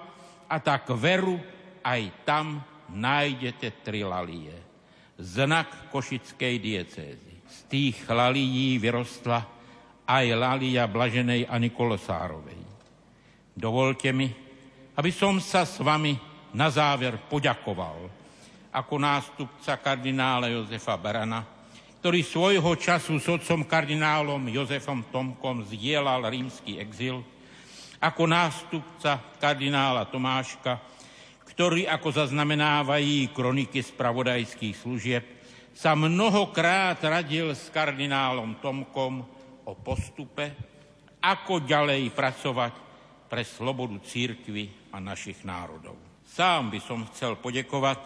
a 0.44 0.56
tak 0.60 0.92
veru 0.92 1.40
aj 1.80 2.28
tam 2.28 2.60
nájdete 2.92 3.80
tri 3.80 4.04
lalie. 4.04 4.52
Znak 5.16 5.88
košickej 5.88 6.54
diecézy. 6.60 7.34
Z 7.48 7.58
tých 7.72 7.96
lalií 8.04 8.76
vyrostla 8.76 9.40
aj 10.04 10.26
lalia 10.36 10.84
blaženej 10.84 11.48
Ani 11.48 11.72
Kolosárovej. 11.72 12.60
Dovolte 13.56 14.12
mi, 14.12 14.28
aby 14.92 15.08
som 15.08 15.40
sa 15.40 15.64
s 15.64 15.80
vami 15.80 16.12
na 16.52 16.68
záver 16.68 17.16
poďakoval 17.32 18.12
ako 18.76 18.94
nástupca 19.00 19.80
kardinála 19.80 20.52
Jozefa 20.52 21.00
Barana, 21.00 21.55
ktorý 22.06 22.22
svojho 22.22 22.72
času 22.78 23.18
s 23.18 23.26
otcom 23.26 23.66
kardinálom 23.66 24.46
Jozefom 24.46 25.10
Tomkom 25.10 25.66
zdieľal 25.66 26.30
rímsky 26.30 26.78
exil, 26.78 27.18
ako 27.98 28.30
nástupca 28.30 29.34
kardinála 29.42 30.06
Tomáška, 30.06 30.78
ktorý, 31.50 31.90
ako 31.90 32.14
zaznamenávají 32.14 33.34
kroniky 33.34 33.82
spravodajských 33.82 34.78
služieb, 34.78 35.24
sa 35.74 35.98
mnohokrát 35.98 37.02
radil 37.02 37.50
s 37.50 37.74
kardinálom 37.74 38.62
Tomkom 38.62 39.26
o 39.66 39.74
postupe, 39.74 40.54
ako 41.18 41.66
ďalej 41.66 42.14
pracovať 42.14 42.74
pre 43.26 43.42
slobodu 43.42 43.98
církvy 44.06 44.94
a 44.94 45.02
našich 45.02 45.42
národov. 45.42 45.98
Sám 46.22 46.70
by 46.70 46.78
som 46.78 47.02
chcel 47.10 47.34
podekovať 47.42 47.98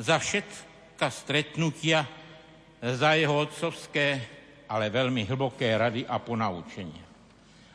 za 0.00 0.16
všetka 0.16 1.12
stretnutia, 1.12 2.08
za 2.82 3.18
jeho 3.18 3.34
otcovské, 3.42 4.06
ale 4.70 4.92
veľmi 4.92 5.26
hlboké 5.26 5.74
rady 5.74 6.06
a 6.06 6.22
ponaučenia. 6.22 7.06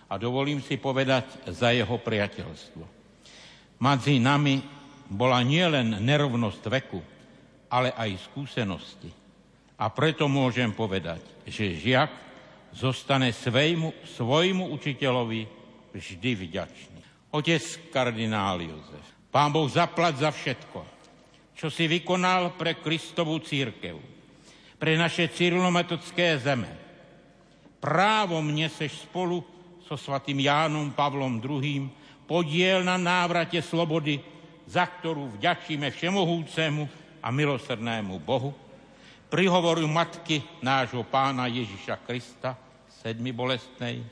A 0.08 0.14
dovolím 0.16 0.62
si 0.62 0.78
povedať 0.78 1.49
za 1.49 1.74
jeho 1.74 1.97
priateľstvo. 1.97 2.86
Medzi 3.82 4.22
nami 4.22 4.62
bola 5.10 5.41
nielen 5.41 5.99
nerovnosť 5.99 6.64
veku, 6.70 7.01
ale 7.68 7.91
aj 7.97 8.30
skúsenosti. 8.30 9.10
A 9.82 9.89
preto 9.89 10.30
môžem 10.30 10.70
povedať, 10.70 11.20
že 11.49 11.76
žiak 11.76 12.14
zostane 12.72 13.34
svojmu, 13.34 14.06
svojmu 14.06 14.70
učiteľovi 14.72 15.41
vždy 15.91 16.32
vďačný. 16.45 17.01
Otec 17.34 17.66
kardinál 17.89 18.62
Jozef, 18.62 19.06
pán 19.34 19.49
Boh 19.49 19.66
zaplať 19.66 20.22
za 20.22 20.30
všetko, 20.30 20.80
čo 21.58 21.68
si 21.74 21.89
vykonal 21.89 22.54
pre 22.54 22.78
Kristovú 22.78 23.41
církev, 23.41 24.12
pre 24.84 25.00
naše 25.00 25.32
cyrilometodské 25.32 26.36
zeme. 26.44 26.68
Právom 27.80 28.44
neseš 28.52 29.08
spolu 29.08 29.40
so 29.80 29.96
svatým 29.96 30.44
Jánom 30.44 30.92
Pavlom 30.92 31.40
II. 31.40 31.88
podiel 32.28 32.84
na 32.84 33.00
návrate 33.00 33.64
slobody 33.64 34.20
za 34.68 34.84
ktorú 34.84 35.40
vďačíme 35.40 35.88
všemohúcemu 35.88 36.84
a 37.24 37.32
milosrdnému 37.32 38.20
Bohu, 38.28 38.52
prihovoru 39.32 39.88
Matky 39.88 40.44
nášho 40.60 41.08
pána 41.08 41.48
Ježiša 41.48 42.04
Krista, 42.04 42.60
sedmi 42.92 43.32
bolestnej, 43.32 44.04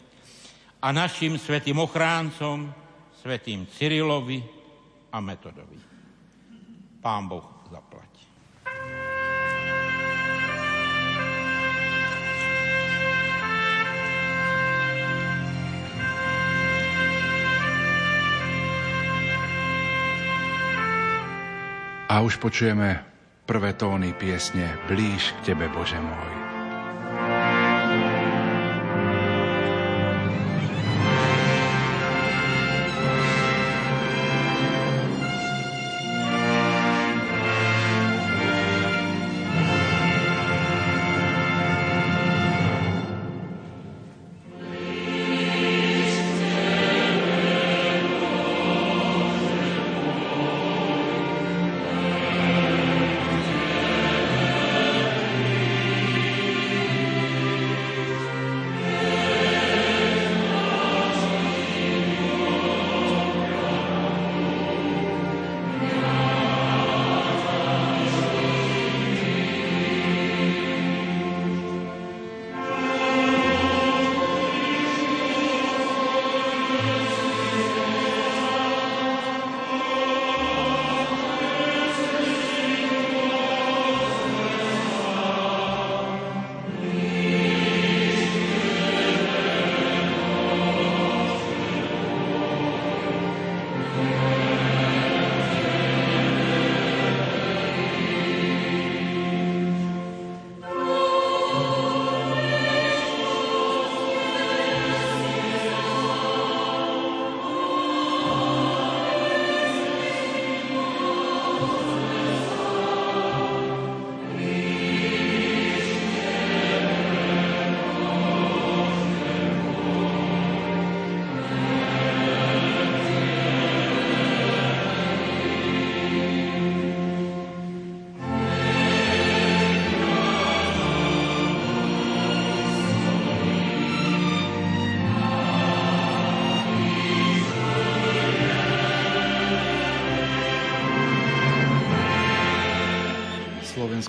a 0.79 0.95
našim 0.95 1.35
svetým 1.35 1.83
ochráncom, 1.83 2.71
svetým 3.19 3.67
Cyrilovi 3.75 4.39
a 5.11 5.19
Metodovi. 5.19 5.79
Pán 7.03 7.27
Boh 7.27 7.60
A 22.11 22.19
už 22.19 22.43
počujeme 22.43 22.99
prvé 23.47 23.71
tóny 23.71 24.11
piesne 24.11 24.75
Blíž 24.91 25.31
k 25.39 25.55
Tebe, 25.55 25.71
Bože 25.71 25.95
môj. 25.95 26.40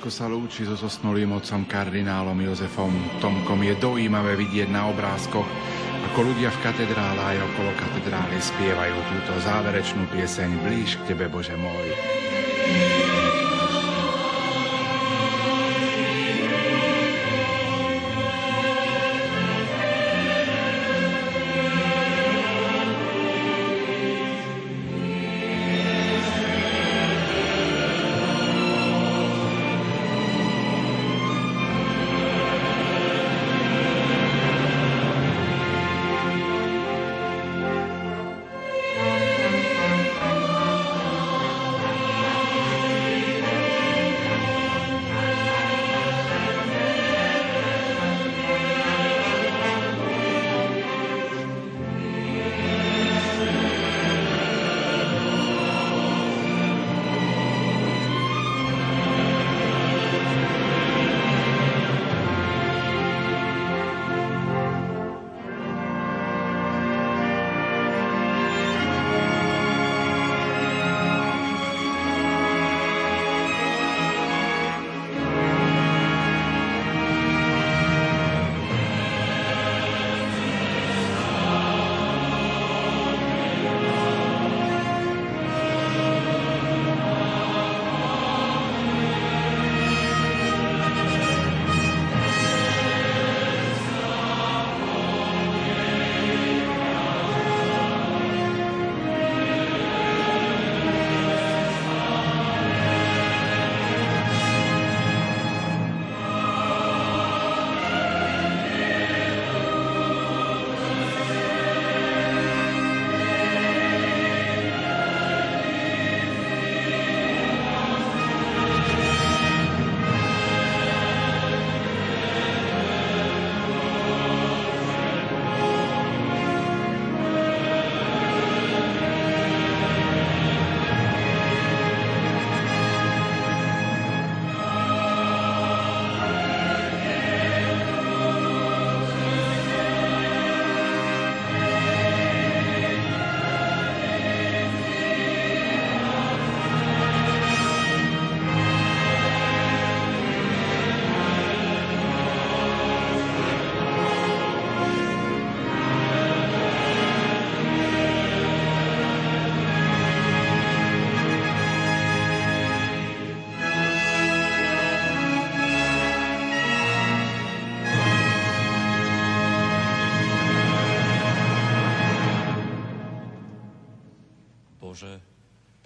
Slovensko 0.02 0.18
sa 0.18 0.34
lúči 0.34 0.66
so 0.66 0.74
zosnulým 0.74 1.30
otcom 1.30 1.62
kardinálom 1.62 2.34
Jozefom 2.34 2.90
Tomkom. 3.22 3.62
Je 3.62 3.78
dojímavé 3.78 4.34
vidieť 4.34 4.66
na 4.66 4.90
obrázkoch, 4.90 5.46
ako 6.10 6.18
ľudia 6.26 6.50
v 6.50 6.58
katedrále 6.58 7.22
aj 7.22 7.38
okolo 7.38 7.70
katedrály 7.78 8.34
spievajú 8.42 8.98
túto 8.98 9.32
záverečnú 9.46 10.10
pieseň 10.10 10.58
Blíž 10.66 10.98
k 10.98 11.14
Tebe, 11.14 11.30
Bože 11.30 11.54
môj. 11.54 11.94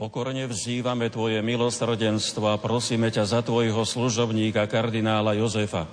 Pokorne 0.06 0.46
vzývame 0.46 1.10
Tvoje 1.10 1.42
milosrdenstvo 1.42 2.54
a 2.54 2.62
prosíme 2.62 3.10
ťa 3.10 3.26
za 3.26 3.40
Tvojho 3.42 3.82
služobníka 3.82 4.62
kardinála 4.70 5.34
Jozefa. 5.34 5.90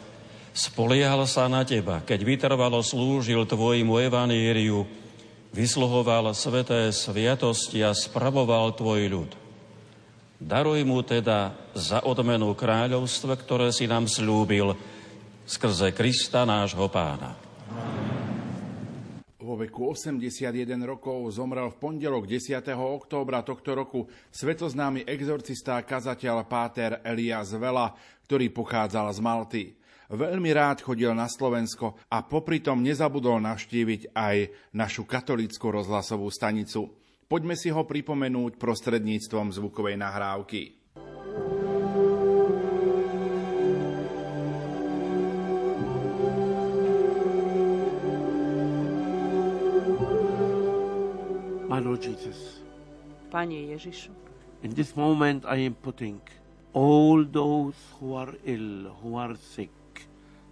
Spoliehal 0.54 1.26
sa 1.26 1.50
na 1.50 1.66
Teba, 1.66 1.98
keď 2.06 2.22
vytrvalo 2.22 2.86
slúžil 2.86 3.42
Tvojmu 3.50 4.06
evaníriu, 4.06 4.86
vysluhoval 5.50 6.30
sveté 6.38 6.94
sviatosti 6.94 7.82
a 7.82 7.90
spravoval 7.90 8.78
Tvoj 8.78 9.02
ľud. 9.10 9.32
Daruj 10.38 10.86
mu 10.86 11.02
teda 11.02 11.74
za 11.74 12.06
odmenu 12.06 12.54
kráľovstva, 12.54 13.34
ktoré 13.34 13.74
si 13.74 13.90
nám 13.90 14.06
slúbil 14.06 14.78
skrze 15.50 15.90
Krista 15.90 16.46
nášho 16.46 16.86
pána. 16.86 17.43
Vo 19.54 19.62
veku 19.62 19.94
81 19.94 20.66
rokov 20.82 21.30
zomrel 21.30 21.70
v 21.70 21.78
pondelok 21.78 22.26
10. 22.26 22.74
októbra 22.74 23.46
tohto 23.46 23.78
roku 23.78 24.10
svetoznámy 24.34 25.06
exorcista 25.06 25.78
a 25.78 25.86
kazateľ 25.86 26.42
Páter 26.50 27.06
Elias 27.06 27.54
Vela, 27.54 27.94
ktorý 28.26 28.50
pochádzal 28.50 29.14
z 29.14 29.20
Malty. 29.22 29.64
Veľmi 30.10 30.50
rád 30.58 30.82
chodil 30.82 31.14
na 31.14 31.30
Slovensko 31.30 32.02
a 32.10 32.26
popri 32.26 32.66
tom 32.66 32.82
nezabudol 32.82 33.46
navštíviť 33.46 34.18
aj 34.18 34.38
našu 34.74 35.06
katolickú 35.06 35.70
rozhlasovú 35.70 36.34
stanicu. 36.34 36.90
Poďme 37.30 37.54
si 37.54 37.70
ho 37.70 37.86
pripomenúť 37.86 38.58
prostredníctvom 38.58 39.54
zvukovej 39.54 40.02
nahrávky. 40.02 40.83
Pane 53.34 53.74
Ježišu, 53.74 54.14
in 54.62 54.78
this 54.78 54.94
moment 54.94 55.42
I 55.50 55.66
am 55.66 55.74
putting 55.74 56.22
all 56.78 57.26
those 57.26 57.74
who 57.98 58.14
are 58.14 58.30
ill, 58.46 58.94
who 59.02 59.18
are 59.18 59.34
sick, 59.34 59.74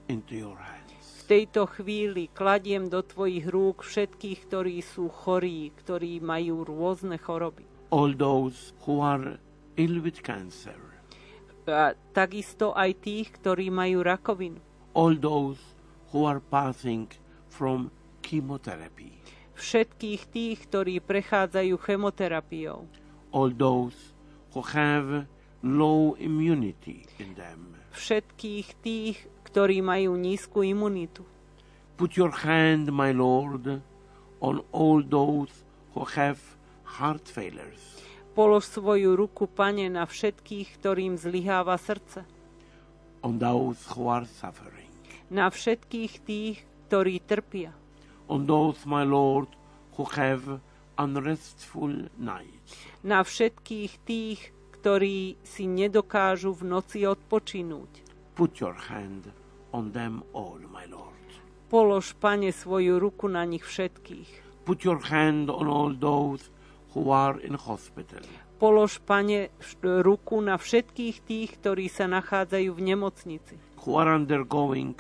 into 0.10 0.34
your 0.34 0.58
hands. 0.58 0.82
v 1.22 1.46
tejto 1.46 1.70
chvíli 1.70 2.28
kladiem 2.34 2.90
do 2.90 3.06
Tvojich 3.06 3.46
rúk 3.48 3.86
všetkých, 3.86 4.50
ktorí 4.50 4.82
sú 4.82 5.08
chorí, 5.08 5.70
ktorí 5.78 6.20
majú 6.20 6.66
rôzne 6.66 7.22
choroby. 7.22 7.64
All 7.94 8.12
those 8.18 8.74
who 8.84 9.00
are 9.00 9.38
ill 9.78 10.02
with 10.02 10.26
cancer. 10.26 10.76
A 11.70 11.94
takisto 12.12 12.74
aj 12.74 12.98
tých, 13.06 13.32
ktorí 13.38 13.70
majú 13.70 14.02
rakovinu. 14.02 14.58
All 14.98 15.16
those 15.16 15.62
who 16.12 16.26
are 16.26 16.42
passing 16.42 17.08
from 17.48 17.94
chemotherapy. 18.26 19.21
Všetkých 19.62 20.22
tých, 20.34 20.58
ktorí 20.66 20.98
prechádzajú 21.06 21.78
chemoterapiou. 21.78 22.90
All 23.30 23.54
those 23.54 23.94
who 24.58 24.66
have 24.74 25.30
low 25.62 26.18
immunity 26.18 27.06
in 27.22 27.38
them. 27.38 27.78
Všetkých 27.94 28.68
tých, 28.82 29.18
ktorí 29.46 29.86
majú 29.86 30.18
nízku 30.18 30.66
imunitu. 30.66 31.22
Put 31.94 32.18
your 32.18 32.34
hand, 32.42 32.90
my 32.90 33.14
Lord, 33.14 33.86
on 34.42 34.66
all 34.74 35.06
those 35.06 35.54
who 35.94 36.10
have 36.18 36.42
heart 36.98 37.30
failures. 37.30 38.02
Polož 38.34 38.66
svoju 38.66 39.14
ruku, 39.14 39.46
Pane, 39.46 39.94
na 39.94 40.10
všetkých, 40.10 40.82
ktorým 40.82 41.22
zlyháva 41.22 41.78
srdce. 41.78 42.26
On 43.22 43.38
those 43.38 43.78
who 43.94 44.10
are 44.10 44.26
suffering. 44.26 44.90
Na 45.30 45.54
všetkých 45.54 46.14
tých, 46.26 46.58
ktorí 46.90 47.22
trpia. 47.22 47.78
On 48.32 48.48
those, 48.48 48.88
my 48.88 49.04
Lord, 49.04 49.52
who 50.00 50.08
have 50.16 50.64
unrestful 50.96 52.08
nights. 52.16 52.80
Na 53.04 53.28
všetkých 53.28 53.92
tých, 54.08 54.40
ktorí 54.80 55.36
si 55.44 55.68
nedokážu 55.68 56.56
v 56.56 56.64
noci 56.64 57.04
odpočinúť. 57.04 58.08
Put 58.40 58.64
your 58.64 58.78
hand 58.88 59.28
on 59.76 59.92
them 59.92 60.24
all, 60.32 60.64
my 60.72 60.88
Lord. 60.88 61.12
Polož, 61.68 62.16
Pane, 62.16 62.56
svoju 62.56 63.00
ruku 63.04 63.28
na 63.28 63.44
nich 63.44 63.68
všetkých. 63.68 64.64
Put 64.64 64.88
your 64.88 65.04
hand 65.12 65.52
on 65.52 65.68
all 65.68 65.92
those 65.92 66.48
who 66.96 67.12
are 67.12 67.36
in 67.44 67.60
hospital. 67.60 68.24
Polož, 68.60 69.04
Pane, 69.04 69.52
ruku 69.84 70.40
na 70.40 70.56
všetkých 70.56 71.18
tých, 71.28 71.50
ktorí 71.60 71.92
sa 71.92 72.08
nachádzajú 72.08 72.70
v 72.72 72.82
nemocnici, 72.96 73.56
who 73.84 73.98
are 73.98 74.14
undergoing 74.14 74.96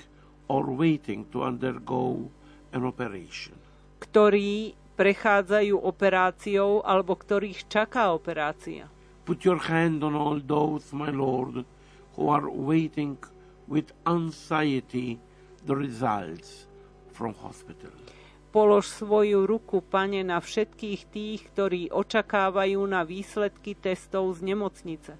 or 0.49 0.65
waiting 0.67 1.29
to 1.29 1.45
undergo 1.45 2.27
an 2.71 2.87
operation. 2.87 3.55
ktorí 4.01 4.73
prechádzajú 4.97 5.75
operáciou 5.77 6.81
alebo 6.85 7.15
ktorých 7.15 7.69
čaká 7.69 8.11
operácia. 8.11 8.89
Put 9.25 9.45
your 9.45 9.61
hand 9.69 10.01
on 10.01 10.17
all 10.17 10.41
those, 10.41 10.91
my 10.91 11.13
Lord, 11.13 11.63
who 12.17 12.23
are 12.27 12.49
waiting 12.49 13.21
with 13.69 13.93
anxiety 14.03 15.21
the 15.63 15.77
results 15.77 16.67
from 17.13 17.37
hospital. 17.39 17.93
Polož 18.51 18.91
svoju 18.91 19.47
ruku, 19.47 19.79
Pane, 19.79 20.27
na 20.27 20.43
všetkých 20.43 21.01
tých, 21.07 21.39
ktorí 21.55 21.87
očakávajú 21.87 22.83
na 22.83 23.07
výsledky 23.07 23.79
testov 23.79 24.35
z 24.35 24.51
nemocnice. 24.51 25.15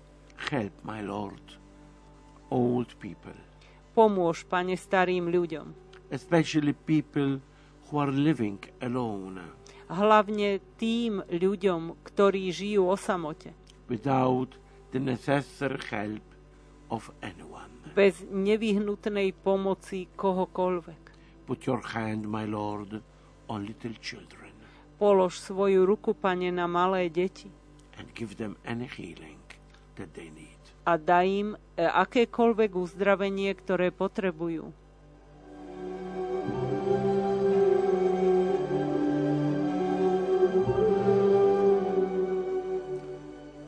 Help, 0.52 0.76
my 0.84 0.99
Lord, 0.99 1.56
old 2.52 2.91
people, 2.99 3.38
Pomôž, 3.95 4.43
Pane, 4.47 4.76
starým 4.76 5.32
ľuďom. 5.32 5.90
Especially 6.12 6.74
people 6.76 7.39
who 7.88 7.93
are 7.97 8.12
living 8.12 8.59
alone 8.84 9.39
Hlavne 9.91 10.64
tým 10.80 11.20
ľuďom, 11.28 11.99
ktorí 12.07 12.47
žijú 12.47 12.88
o 12.88 12.95
samote, 12.95 13.51
without 13.91 14.55
the 14.95 14.99
necessary 15.03 15.76
help 15.91 16.24
of 16.88 17.12
anyone. 17.20 17.72
bez 17.91 18.24
nevyhnutnej 18.24 19.36
pomoci 19.36 20.07
kohokoľvek. 20.16 21.01
Put 21.43 21.68
your 21.68 21.84
hand, 21.84 22.24
my 22.24 22.47
Lord, 22.47 23.03
on 23.51 23.68
little 23.68 23.91
children 23.99 24.47
Polož 24.95 25.41
svoju 25.41 25.84
ruku, 25.84 26.14
Pane, 26.14 26.53
na 26.53 26.70
malé 26.70 27.09
deti 27.09 27.49
and 27.99 28.07
give 28.16 28.38
them 28.38 28.55
any 28.64 28.88
healing 28.88 29.41
that 29.99 30.14
they 30.16 30.30
need. 30.32 30.55
a 30.88 30.95
daj 30.95 31.26
im 31.28 31.49
e, 31.53 31.84
akékoľvek 31.84 32.72
uzdravenie, 32.74 33.51
ktoré 33.53 33.91
potrebujú. 33.91 34.72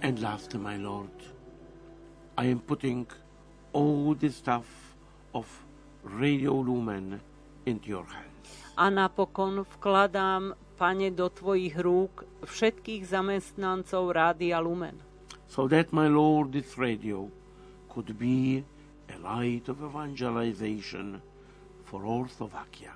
And 0.04 0.20
lastly, 0.20 0.60
my 0.60 0.78
Lord, 0.78 1.10
I 2.38 2.46
am 2.46 2.60
putting 2.60 3.08
all 3.72 4.14
the 4.14 4.30
stuff 4.30 4.68
of 5.34 5.48
Radio 6.04 6.54
Lumen 6.60 7.22
into 7.66 7.90
your 7.90 8.06
hands. 8.06 8.48
A 8.78 8.90
napokon 8.90 9.64
vkladám, 9.64 10.54
Pane, 10.78 11.14
do 11.14 11.30
Tvojich 11.30 11.78
rúk 11.80 12.26
všetkých 12.44 13.06
zamestnancov 13.08 14.12
Rádia 14.12 14.60
Lumen, 14.60 15.00
So 15.48 15.68
that, 15.70 15.94
my 15.94 16.10
Lord, 16.10 16.52
this 16.52 16.78
radio 16.82 17.30
could 17.88 18.18
be 18.18 18.66
a 19.14 19.18
light 19.22 19.70
of 19.70 19.86
evangelization 19.86 21.22
for 21.94 22.26
Slovakia. 22.26 22.90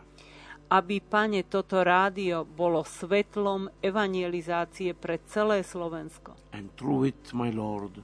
aby, 0.68 1.00
Pane, 1.00 1.48
toto 1.48 1.80
rádio 1.80 2.43
bolo 2.43 2.84
svetlom 2.84 3.72
evangelizácie 3.80 4.91
pre 4.91 5.24
celé 5.24 5.64
Slovensko. 5.64 6.36
And 6.52 6.68
through 6.76 7.16
it, 7.16 7.24
my 7.32 7.54
Lord, 7.56 8.04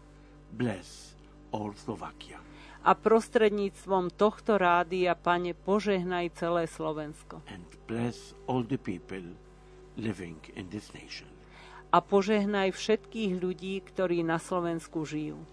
bless 0.55 1.17
all 1.51 1.75
Slovakia. 1.75 2.39
A 2.83 2.95
prostredníctvom 2.95 4.15
tohto 4.15 4.59
rádia, 4.59 5.15
Pane, 5.15 5.55
požehnaj 5.55 6.35
celé 6.39 6.67
Slovensko. 6.67 7.43
And 7.51 7.67
bless 7.87 8.35
all 8.47 8.63
the 8.63 8.79
people 8.79 9.35
living 9.99 10.39
in 10.55 10.71
this 10.71 10.91
nation. 10.95 11.27
A 11.93 12.01
požehnaj 12.01 12.73
všetkých 12.73 13.43
ľudí, 13.43 13.83
ktorí 13.85 14.25
na 14.25 14.39
Slovensku 14.41 15.05
žijú. 15.05 15.43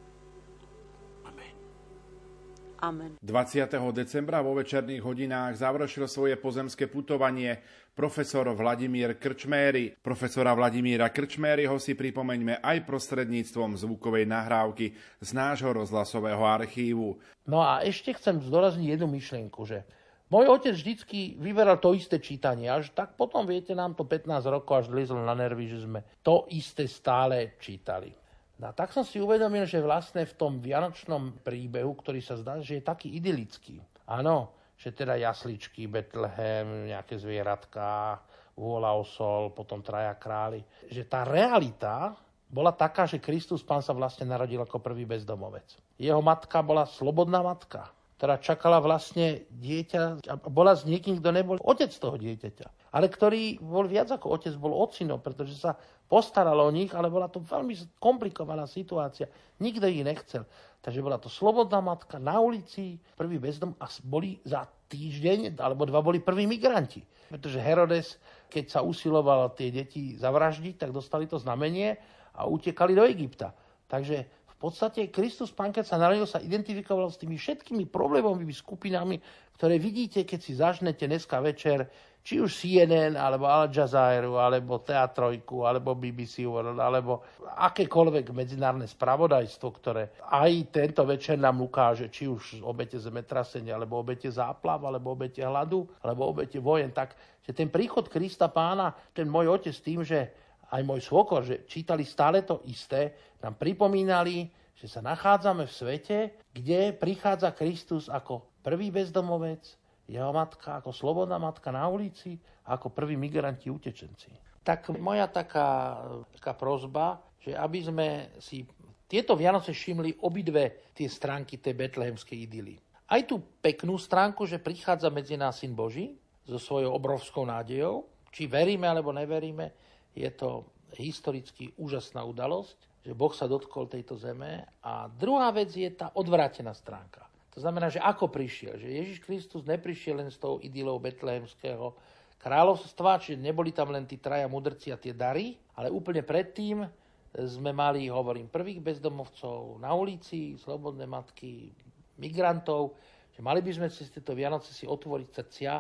Amen. 2.81 3.21
20. 3.21 3.69
decembra 3.93 4.41
vo 4.41 4.57
večerných 4.57 5.05
hodinách 5.05 5.61
završil 5.61 6.09
svoje 6.09 6.41
pozemské 6.41 6.89
putovanie 6.89 7.61
profesor 7.93 8.49
Vladimír 8.57 9.21
Krčméry. 9.21 10.01
Profesora 10.01 10.57
Vladimíra 10.57 11.13
Krčméryho 11.13 11.77
si 11.77 11.93
pripomeňme 11.93 12.65
aj 12.65 12.89
prostredníctvom 12.89 13.77
zvukovej 13.77 14.25
nahrávky 14.25 14.97
z 15.21 15.31
nášho 15.37 15.77
rozhlasového 15.77 16.41
archívu. 16.41 17.21
No 17.45 17.61
a 17.61 17.85
ešte 17.85 18.17
chcem 18.17 18.41
zdôrazniť 18.41 18.97
jednu 18.97 19.13
myšlienku, 19.13 19.61
že 19.69 19.85
môj 20.33 20.49
otec 20.49 20.73
vždycky 20.73 21.37
vyberal 21.37 21.77
to 21.77 21.93
isté 21.93 22.17
čítanie, 22.17 22.73
až 22.73 22.97
tak 22.97 23.13
potom, 23.13 23.45
viete, 23.45 23.77
nám 23.77 23.93
to 23.93 24.09
15 24.09 24.41
rokov 24.49 24.87
až 24.87 24.87
liezlo 24.89 25.21
na 25.21 25.37
nervy, 25.37 25.69
že 25.69 25.85
sme 25.85 26.01
to 26.25 26.49
isté 26.49 26.89
stále 26.89 27.61
čítali. 27.61 28.20
No 28.61 28.69
a 28.69 28.77
tak 28.77 28.93
som 28.93 29.09
si 29.09 29.17
uvedomil, 29.17 29.65
že 29.65 29.81
vlastne 29.81 30.29
v 30.29 30.37
tom 30.37 30.61
vianočnom 30.61 31.41
príbehu, 31.41 31.97
ktorý 31.97 32.21
sa 32.21 32.37
zdá, 32.37 32.61
že 32.61 32.77
je 32.77 32.85
taký 32.85 33.09
idylický. 33.17 33.81
Áno, 34.05 34.53
že 34.77 34.93
teda 34.93 35.17
jasličky, 35.17 35.89
Betlehem, 35.89 36.93
nejaké 36.93 37.17
zvieratka, 37.17 38.21
vôľa 38.61 39.01
osol, 39.01 39.57
potom 39.57 39.81
traja 39.81 40.13
králi. 40.13 40.61
Že 40.93 41.03
tá 41.09 41.25
realita 41.25 42.13
bola 42.53 42.77
taká, 42.77 43.09
že 43.09 43.17
Kristus 43.17 43.65
Pán 43.65 43.81
sa 43.81 43.97
vlastne 43.97 44.29
narodil 44.29 44.61
ako 44.61 44.77
prvý 44.77 45.09
bezdomovec. 45.09 45.81
Jeho 45.97 46.21
matka 46.21 46.61
bola 46.61 46.85
slobodná 46.85 47.41
matka, 47.41 47.89
ktorá 48.21 48.37
čakala 48.37 48.77
vlastne 48.85 49.49
dieťa 49.49 50.29
a 50.29 50.35
bola 50.53 50.77
s 50.77 50.85
niekým, 50.85 51.17
kto 51.17 51.33
nebol 51.33 51.57
otec 51.65 51.89
toho 51.97 52.21
dieťaťa. 52.21 52.69
Ale 52.91 53.07
ktorý 53.07 53.63
bol 53.63 53.87
viac 53.87 54.11
ako 54.11 54.35
otec, 54.35 54.55
bol 54.59 54.75
ocino, 54.75 55.23
pretože 55.23 55.55
sa 55.55 55.79
postaralo 56.11 56.67
o 56.67 56.75
nich, 56.75 56.91
ale 56.91 57.07
bola 57.07 57.31
to 57.31 57.39
veľmi 57.39 57.73
komplikovaná 58.03 58.67
situácia. 58.67 59.31
Nikto 59.63 59.87
ich 59.87 60.03
nechcel. 60.03 60.43
Takže 60.83 60.99
bola 60.99 61.21
to 61.23 61.31
slobodná 61.31 61.79
matka 61.79 62.19
na 62.19 62.43
ulici, 62.43 62.99
prvý 63.15 63.39
bezdom 63.39 63.79
a 63.79 63.87
boli 64.03 64.43
za 64.43 64.67
týždeň 64.91 65.55
alebo 65.63 65.87
dva 65.87 66.03
boli 66.03 66.19
prví 66.19 66.51
migranti. 66.51 67.07
Pretože 67.31 67.63
Herodes, 67.63 68.19
keď 68.51 68.65
sa 68.67 68.81
usiloval 68.83 69.55
tie 69.55 69.71
deti 69.71 70.19
zavraždiť, 70.19 70.83
tak 70.83 70.91
dostali 70.91 71.31
to 71.31 71.39
znamenie 71.39 71.95
a 72.35 72.51
utekali 72.51 72.99
do 72.99 73.07
Egypta. 73.07 73.55
Takže 73.87 74.27
v 74.27 74.55
podstate 74.59 75.15
Kristus 75.15 75.55
Pán, 75.55 75.71
keď 75.71 75.87
sa 75.87 75.97
narodil, 75.97 76.27
sa 76.27 76.43
identifikoval 76.43 77.07
s 77.09 77.23
tými 77.23 77.39
všetkými 77.39 77.87
problémovými 77.87 78.53
skupinami, 78.53 79.23
ktoré 79.57 79.79
vidíte, 79.79 80.27
keď 80.27 80.41
si 80.41 80.53
zažnete 80.59 81.05
dneska 81.07 81.39
večer, 81.39 81.87
či 82.21 82.37
už 82.37 82.53
CNN, 82.53 83.17
alebo 83.17 83.49
Al 83.49 83.73
Jazeera, 83.73 84.29
alebo 84.29 84.85
Teatrojku, 84.85 85.65
alebo 85.65 85.97
BBC 85.97 86.45
World, 86.45 86.77
alebo 86.77 87.25
akékoľvek 87.57 88.37
medzinárodné 88.37 88.85
spravodajstvo, 88.85 89.67
ktoré 89.73 90.21
aj 90.29 90.53
tento 90.69 91.03
večer 91.09 91.41
nám 91.41 91.65
ukáže, 91.65 92.13
či 92.13 92.29
už 92.29 92.61
obete 92.61 93.01
zemetrasenia, 93.01 93.75
alebo 93.75 94.05
obete 94.05 94.29
záplav, 94.29 94.85
alebo 94.85 95.17
obete 95.17 95.41
hladu, 95.41 95.89
alebo 96.05 96.29
obete 96.29 96.61
vojen, 96.61 96.93
tak 96.93 97.17
že 97.41 97.57
ten 97.57 97.73
príchod 97.73 98.05
Krista 98.07 98.53
pána, 98.53 98.93
ten 99.17 99.25
môj 99.25 99.57
otec 99.57 99.75
tým, 99.81 100.05
že 100.05 100.29
aj 100.71 100.83
môj 100.87 101.01
svokor, 101.03 101.43
že 101.43 101.67
čítali 101.67 102.07
stále 102.07 102.47
to 102.47 102.63
isté, 102.69 103.35
nám 103.43 103.57
pripomínali, 103.57 104.47
že 104.77 104.87
sa 104.87 105.01
nachádzame 105.03 105.67
v 105.67 105.73
svete, 105.73 106.19
kde 106.53 106.95
prichádza 106.95 107.53
Kristus 107.57 108.07
ako 108.07 108.61
prvý 108.63 108.93
bezdomovec, 108.93 109.80
jeho 110.11 110.35
matka 110.35 110.83
ako 110.83 110.91
slobodná 110.91 111.39
matka 111.39 111.71
na 111.71 111.87
ulici 111.87 112.35
a 112.67 112.75
ako 112.75 112.91
prví 112.91 113.15
migranti 113.15 113.71
utečenci. 113.71 114.35
Tak 114.67 114.91
moja 114.99 115.31
taká, 115.31 116.03
taká 116.35 116.53
prozba, 116.59 117.23
že 117.39 117.55
aby 117.55 117.79
sme 117.81 118.07
si 118.43 118.67
tieto 119.07 119.39
Vianoce 119.39 119.71
všimli 119.71 120.27
obidve 120.27 120.91
tie 120.95 121.07
stránky 121.07 121.63
tej 121.63 121.75
betlehemskej 121.79 122.39
idyly. 122.47 122.75
Aj 123.11 123.23
tú 123.27 123.43
peknú 123.59 123.99
stránku, 123.99 124.47
že 124.47 124.63
prichádza 124.63 125.11
medzi 125.11 125.35
nás 125.35 125.59
Syn 125.59 125.75
Boží 125.75 126.15
so 126.47 126.59
svojou 126.59 126.95
obrovskou 126.95 127.43
nádejou, 127.43 128.07
či 128.31 128.47
veríme 128.47 128.87
alebo 128.87 129.11
neveríme, 129.11 129.75
je 130.15 130.31
to 130.31 130.67
historicky 130.95 131.71
úžasná 131.79 132.23
udalosť, 132.27 133.07
že 133.07 133.13
Boh 133.15 133.31
sa 133.35 133.51
dotkol 133.51 133.87
tejto 133.87 134.19
zeme. 134.19 134.67
A 134.83 135.07
druhá 135.11 135.51
vec 135.55 135.71
je 135.75 135.91
tá 135.91 136.15
odvrátená 136.15 136.75
stránka. 136.75 137.30
Znamená, 137.61 137.93
že 137.93 138.01
ako 138.01 138.33
prišiel? 138.33 138.81
Že 138.81 138.89
Ježiš 138.89 139.19
Kristus 139.21 139.69
neprišiel 139.69 140.25
len 140.25 140.33
s 140.33 140.41
tou 140.41 140.57
idylou 140.65 140.97
betlehemského 140.97 141.93
kráľovstva, 142.41 143.21
čiže 143.21 143.37
neboli 143.37 143.77
tam 143.77 143.93
len 143.93 144.09
tí 144.09 144.17
traja 144.17 144.49
mudrci 144.49 144.89
a 144.89 144.97
tie 144.97 145.13
dary, 145.13 145.61
ale 145.77 145.93
úplne 145.93 146.25
predtým 146.25 146.89
sme 147.37 147.71
mali, 147.71 148.09
hovorím, 148.09 148.49
prvých 148.49 148.81
bezdomovcov 148.81 149.77
na 149.77 149.93
ulici, 149.93 150.57
slobodné 150.57 151.05
matky, 151.05 151.71
migrantov, 152.17 152.97
že 153.31 153.45
mali 153.45 153.61
by 153.61 153.71
sme 153.77 153.89
cez 153.93 154.09
tieto 154.09 154.33
Vianoce 154.33 154.73
si 154.73 154.89
otvoriť 154.89 155.29
srdcia, 155.29 155.73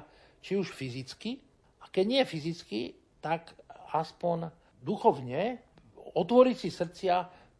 či 0.45 0.53
už 0.61 0.70
fyzicky, 0.70 1.41
a 1.81 1.89
keď 1.89 2.05
nie 2.07 2.22
fyzicky, 2.28 2.81
tak 3.24 3.57
aspoň 3.97 4.53
duchovne 4.85 5.59
otvoriť 5.97 6.57
si 6.57 6.68
srdcia 6.68 7.14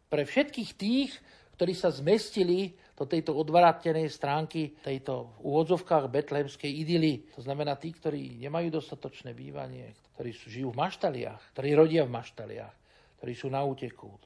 pre 0.07 0.23
všetkých 0.29 0.71
tých, 0.77 1.11
ktorí 1.57 1.73
sa 1.77 1.93
zmestili 1.93 2.73
do 2.97 3.03
tejto 3.07 3.33
odvrátenej 3.33 4.11
stránky, 4.11 4.77
tejto 4.83 5.33
v 5.39 5.51
úvodzovkách 5.51 6.11
betlehemskej 6.11 6.69
idyly. 6.69 7.25
To 7.33 7.41
znamená 7.41 7.79
tí, 7.79 7.95
ktorí 7.95 8.37
nemajú 8.43 8.69
dostatočné 8.69 9.33
bývanie, 9.33 9.95
ktorí 10.15 10.29
žijú 10.35 10.69
v 10.75 10.79
maštaliach, 10.81 11.41
ktorí 11.55 11.69
rodia 11.73 12.05
v 12.05 12.13
maštaliach, 12.13 12.73
ktorí 13.17 13.33
sú 13.33 13.47
na 13.49 13.65
úteku, 13.65 14.19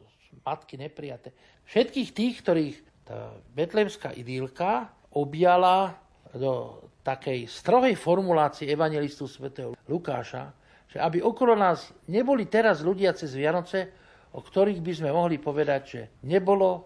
matky 0.44 0.76
nepriate. 0.76 1.32
Všetkých 1.66 2.10
tých, 2.12 2.36
ktorých 2.44 2.78
tá 3.06 3.32
betlehemská 3.54 4.12
idylka 4.18 4.92
objala 5.16 5.96
do 6.36 6.84
takej 7.06 7.48
strohej 7.48 7.96
formulácie 7.96 8.68
evangelistu 8.68 9.30
svätého 9.30 9.78
Lukáša, 9.88 10.52
že 10.90 10.98
aby 10.98 11.22
okolo 11.22 11.54
nás 11.54 11.94
neboli 12.10 12.50
teraz 12.50 12.82
ľudia 12.82 13.14
cez 13.14 13.38
Vianoce, 13.38 13.94
o 14.36 14.42
ktorých 14.42 14.82
by 14.82 14.94
sme 14.96 15.10
mohli 15.14 15.40
povedať, 15.40 15.82
že 15.86 16.02
nebolo 16.26 16.84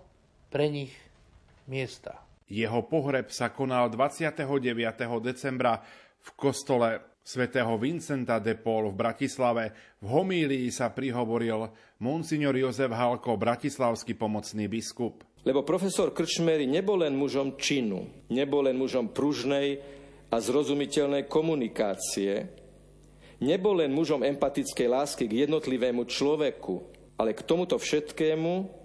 pre 0.51 0.69
nich 0.69 0.93
miesta. 1.69 2.25
Jeho 2.49 2.81
pohreb 2.89 3.29
sa 3.29 3.53
konal 3.53 3.93
29. 3.93 4.41
decembra 5.21 5.77
v 6.19 6.29
kostole 6.33 7.21
svätého 7.21 7.77
Vincenta 7.77 8.41
de 8.41 8.57
Paul 8.57 8.89
v 8.89 8.97
Bratislave. 8.97 9.63
V 10.01 10.09
homílii 10.09 10.73
sa 10.73 10.89
prihovoril 10.89 11.69
monsignor 12.01 12.57
Jozef 12.57 12.89
Halko, 12.89 13.37
bratislavský 13.37 14.17
pomocný 14.17 14.65
biskup. 14.65 15.21
Lebo 15.45 15.61
profesor 15.61 16.09
Krčmery 16.09 16.65
nebol 16.65 17.05
len 17.05 17.13
mužom 17.13 17.55
činu, 17.55 18.27
nebol 18.33 18.65
len 18.65 18.75
mužom 18.75 19.13
pružnej 19.13 19.79
a 20.33 20.41
zrozumiteľnej 20.41 21.29
komunikácie, 21.29 22.49
nebol 23.39 23.77
len 23.79 23.93
mužom 23.93 24.25
empatickej 24.25 24.87
lásky 24.89 25.29
k 25.29 25.47
jednotlivému 25.47 26.03
človeku, 26.09 26.75
ale 27.15 27.37
k 27.37 27.45
tomuto 27.45 27.79
všetkému, 27.79 28.78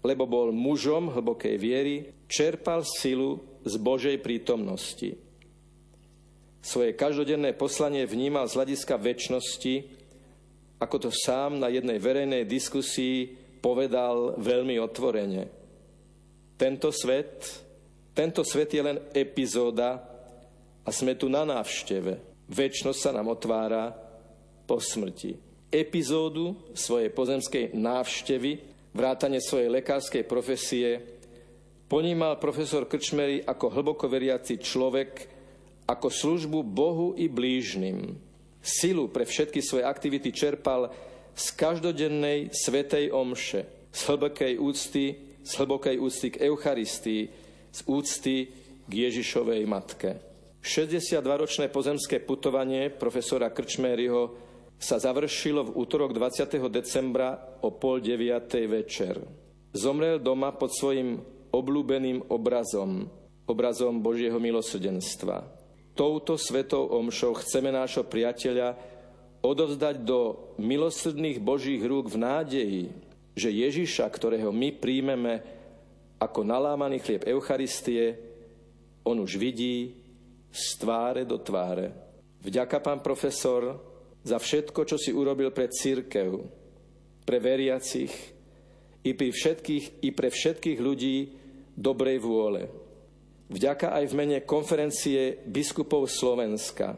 lebo 0.00 0.24
bol 0.24 0.48
mužom 0.52 1.12
hlbokej 1.12 1.56
viery, 1.60 1.96
čerpal 2.30 2.84
silu 2.84 3.40
z 3.64 3.74
Božej 3.76 4.16
prítomnosti. 4.24 5.16
Svoje 6.60 6.92
každodenné 6.92 7.56
poslanie 7.56 8.04
vnímal 8.04 8.48
z 8.48 8.56
hľadiska 8.60 9.00
väčšnosti, 9.00 9.74
ako 10.80 10.96
to 11.08 11.10
sám 11.12 11.60
na 11.60 11.68
jednej 11.72 12.00
verejnej 12.00 12.44
diskusii 12.48 13.32
povedal 13.60 14.40
veľmi 14.40 14.80
otvorene. 14.80 15.48
Tento 16.56 16.92
svet, 16.92 17.44
tento 18.12 18.44
svet 18.44 18.72
je 18.72 18.82
len 18.84 18.98
epizóda 19.12 20.00
a 20.84 20.88
sme 20.92 21.16
tu 21.16 21.28
na 21.28 21.44
návšteve. 21.44 22.44
Väčšnosť 22.48 23.00
sa 23.00 23.12
nám 23.12 23.32
otvára 23.32 23.92
po 24.64 24.80
smrti. 24.80 25.36
Epizódu 25.70 26.56
svojej 26.74 27.08
pozemskej 27.14 27.72
návštevy, 27.76 28.69
vrátane 28.94 29.38
svojej 29.42 29.70
lekárskej 29.70 30.24
profesie, 30.26 31.02
ponímal 31.90 32.38
profesor 32.38 32.86
Krčmery 32.86 33.42
ako 33.42 33.66
hlboko 33.70 34.06
veriaci 34.06 34.58
človek, 34.60 35.10
ako 35.90 36.06
službu 36.06 36.62
Bohu 36.62 37.18
i 37.18 37.26
blížnym. 37.26 38.14
Silu 38.60 39.08
pre 39.08 39.26
všetky 39.26 39.58
svoje 39.64 39.88
aktivity 39.88 40.30
čerpal 40.30 40.92
z 41.34 41.46
každodennej 41.56 42.52
svetej 42.52 43.10
omše, 43.10 43.90
z 43.90 44.00
hlbokej 44.06 44.54
úcty 44.60 45.30
z 45.42 45.52
hlbokej 45.56 45.96
úcty 45.98 46.30
k 46.30 46.40
Eucharistii, 46.46 47.22
z 47.72 47.80
úcty 47.86 48.36
k 48.86 48.92
Ježišovej 48.92 49.62
matke. 49.64 50.10
62-ročné 50.60 51.72
pozemské 51.72 52.20
putovanie 52.20 52.92
profesora 52.92 53.48
Krčméryho 53.48 54.49
sa 54.80 54.96
završilo 54.96 55.68
v 55.68 55.74
útorok 55.76 56.16
20. 56.16 56.56
decembra 56.72 57.36
o 57.60 57.76
pol 57.76 58.00
deviatej 58.00 58.64
večer. 58.64 59.20
Zomrel 59.76 60.16
doma 60.16 60.56
pod 60.56 60.72
svojim 60.72 61.20
obľúbeným 61.52 62.32
obrazom, 62.32 63.04
obrazom 63.44 64.00
Božieho 64.00 64.40
milosrdenstva. 64.40 65.44
Touto 65.92 66.40
svetou 66.40 66.88
omšou 66.96 67.36
chceme 67.44 67.68
nášho 67.68 68.08
priateľa 68.08 68.72
odovzdať 69.44 70.00
do 70.00 70.48
milosrdných 70.56 71.44
Božích 71.44 71.84
rúk 71.84 72.08
v 72.08 72.24
nádeji, 72.24 72.84
že 73.36 73.52
Ježiša, 73.52 74.08
ktorého 74.08 74.48
my 74.48 74.80
príjmeme 74.80 75.44
ako 76.16 76.40
nalámaný 76.40 77.04
chlieb 77.04 77.28
Eucharistie, 77.28 78.16
on 79.04 79.20
už 79.20 79.36
vidí 79.36 79.92
z 80.48 80.64
tváre 80.80 81.28
do 81.28 81.36
tváre. 81.36 81.92
Vďaka, 82.40 82.80
pán 82.80 83.00
profesor, 83.04 83.89
za 84.20 84.36
všetko, 84.36 84.80
čo 84.84 84.96
si 85.00 85.10
urobil 85.14 85.52
pre 85.52 85.72
církev, 85.72 86.44
pre 87.24 87.38
veriacich 87.40 88.12
i, 89.04 89.12
pri 89.16 89.32
všetkých, 89.32 90.04
i 90.04 90.08
pre 90.12 90.28
všetkých 90.28 90.78
ľudí 90.80 91.16
dobrej 91.76 92.18
vôle. 92.20 92.68
Vďaka 93.50 93.96
aj 93.96 94.04
v 94.06 94.14
mene 94.14 94.38
konferencie 94.46 95.42
biskupov 95.48 96.06
Slovenska. 96.06 96.94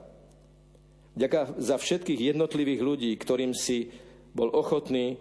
Vďaka 1.16 1.60
za 1.60 1.76
všetkých 1.80 2.34
jednotlivých 2.34 2.80
ľudí, 2.82 3.10
ktorým 3.16 3.56
si 3.56 3.88
bol 4.36 4.52
ochotný 4.52 5.16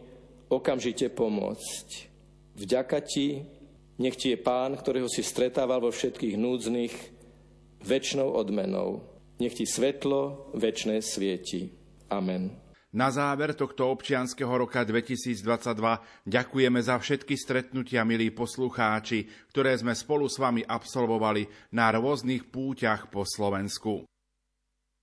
okamžite 0.52 1.08
pomôcť. 1.12 1.88
Vďaka 2.60 2.99
ti, 3.04 3.47
nech 3.95 4.20
ti 4.20 4.36
je 4.36 4.39
pán, 4.39 4.76
ktorého 4.76 5.08
si 5.08 5.24
stretával 5.24 5.80
vo 5.80 5.91
všetkých 5.91 6.36
núdznych, 6.36 6.95
väčšnou 7.84 8.28
odmenou. 8.28 9.04
Nech 9.39 9.56
ti 9.56 9.64
svetlo 9.64 10.52
väčšné 10.54 10.99
svieti. 10.99 11.80
Amen. 12.12 12.51
Na 12.91 13.07
záver 13.07 13.55
tohto 13.55 13.88
občianského 13.88 14.51
roka 14.51 14.84
2022 14.84 16.28
ďakujeme 16.28 16.76
za 16.84 16.99
všetky 16.99 17.39
stretnutia, 17.39 18.03
milí 18.03 18.36
poslucháči, 18.36 19.32
ktoré 19.47 19.72
sme 19.80 19.95
spolu 19.95 20.28
s 20.28 20.36
vami 20.36 20.59
absolvovali 20.68 21.47
na 21.72 21.88
rôznych 21.95 22.51
púťach 22.51 23.07
po 23.07 23.24
Slovensku. 23.24 24.11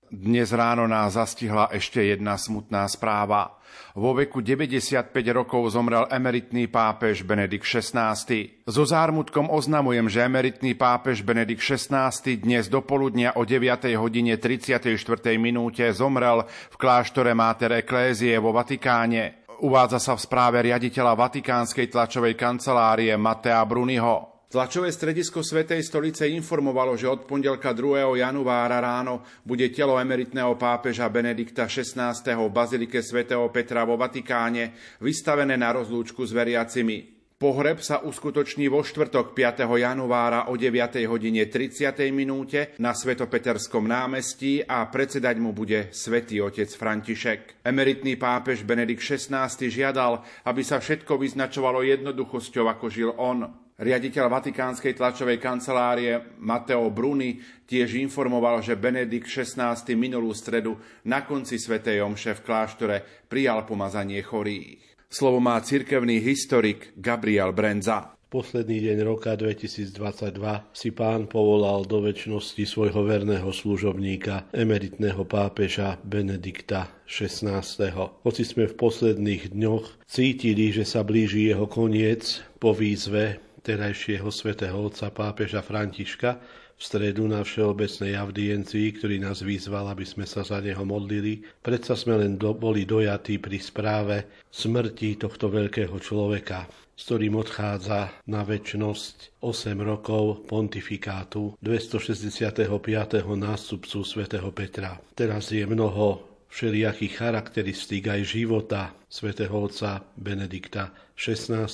Dnes 0.09 0.57
ráno 0.57 0.89
nás 0.89 1.21
zastihla 1.21 1.69
ešte 1.69 2.01
jedna 2.01 2.41
smutná 2.41 2.89
správa. 2.89 3.61
Vo 3.93 4.17
veku 4.17 4.41
95 4.41 5.13
rokov 5.37 5.77
zomrel 5.77 6.09
emeritný 6.09 6.65
pápež 6.65 7.29
Benedikt 7.29 7.69
XVI. 7.69 8.17
So 8.65 8.89
zármutkom 8.89 9.53
oznamujem, 9.53 10.09
že 10.09 10.25
emeritný 10.25 10.73
pápež 10.81 11.21
Benedikt 11.21 11.61
XVI 11.61 12.09
dnes 12.41 12.73
do 12.73 12.81
poludnia 12.81 13.37
o 13.37 13.45
9. 13.45 13.85
hodine 14.01 14.41
34. 14.41 14.97
minúte 15.37 15.85
zomrel 15.93 16.49
v 16.49 16.77
kláštore 16.81 17.37
Máter 17.37 17.85
Eklézie 17.85 18.41
vo 18.41 18.57
Vatikáne. 18.57 19.45
Uvádza 19.61 20.01
sa 20.01 20.17
v 20.17 20.25
správe 20.25 20.65
riaditeľa 20.65 21.13
Vatikánskej 21.13 21.93
tlačovej 21.93 22.33
kancelárie 22.33 23.13
Matea 23.21 23.61
Bruniho. 23.69 24.38
Tlačové 24.49 24.89
stredisko 24.89 25.45
Svetej 25.45 25.85
stolice 25.85 26.25
informovalo, 26.25 26.97
že 26.97 27.05
od 27.05 27.29
pondelka 27.29 27.77
2. 27.77 28.16
januára 28.16 28.81
ráno 28.81 29.20
bude 29.45 29.69
telo 29.69 30.01
emeritného 30.01 30.57
pápeža 30.57 31.05
Benedikta 31.12 31.69
XVI. 31.69 32.16
v 32.16 32.49
Bazilike 32.49 33.05
svätého 33.05 33.45
Petra 33.53 33.85
vo 33.85 34.01
Vatikáne 34.01 34.73
vystavené 35.05 35.53
na 35.61 35.77
rozlúčku 35.77 36.25
s 36.25 36.33
veriacimi. 36.33 37.20
Pohreb 37.37 37.85
sa 37.85 38.01
uskutoční 38.01 38.73
vo 38.73 38.81
štvrtok 38.81 39.37
5. 39.37 39.69
januára 39.69 40.49
o 40.49 40.57
9. 40.57 40.97
hodine 41.05 41.45
30. 41.45 42.09
minúte 42.09 42.73
na 42.81 42.97
Svetopeterskom 42.97 43.85
námestí 43.85 44.65
a 44.65 44.89
predsedať 44.89 45.37
mu 45.45 45.53
bude 45.53 45.93
svätý 45.93 46.41
otec 46.41 46.73
František. 46.73 47.69
Emeritný 47.69 48.16
pápež 48.16 48.65
Benedikt 48.65 49.05
XVI 49.05 49.45
žiadal, 49.53 50.25
aby 50.49 50.65
sa 50.65 50.81
všetko 50.81 51.20
vyznačovalo 51.20 51.85
jednoduchosťou, 51.85 52.65
ako 52.65 52.87
žil 52.89 53.12
on. 53.12 53.68
Riaditeľ 53.79 54.27
Vatikánskej 54.27 54.99
tlačovej 54.99 55.39
kancelárie 55.39 56.35
Mateo 56.43 56.91
Bruni 56.91 57.39
tiež 57.63 57.95
informoval, 57.95 58.59
že 58.59 58.75
Benedikt 58.75 59.31
XVI 59.31 59.79
minulú 59.95 60.35
stredu 60.35 60.75
na 61.07 61.23
konci 61.23 61.63
svätej 61.63 62.03
Omše 62.03 62.35
v 62.35 62.43
kláštore 62.43 62.97
prijal 63.31 63.63
pomazanie 63.63 64.19
chorých. 64.19 64.83
Slovo 65.07 65.39
má 65.39 65.55
cirkevný 65.63 66.19
historik 66.19 66.91
Gabriel 66.99 67.55
Brenza. 67.55 68.19
Posledný 68.27 68.83
deň 68.83 68.99
roka 69.07 69.39
2022 69.39 69.95
si 70.75 70.91
pán 70.91 71.31
povolal 71.31 71.87
do 71.87 72.03
väčšnosti 72.03 72.61
svojho 72.67 73.07
verného 73.07 73.49
služobníka, 73.49 74.51
emeritného 74.59 75.23
pápeža 75.23 76.03
Benedikta 76.03 76.99
XVI. 77.07 77.63
Hoci 78.27 78.43
sme 78.43 78.67
v 78.67 78.75
posledných 78.75 79.55
dňoch 79.55 80.03
cítili, 80.11 80.75
že 80.75 80.83
sa 80.83 81.07
blíži 81.07 81.47
jeho 81.47 81.71
koniec 81.71 82.43
po 82.59 82.75
výzve 82.75 83.48
terajšieho 83.69 84.32
svätého 84.32 84.81
otca 84.81 85.12
pápeža 85.12 85.61
Františka 85.61 86.40
v 86.78 86.81
stredu 86.81 87.28
na 87.28 87.45
všeobecnej 87.45 88.16
audiencii, 88.16 88.97
ktorý 88.97 89.20
nás 89.20 89.45
vyzval, 89.45 89.93
aby 89.93 90.09
sme 90.09 90.24
sa 90.24 90.40
za 90.40 90.62
neho 90.65 90.86
modlili. 90.89 91.45
Predsa 91.61 91.93
sme 91.99 92.16
len 92.16 92.40
do, 92.40 92.57
boli 92.57 92.89
dojatí 92.89 93.36
pri 93.36 93.59
správe 93.61 94.16
smrti 94.49 95.20
tohto 95.20 95.53
veľkého 95.53 95.93
človeka, 96.01 96.70
s 96.97 97.03
ktorým 97.11 97.36
odchádza 97.36 98.24
na 98.31 98.47
väčnosť 98.47 99.43
8 99.43 99.74
rokov 99.82 100.47
pontifikátu 100.47 101.59
265. 101.61 102.73
nástupcu 103.36 103.99
svätého 104.07 104.49
Petra. 104.55 104.97
Teraz 105.12 105.51
je 105.51 105.66
mnoho 105.66 106.28
všelijakých 106.49 107.15
charakteristík 107.15 108.09
aj 108.09 108.20
života 108.25 108.97
svätého 109.09 109.53
otca 109.53 110.05
Benedikta 110.16 110.93
XVI. 111.16 111.69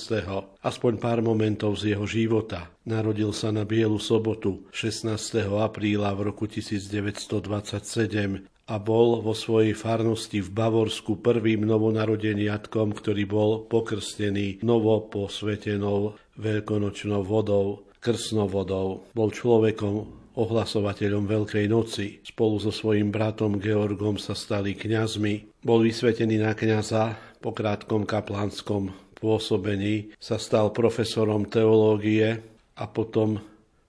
Aspoň 0.63 0.93
pár 0.99 1.19
momentov 1.19 1.75
z 1.79 1.95
jeho 1.95 2.07
života. 2.07 2.71
Narodil 2.87 3.35
sa 3.35 3.51
na 3.51 3.67
Bielu 3.67 3.99
sobotu 3.99 4.63
16. 4.71 5.11
apríla 5.59 6.15
v 6.15 6.31
roku 6.31 6.47
1927 6.47 8.47
a 8.65 8.81
bol 8.81 9.21
vo 9.21 9.37
svojej 9.37 9.77
farnosti 9.77 10.41
v 10.41 10.49
Bavorsku 10.49 11.21
prvým 11.21 11.69
novonarodeniatkom, 11.69 12.97
ktorý 12.97 13.23
bol 13.29 13.51
pokrstený 13.69 14.65
novo 14.65 15.05
posvetenou 15.05 16.17
veľkonočnou 16.41 17.21
vodou, 17.21 17.85
krsnou 18.01 18.49
vodou. 18.49 19.05
Bol 19.13 19.29
človekom 19.29 20.24
ohlasovateľom 20.35 21.25
Veľkej 21.25 21.65
noci. 21.71 22.19
Spolu 22.21 22.59
so 22.59 22.71
svojím 22.71 23.09
bratom 23.09 23.57
Georgom 23.57 24.19
sa 24.19 24.35
stali 24.35 24.75
kňazmi. 24.75 25.63
Bol 25.63 25.87
vysvetený 25.87 26.43
na 26.43 26.53
kňaza 26.53 27.15
po 27.39 27.55
krátkom 27.55 28.03
kaplánskom 28.03 28.91
pôsobení. 29.15 30.13
Sa 30.19 30.35
stal 30.35 30.75
profesorom 30.75 31.47
teológie 31.47 32.43
a 32.75 32.85
potom 32.85 33.39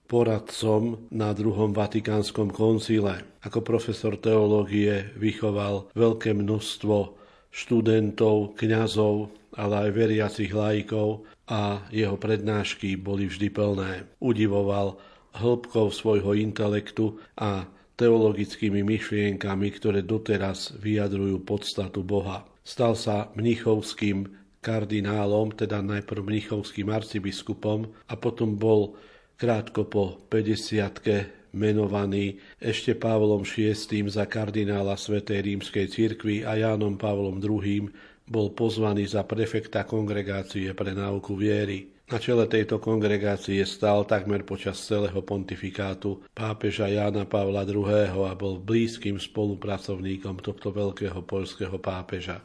poradcom 0.07 1.11
na 1.11 1.35
druhom 1.35 1.75
Vatikánskom 1.75 2.55
koncile. 2.55 3.27
Ako 3.43 3.59
profesor 3.59 4.15
teológie 4.15 5.11
vychoval 5.19 5.91
veľké 5.91 6.31
množstvo 6.31 7.13
študentov, 7.51 8.55
kňazov, 8.55 9.31
ale 9.59 9.87
aj 9.87 9.89
veriacich 9.91 10.51
laikov 10.55 11.27
a 11.47 11.83
jeho 11.91 12.15
prednášky 12.15 12.95
boli 12.95 13.27
vždy 13.27 13.47
plné. 13.51 13.91
Udivoval 14.23 14.99
hĺbkou 15.37 15.93
svojho 15.93 16.33
intelektu 16.33 17.21
a 17.37 17.69
teologickými 17.97 18.85
myšlienkami, 18.85 19.67
ktoré 19.73 20.05
doteraz 20.05 20.77
vyjadrujú 20.77 21.41
podstatu 21.41 22.05
Boha. 22.05 22.45
Stal 22.61 22.93
sa 22.93 23.33
mnichovským 23.33 24.27
kardinálom, 24.61 25.55
teda 25.55 25.81
najprv 25.81 26.21
mnichovským 26.21 26.91
arcibiskupom 26.91 27.89
a 28.09 28.13
potom 28.19 28.59
bol 28.59 28.99
krátko 29.39 29.87
po 29.87 30.21
50 30.29 31.55
menovaný 31.57 32.37
ešte 32.61 32.93
Pavlom 32.93 33.41
VI 33.47 33.73
za 34.11 34.29
kardinála 34.29 34.93
Svetej 34.93 35.53
rímskej 35.53 35.87
cirkvi 35.89 36.45
a 36.45 36.53
Jánom 36.59 36.99
Pavlom 36.99 37.41
II 37.41 37.89
bol 38.27 38.51
pozvaný 38.51 39.07
za 39.07 39.23
prefekta 39.23 39.87
kongregácie 39.87 40.75
pre 40.75 40.91
náuku 40.91 41.33
viery. 41.33 41.96
Na 42.07 42.23
čele 42.23 42.47
tejto 42.47 42.79
kongregácie 42.79 43.59
stál 43.67 44.07
takmer 44.07 44.47
počas 44.47 44.79
celého 44.79 45.19
pontifikátu 45.19 46.23
pápeža 46.31 46.87
Jána 46.87 47.27
Pavla 47.27 47.67
II. 47.67 48.23
a 48.23 48.31
bol 48.31 48.63
blízkym 48.63 49.19
spolupracovníkom 49.19 50.39
tohto 50.39 50.71
veľkého 50.71 51.19
poľského 51.27 51.75
pápeža. 51.83 52.39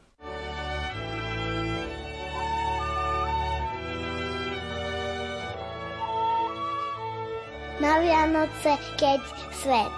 na 7.83 7.99
Vianoce, 7.99 8.79
keď 8.95 9.19
svet 9.51 9.95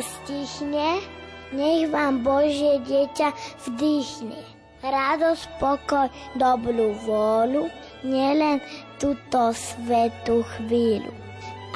stichne, 0.00 1.04
nech 1.52 1.84
vám 1.92 2.24
Božie 2.24 2.80
dieťa 2.80 3.28
vdýchne. 3.68 4.40
Radosť, 4.80 5.44
pokoj, 5.60 6.08
dobrú 6.40 6.96
vôľu, 7.04 7.68
nielen 8.04 8.64
túto 8.96 9.52
svetú 9.52 10.44
chvíľu, 10.56 11.12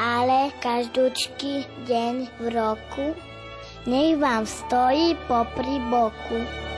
ale 0.01 0.53
každúčky 0.65 1.69
deň 1.85 2.15
v 2.41 2.45
roku, 2.53 3.07
nech 3.85 4.17
vám 4.17 4.49
stojí 4.49 5.17
popri 5.29 5.77
boku. 5.93 6.70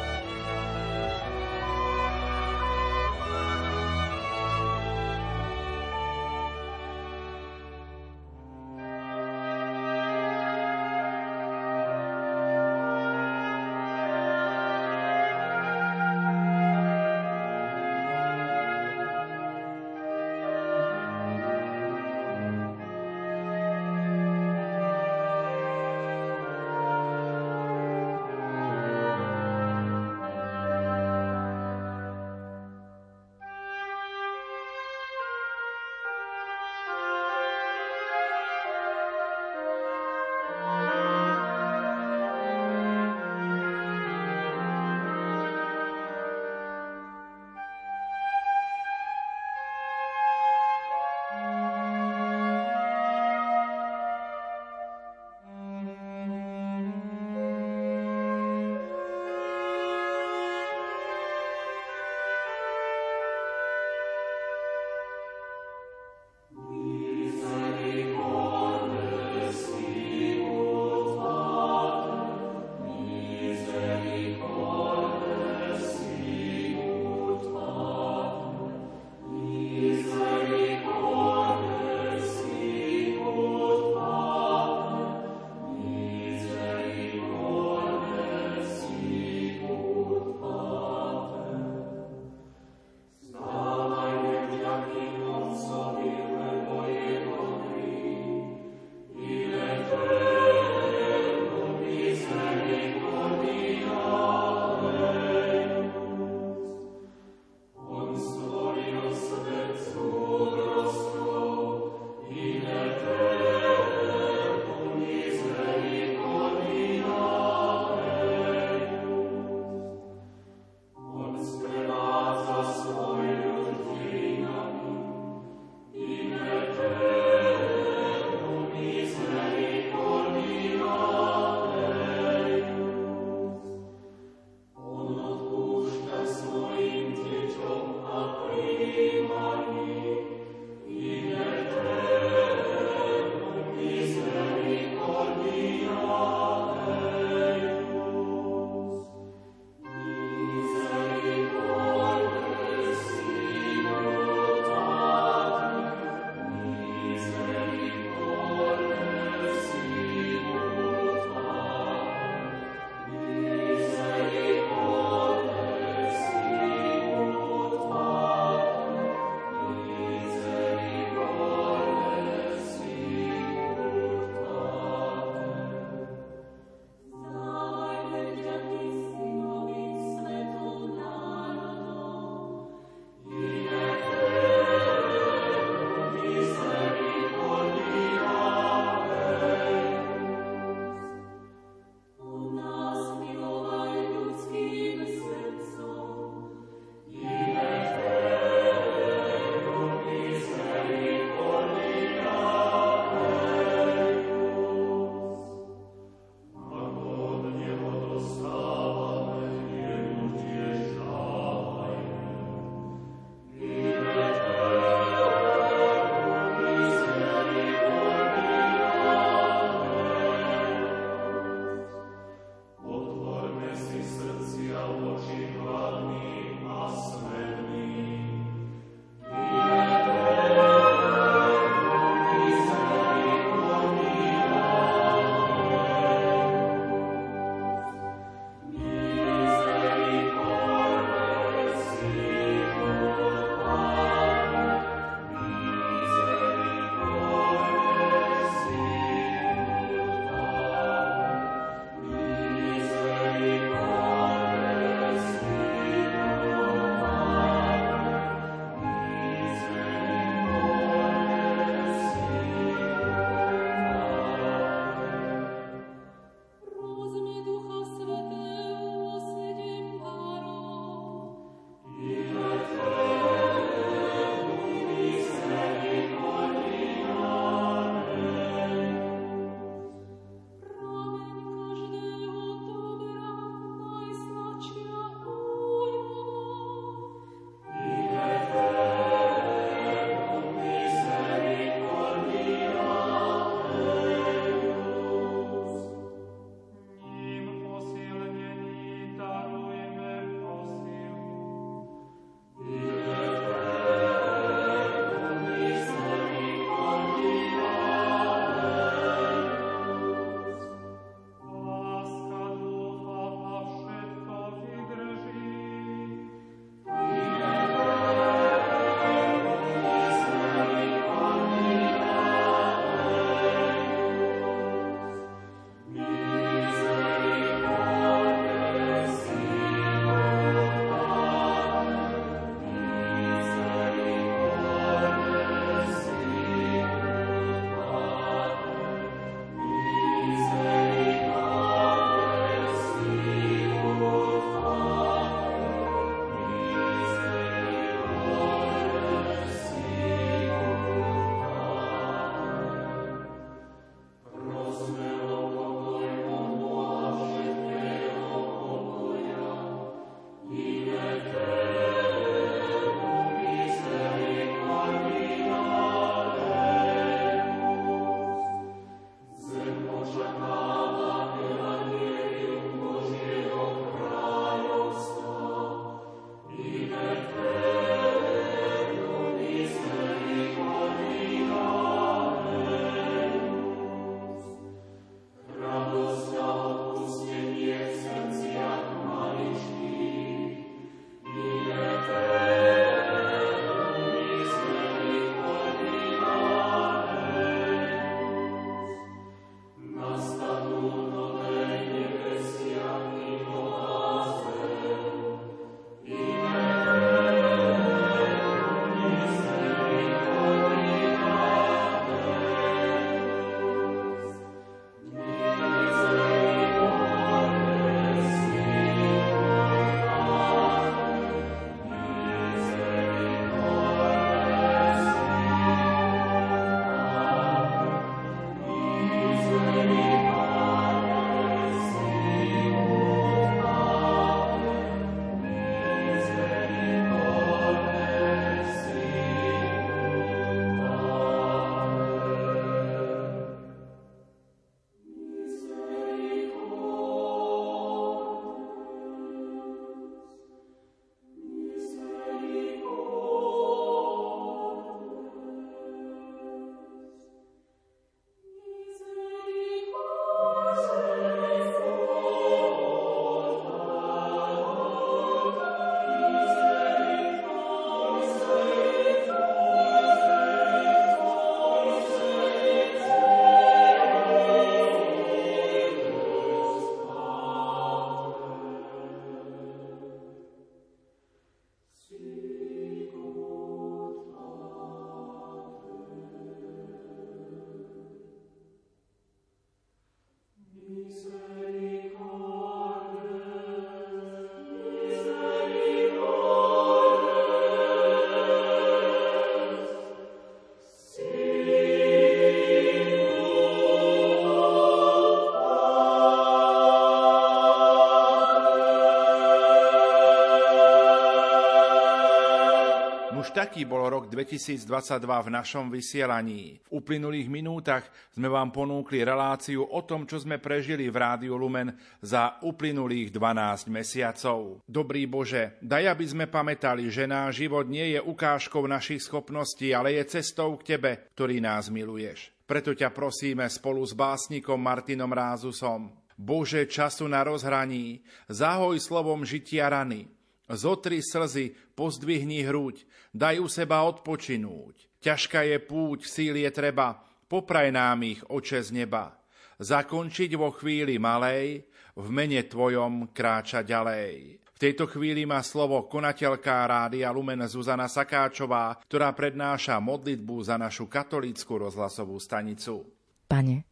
Aký 513.72 513.88
bol 513.88 514.04
rok 514.04 514.28
2022 514.28 514.84
v 515.24 515.48
našom 515.48 515.88
vysielaní? 515.88 516.84
V 516.92 517.00
uplynulých 517.00 517.48
minútach 517.48 518.04
sme 518.36 518.52
vám 518.52 518.68
ponúkli 518.68 519.24
reláciu 519.24 519.88
o 519.88 520.04
tom, 520.04 520.28
čo 520.28 520.36
sme 520.36 520.60
prežili 520.60 521.08
v 521.08 521.16
Rádiu 521.16 521.56
Lumen 521.56 521.96
za 522.20 522.60
uplynulých 522.60 523.32
12 523.32 523.88
mesiacov. 523.88 524.84
Dobrý 524.84 525.24
Bože, 525.24 525.80
daj, 525.80 526.04
aby 526.04 526.24
sme 526.28 526.52
pamätali, 526.52 527.08
že 527.08 527.24
náš 527.24 527.64
život 527.64 527.88
nie 527.88 528.12
je 528.12 528.20
ukážkou 528.20 528.84
našich 528.84 529.24
schopností, 529.24 529.96
ale 529.96 530.20
je 530.20 530.36
cestou 530.36 530.76
k 530.76 530.92
Tebe, 530.92 531.32
ktorý 531.32 531.64
nás 531.64 531.88
miluješ. 531.88 532.52
Preto 532.68 532.92
ťa 532.92 533.08
prosíme 533.08 533.64
spolu 533.72 534.04
s 534.04 534.12
básnikom 534.12 534.76
Martinom 534.76 535.32
Rázusom. 535.32 536.12
Bože 536.36 536.84
času 536.84 537.24
na 537.24 537.40
rozhraní, 537.40 538.20
zahoj 538.52 539.00
slovom 539.00 539.48
žitia 539.48 539.88
rany, 539.88 540.28
Zotri 540.72 541.20
slzy, 541.20 541.76
pozdvihni 541.92 542.64
hruď, 542.64 543.04
daj 543.36 543.60
u 543.60 543.68
seba 543.68 544.08
odpočinúť. 544.08 545.20
Ťažká 545.20 545.68
je 545.68 545.78
púť, 545.78 546.24
síl 546.26 546.56
je 546.56 546.70
treba, 546.72 547.20
popraj 547.46 547.92
nám 547.92 548.24
ich, 548.24 548.40
oče 548.40 548.80
z 548.80 549.04
neba. 549.04 549.36
Zakončiť 549.78 550.50
vo 550.56 550.72
chvíli 550.72 551.20
malej, 551.20 551.84
v 552.16 552.26
mene 552.28 552.64
Tvojom 552.64 553.32
kráča 553.36 553.84
ďalej. 553.84 554.60
V 554.72 554.78
tejto 554.80 555.06
chvíli 555.06 555.46
má 555.46 555.62
slovo 555.62 556.10
konateľká 556.10 556.88
Rádia 556.88 557.30
Lumen 557.30 557.62
Zuzana 557.70 558.10
Sakáčová, 558.10 558.98
ktorá 559.06 559.30
prednáša 559.30 560.02
modlitbu 560.02 560.56
za 560.66 560.74
našu 560.80 561.06
katolícku 561.06 561.78
rozhlasovú 561.78 562.36
stanicu. 562.42 563.06
Pane, 563.46 563.86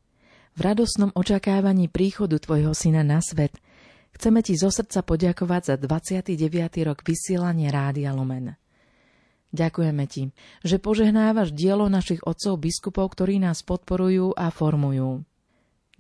v 0.57 0.61
radosnom 0.61 1.15
očakávaní 1.15 1.87
príchodu 1.87 2.43
Tvojho 2.43 2.75
syna 2.75 3.05
na 3.07 3.21
svet– 3.21 3.55
Chceme 4.17 4.43
ti 4.43 4.59
zo 4.59 4.69
srdca 4.69 5.07
poďakovať 5.07 5.63
za 5.63 5.77
29. 5.79 6.35
rok 6.87 7.01
vysielania 7.07 7.71
Rádia 7.71 8.11
Lumen. 8.11 8.59
Ďakujeme 9.51 10.05
ti, 10.07 10.31
že 10.63 10.79
požehnávaš 10.79 11.51
dielo 11.51 11.91
našich 11.91 12.23
otcov 12.23 12.63
biskupov, 12.63 13.11
ktorí 13.19 13.43
nás 13.43 13.67
podporujú 13.67 14.31
a 14.39 14.51
formujú. 14.55 15.27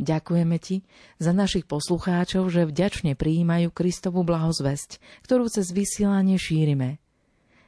Ďakujeme 0.01 0.57
ti 0.63 0.87
za 1.21 1.35
našich 1.35 1.67
poslucháčov, 1.67 2.49
že 2.49 2.65
vďačne 2.65 3.19
prijímajú 3.19 3.69
Kristovu 3.75 4.23
blahozvesť, 4.23 5.03
ktorú 5.27 5.51
cez 5.51 5.75
vysielanie 5.75 6.39
šírime. 6.39 7.03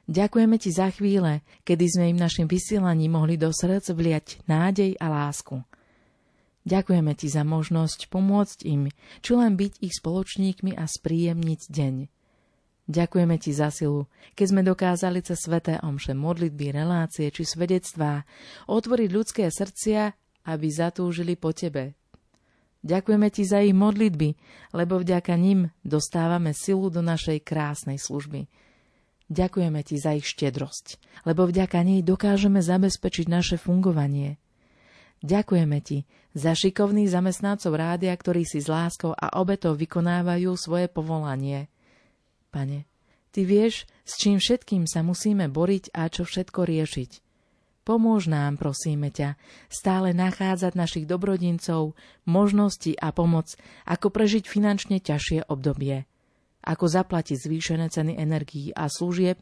Ďakujeme 0.06 0.56
ti 0.56 0.70
za 0.72 0.88
chvíle, 0.94 1.44
kedy 1.66 1.84
sme 1.86 2.04
im 2.14 2.18
našim 2.18 2.46
vysielaním 2.46 3.18
mohli 3.18 3.36
do 3.36 3.50
srdc 3.52 3.92
vliať 3.92 4.26
nádej 4.48 4.96
a 4.98 5.06
lásku– 5.10 5.60
Ďakujeme 6.62 7.18
ti 7.18 7.26
za 7.26 7.42
možnosť 7.42 8.06
pomôcť 8.06 8.58
im, 8.70 8.86
či 9.18 9.32
len 9.34 9.58
byť 9.58 9.82
ich 9.82 9.98
spoločníkmi 9.98 10.78
a 10.78 10.86
spríjemniť 10.86 11.60
deň. 11.66 11.94
Ďakujeme 12.86 13.36
ti 13.38 13.50
za 13.50 13.70
silu, 13.74 14.06
keď 14.38 14.46
sme 14.46 14.62
dokázali 14.62 15.22
cez 15.26 15.42
sveté 15.42 15.82
omše 15.82 16.14
modlitby, 16.14 16.74
relácie 16.74 17.30
či 17.34 17.42
svedectvá 17.42 18.22
otvoriť 18.70 19.08
ľudské 19.10 19.44
srdcia, 19.50 20.14
aby 20.46 20.66
zatúžili 20.70 21.34
po 21.34 21.50
tebe. 21.50 21.98
Ďakujeme 22.82 23.30
ti 23.30 23.46
za 23.46 23.62
ich 23.62 23.74
modlitby, 23.74 24.34
lebo 24.74 24.98
vďaka 24.98 25.34
nim 25.38 25.70
dostávame 25.86 26.50
silu 26.50 26.90
do 26.90 26.98
našej 27.02 27.42
krásnej 27.46 27.98
služby. 27.98 28.50
Ďakujeme 29.30 29.80
ti 29.86 29.98
za 30.02 30.18
ich 30.18 30.26
štedrosť, 30.26 30.98
lebo 31.26 31.46
vďaka 31.46 31.78
nej 31.86 32.02
dokážeme 32.06 32.62
zabezpečiť 32.62 33.26
naše 33.26 33.56
fungovanie– 33.58 34.38
Ďakujeme 35.22 35.78
ti 35.86 36.02
za 36.34 36.50
šikovných 36.50 37.06
zamestnancov 37.06 37.78
rádia, 37.78 38.10
ktorí 38.10 38.42
si 38.42 38.58
s 38.58 38.66
láskou 38.66 39.14
a 39.14 39.38
obetou 39.38 39.78
vykonávajú 39.78 40.50
svoje 40.58 40.90
povolanie. 40.90 41.70
Pane, 42.50 42.90
ty 43.30 43.46
vieš, 43.46 43.86
s 44.02 44.18
čím 44.18 44.42
všetkým 44.42 44.90
sa 44.90 45.06
musíme 45.06 45.46
boriť 45.46 45.94
a 45.94 46.10
čo 46.10 46.26
všetko 46.26 46.66
riešiť. 46.66 47.10
Pomôž 47.82 48.30
nám, 48.30 48.58
prosíme 48.58 49.10
ťa, 49.10 49.34
stále 49.66 50.14
nachádzať 50.14 50.78
našich 50.78 51.06
dobrodincov, 51.06 51.98
možnosti 52.26 52.94
a 52.94 53.10
pomoc, 53.10 53.54
ako 53.86 54.06
prežiť 54.10 54.46
finančne 54.46 55.02
ťažšie 55.02 55.50
obdobie. 55.50 56.06
Ako 56.62 56.86
zaplatiť 56.86 57.42
zvýšené 57.42 57.90
ceny 57.90 58.18
energií 58.18 58.70
a 58.70 58.86
služieb 58.86 59.38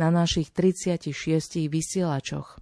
na 0.00 0.08
našich 0.08 0.48
36 0.56 1.12
vysielačoch. 1.68 2.56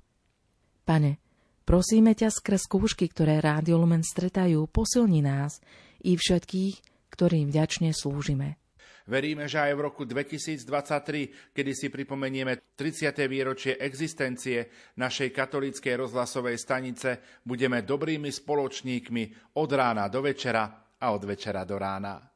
Pane, 0.82 1.22
Prosíme 1.70 2.18
ťa 2.18 2.34
skrz 2.34 2.66
skúšky, 2.66 3.06
ktoré 3.06 3.38
Rádio 3.38 3.78
Lumen 3.78 4.02
stretajú, 4.02 4.66
posilni 4.74 5.22
nás 5.22 5.62
i 6.02 6.18
všetkých, 6.18 6.74
ktorým 7.14 7.46
vďačne 7.46 7.94
slúžime. 7.94 8.58
Veríme, 9.06 9.46
že 9.46 9.62
aj 9.62 9.78
v 9.78 9.84
roku 9.86 10.02
2023, 10.02 11.54
kedy 11.54 11.70
si 11.70 11.86
pripomenieme 11.86 12.74
30. 12.74 13.14
výročie 13.30 13.78
existencie 13.78 14.66
našej 14.98 15.30
katolíckej 15.30 15.94
rozhlasovej 15.94 16.58
stanice, 16.58 17.38
budeme 17.46 17.86
dobrými 17.86 18.34
spoločníkmi 18.34 19.54
od 19.54 19.70
rána 19.70 20.10
do 20.10 20.26
večera 20.26 20.66
a 20.98 21.06
od 21.14 21.22
večera 21.22 21.62
do 21.62 21.78
rána. 21.78 22.29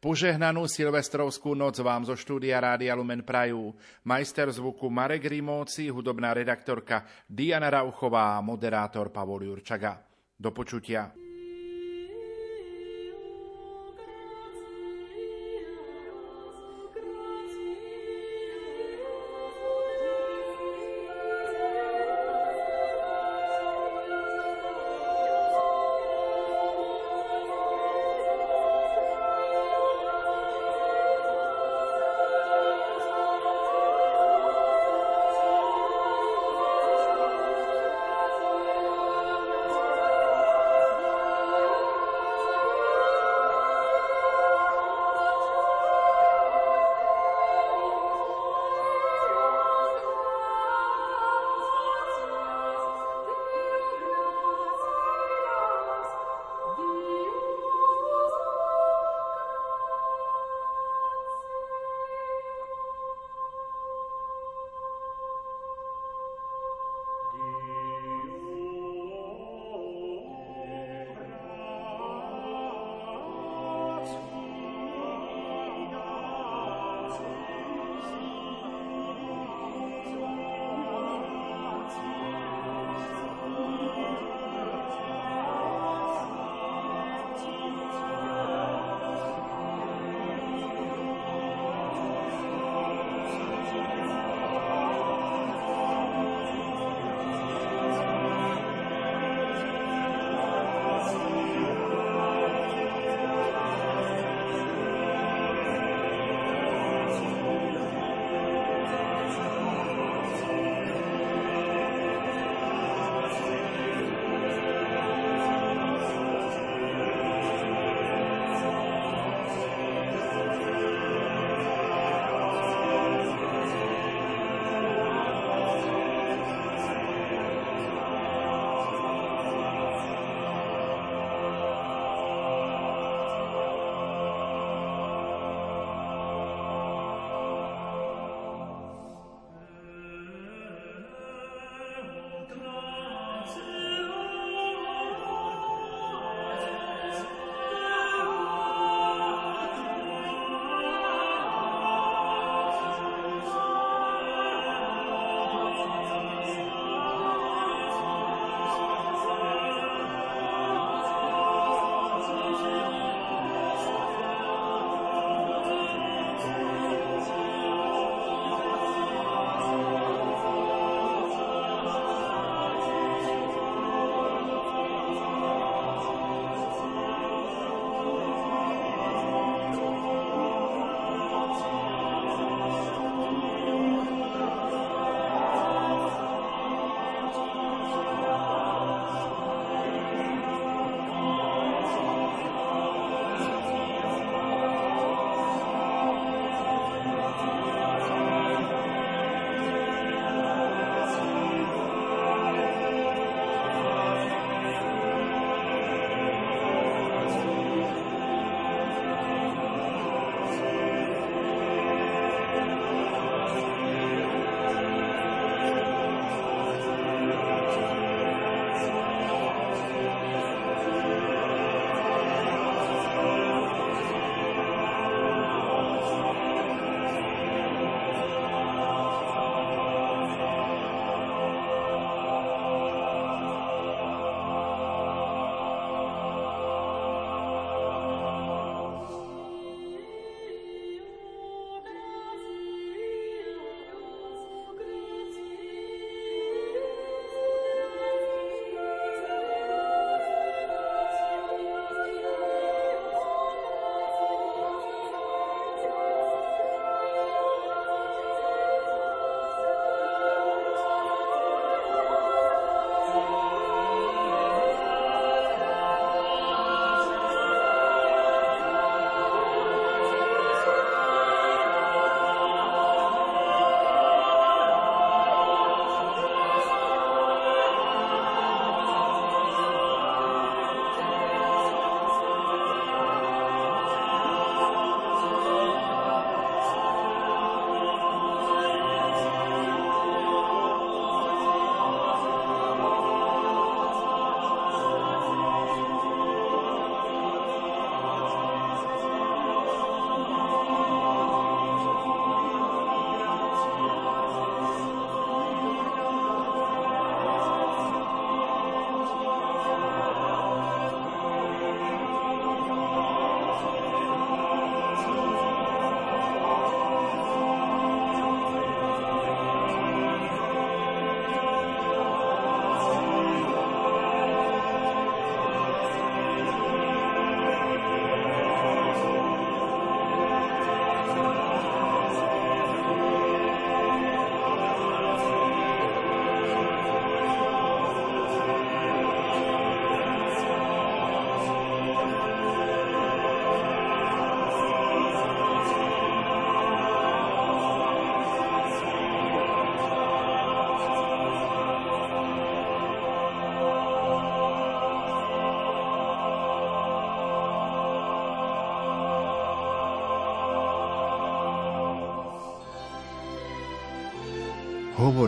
Požehnanú 0.00 0.64
silvestrovskú 0.70 1.52
noc 1.52 1.78
vám 1.82 2.06
zo 2.06 2.14
štúdia 2.16 2.62
Rádia 2.62 2.96
Lumen 2.96 3.26
Prajú. 3.26 3.74
Majster 4.06 4.48
zvuku 4.48 4.88
Marek 4.88 5.26
Rimóci, 5.26 5.90
hudobná 5.92 6.32
redaktorka 6.32 7.04
Diana 7.26 7.68
Rauchová 7.68 8.38
a 8.38 8.44
moderátor 8.44 9.12
Pavol 9.12 9.44
Jurčaga. 9.44 10.00
Do 10.38 10.54
počutia. 10.54 11.27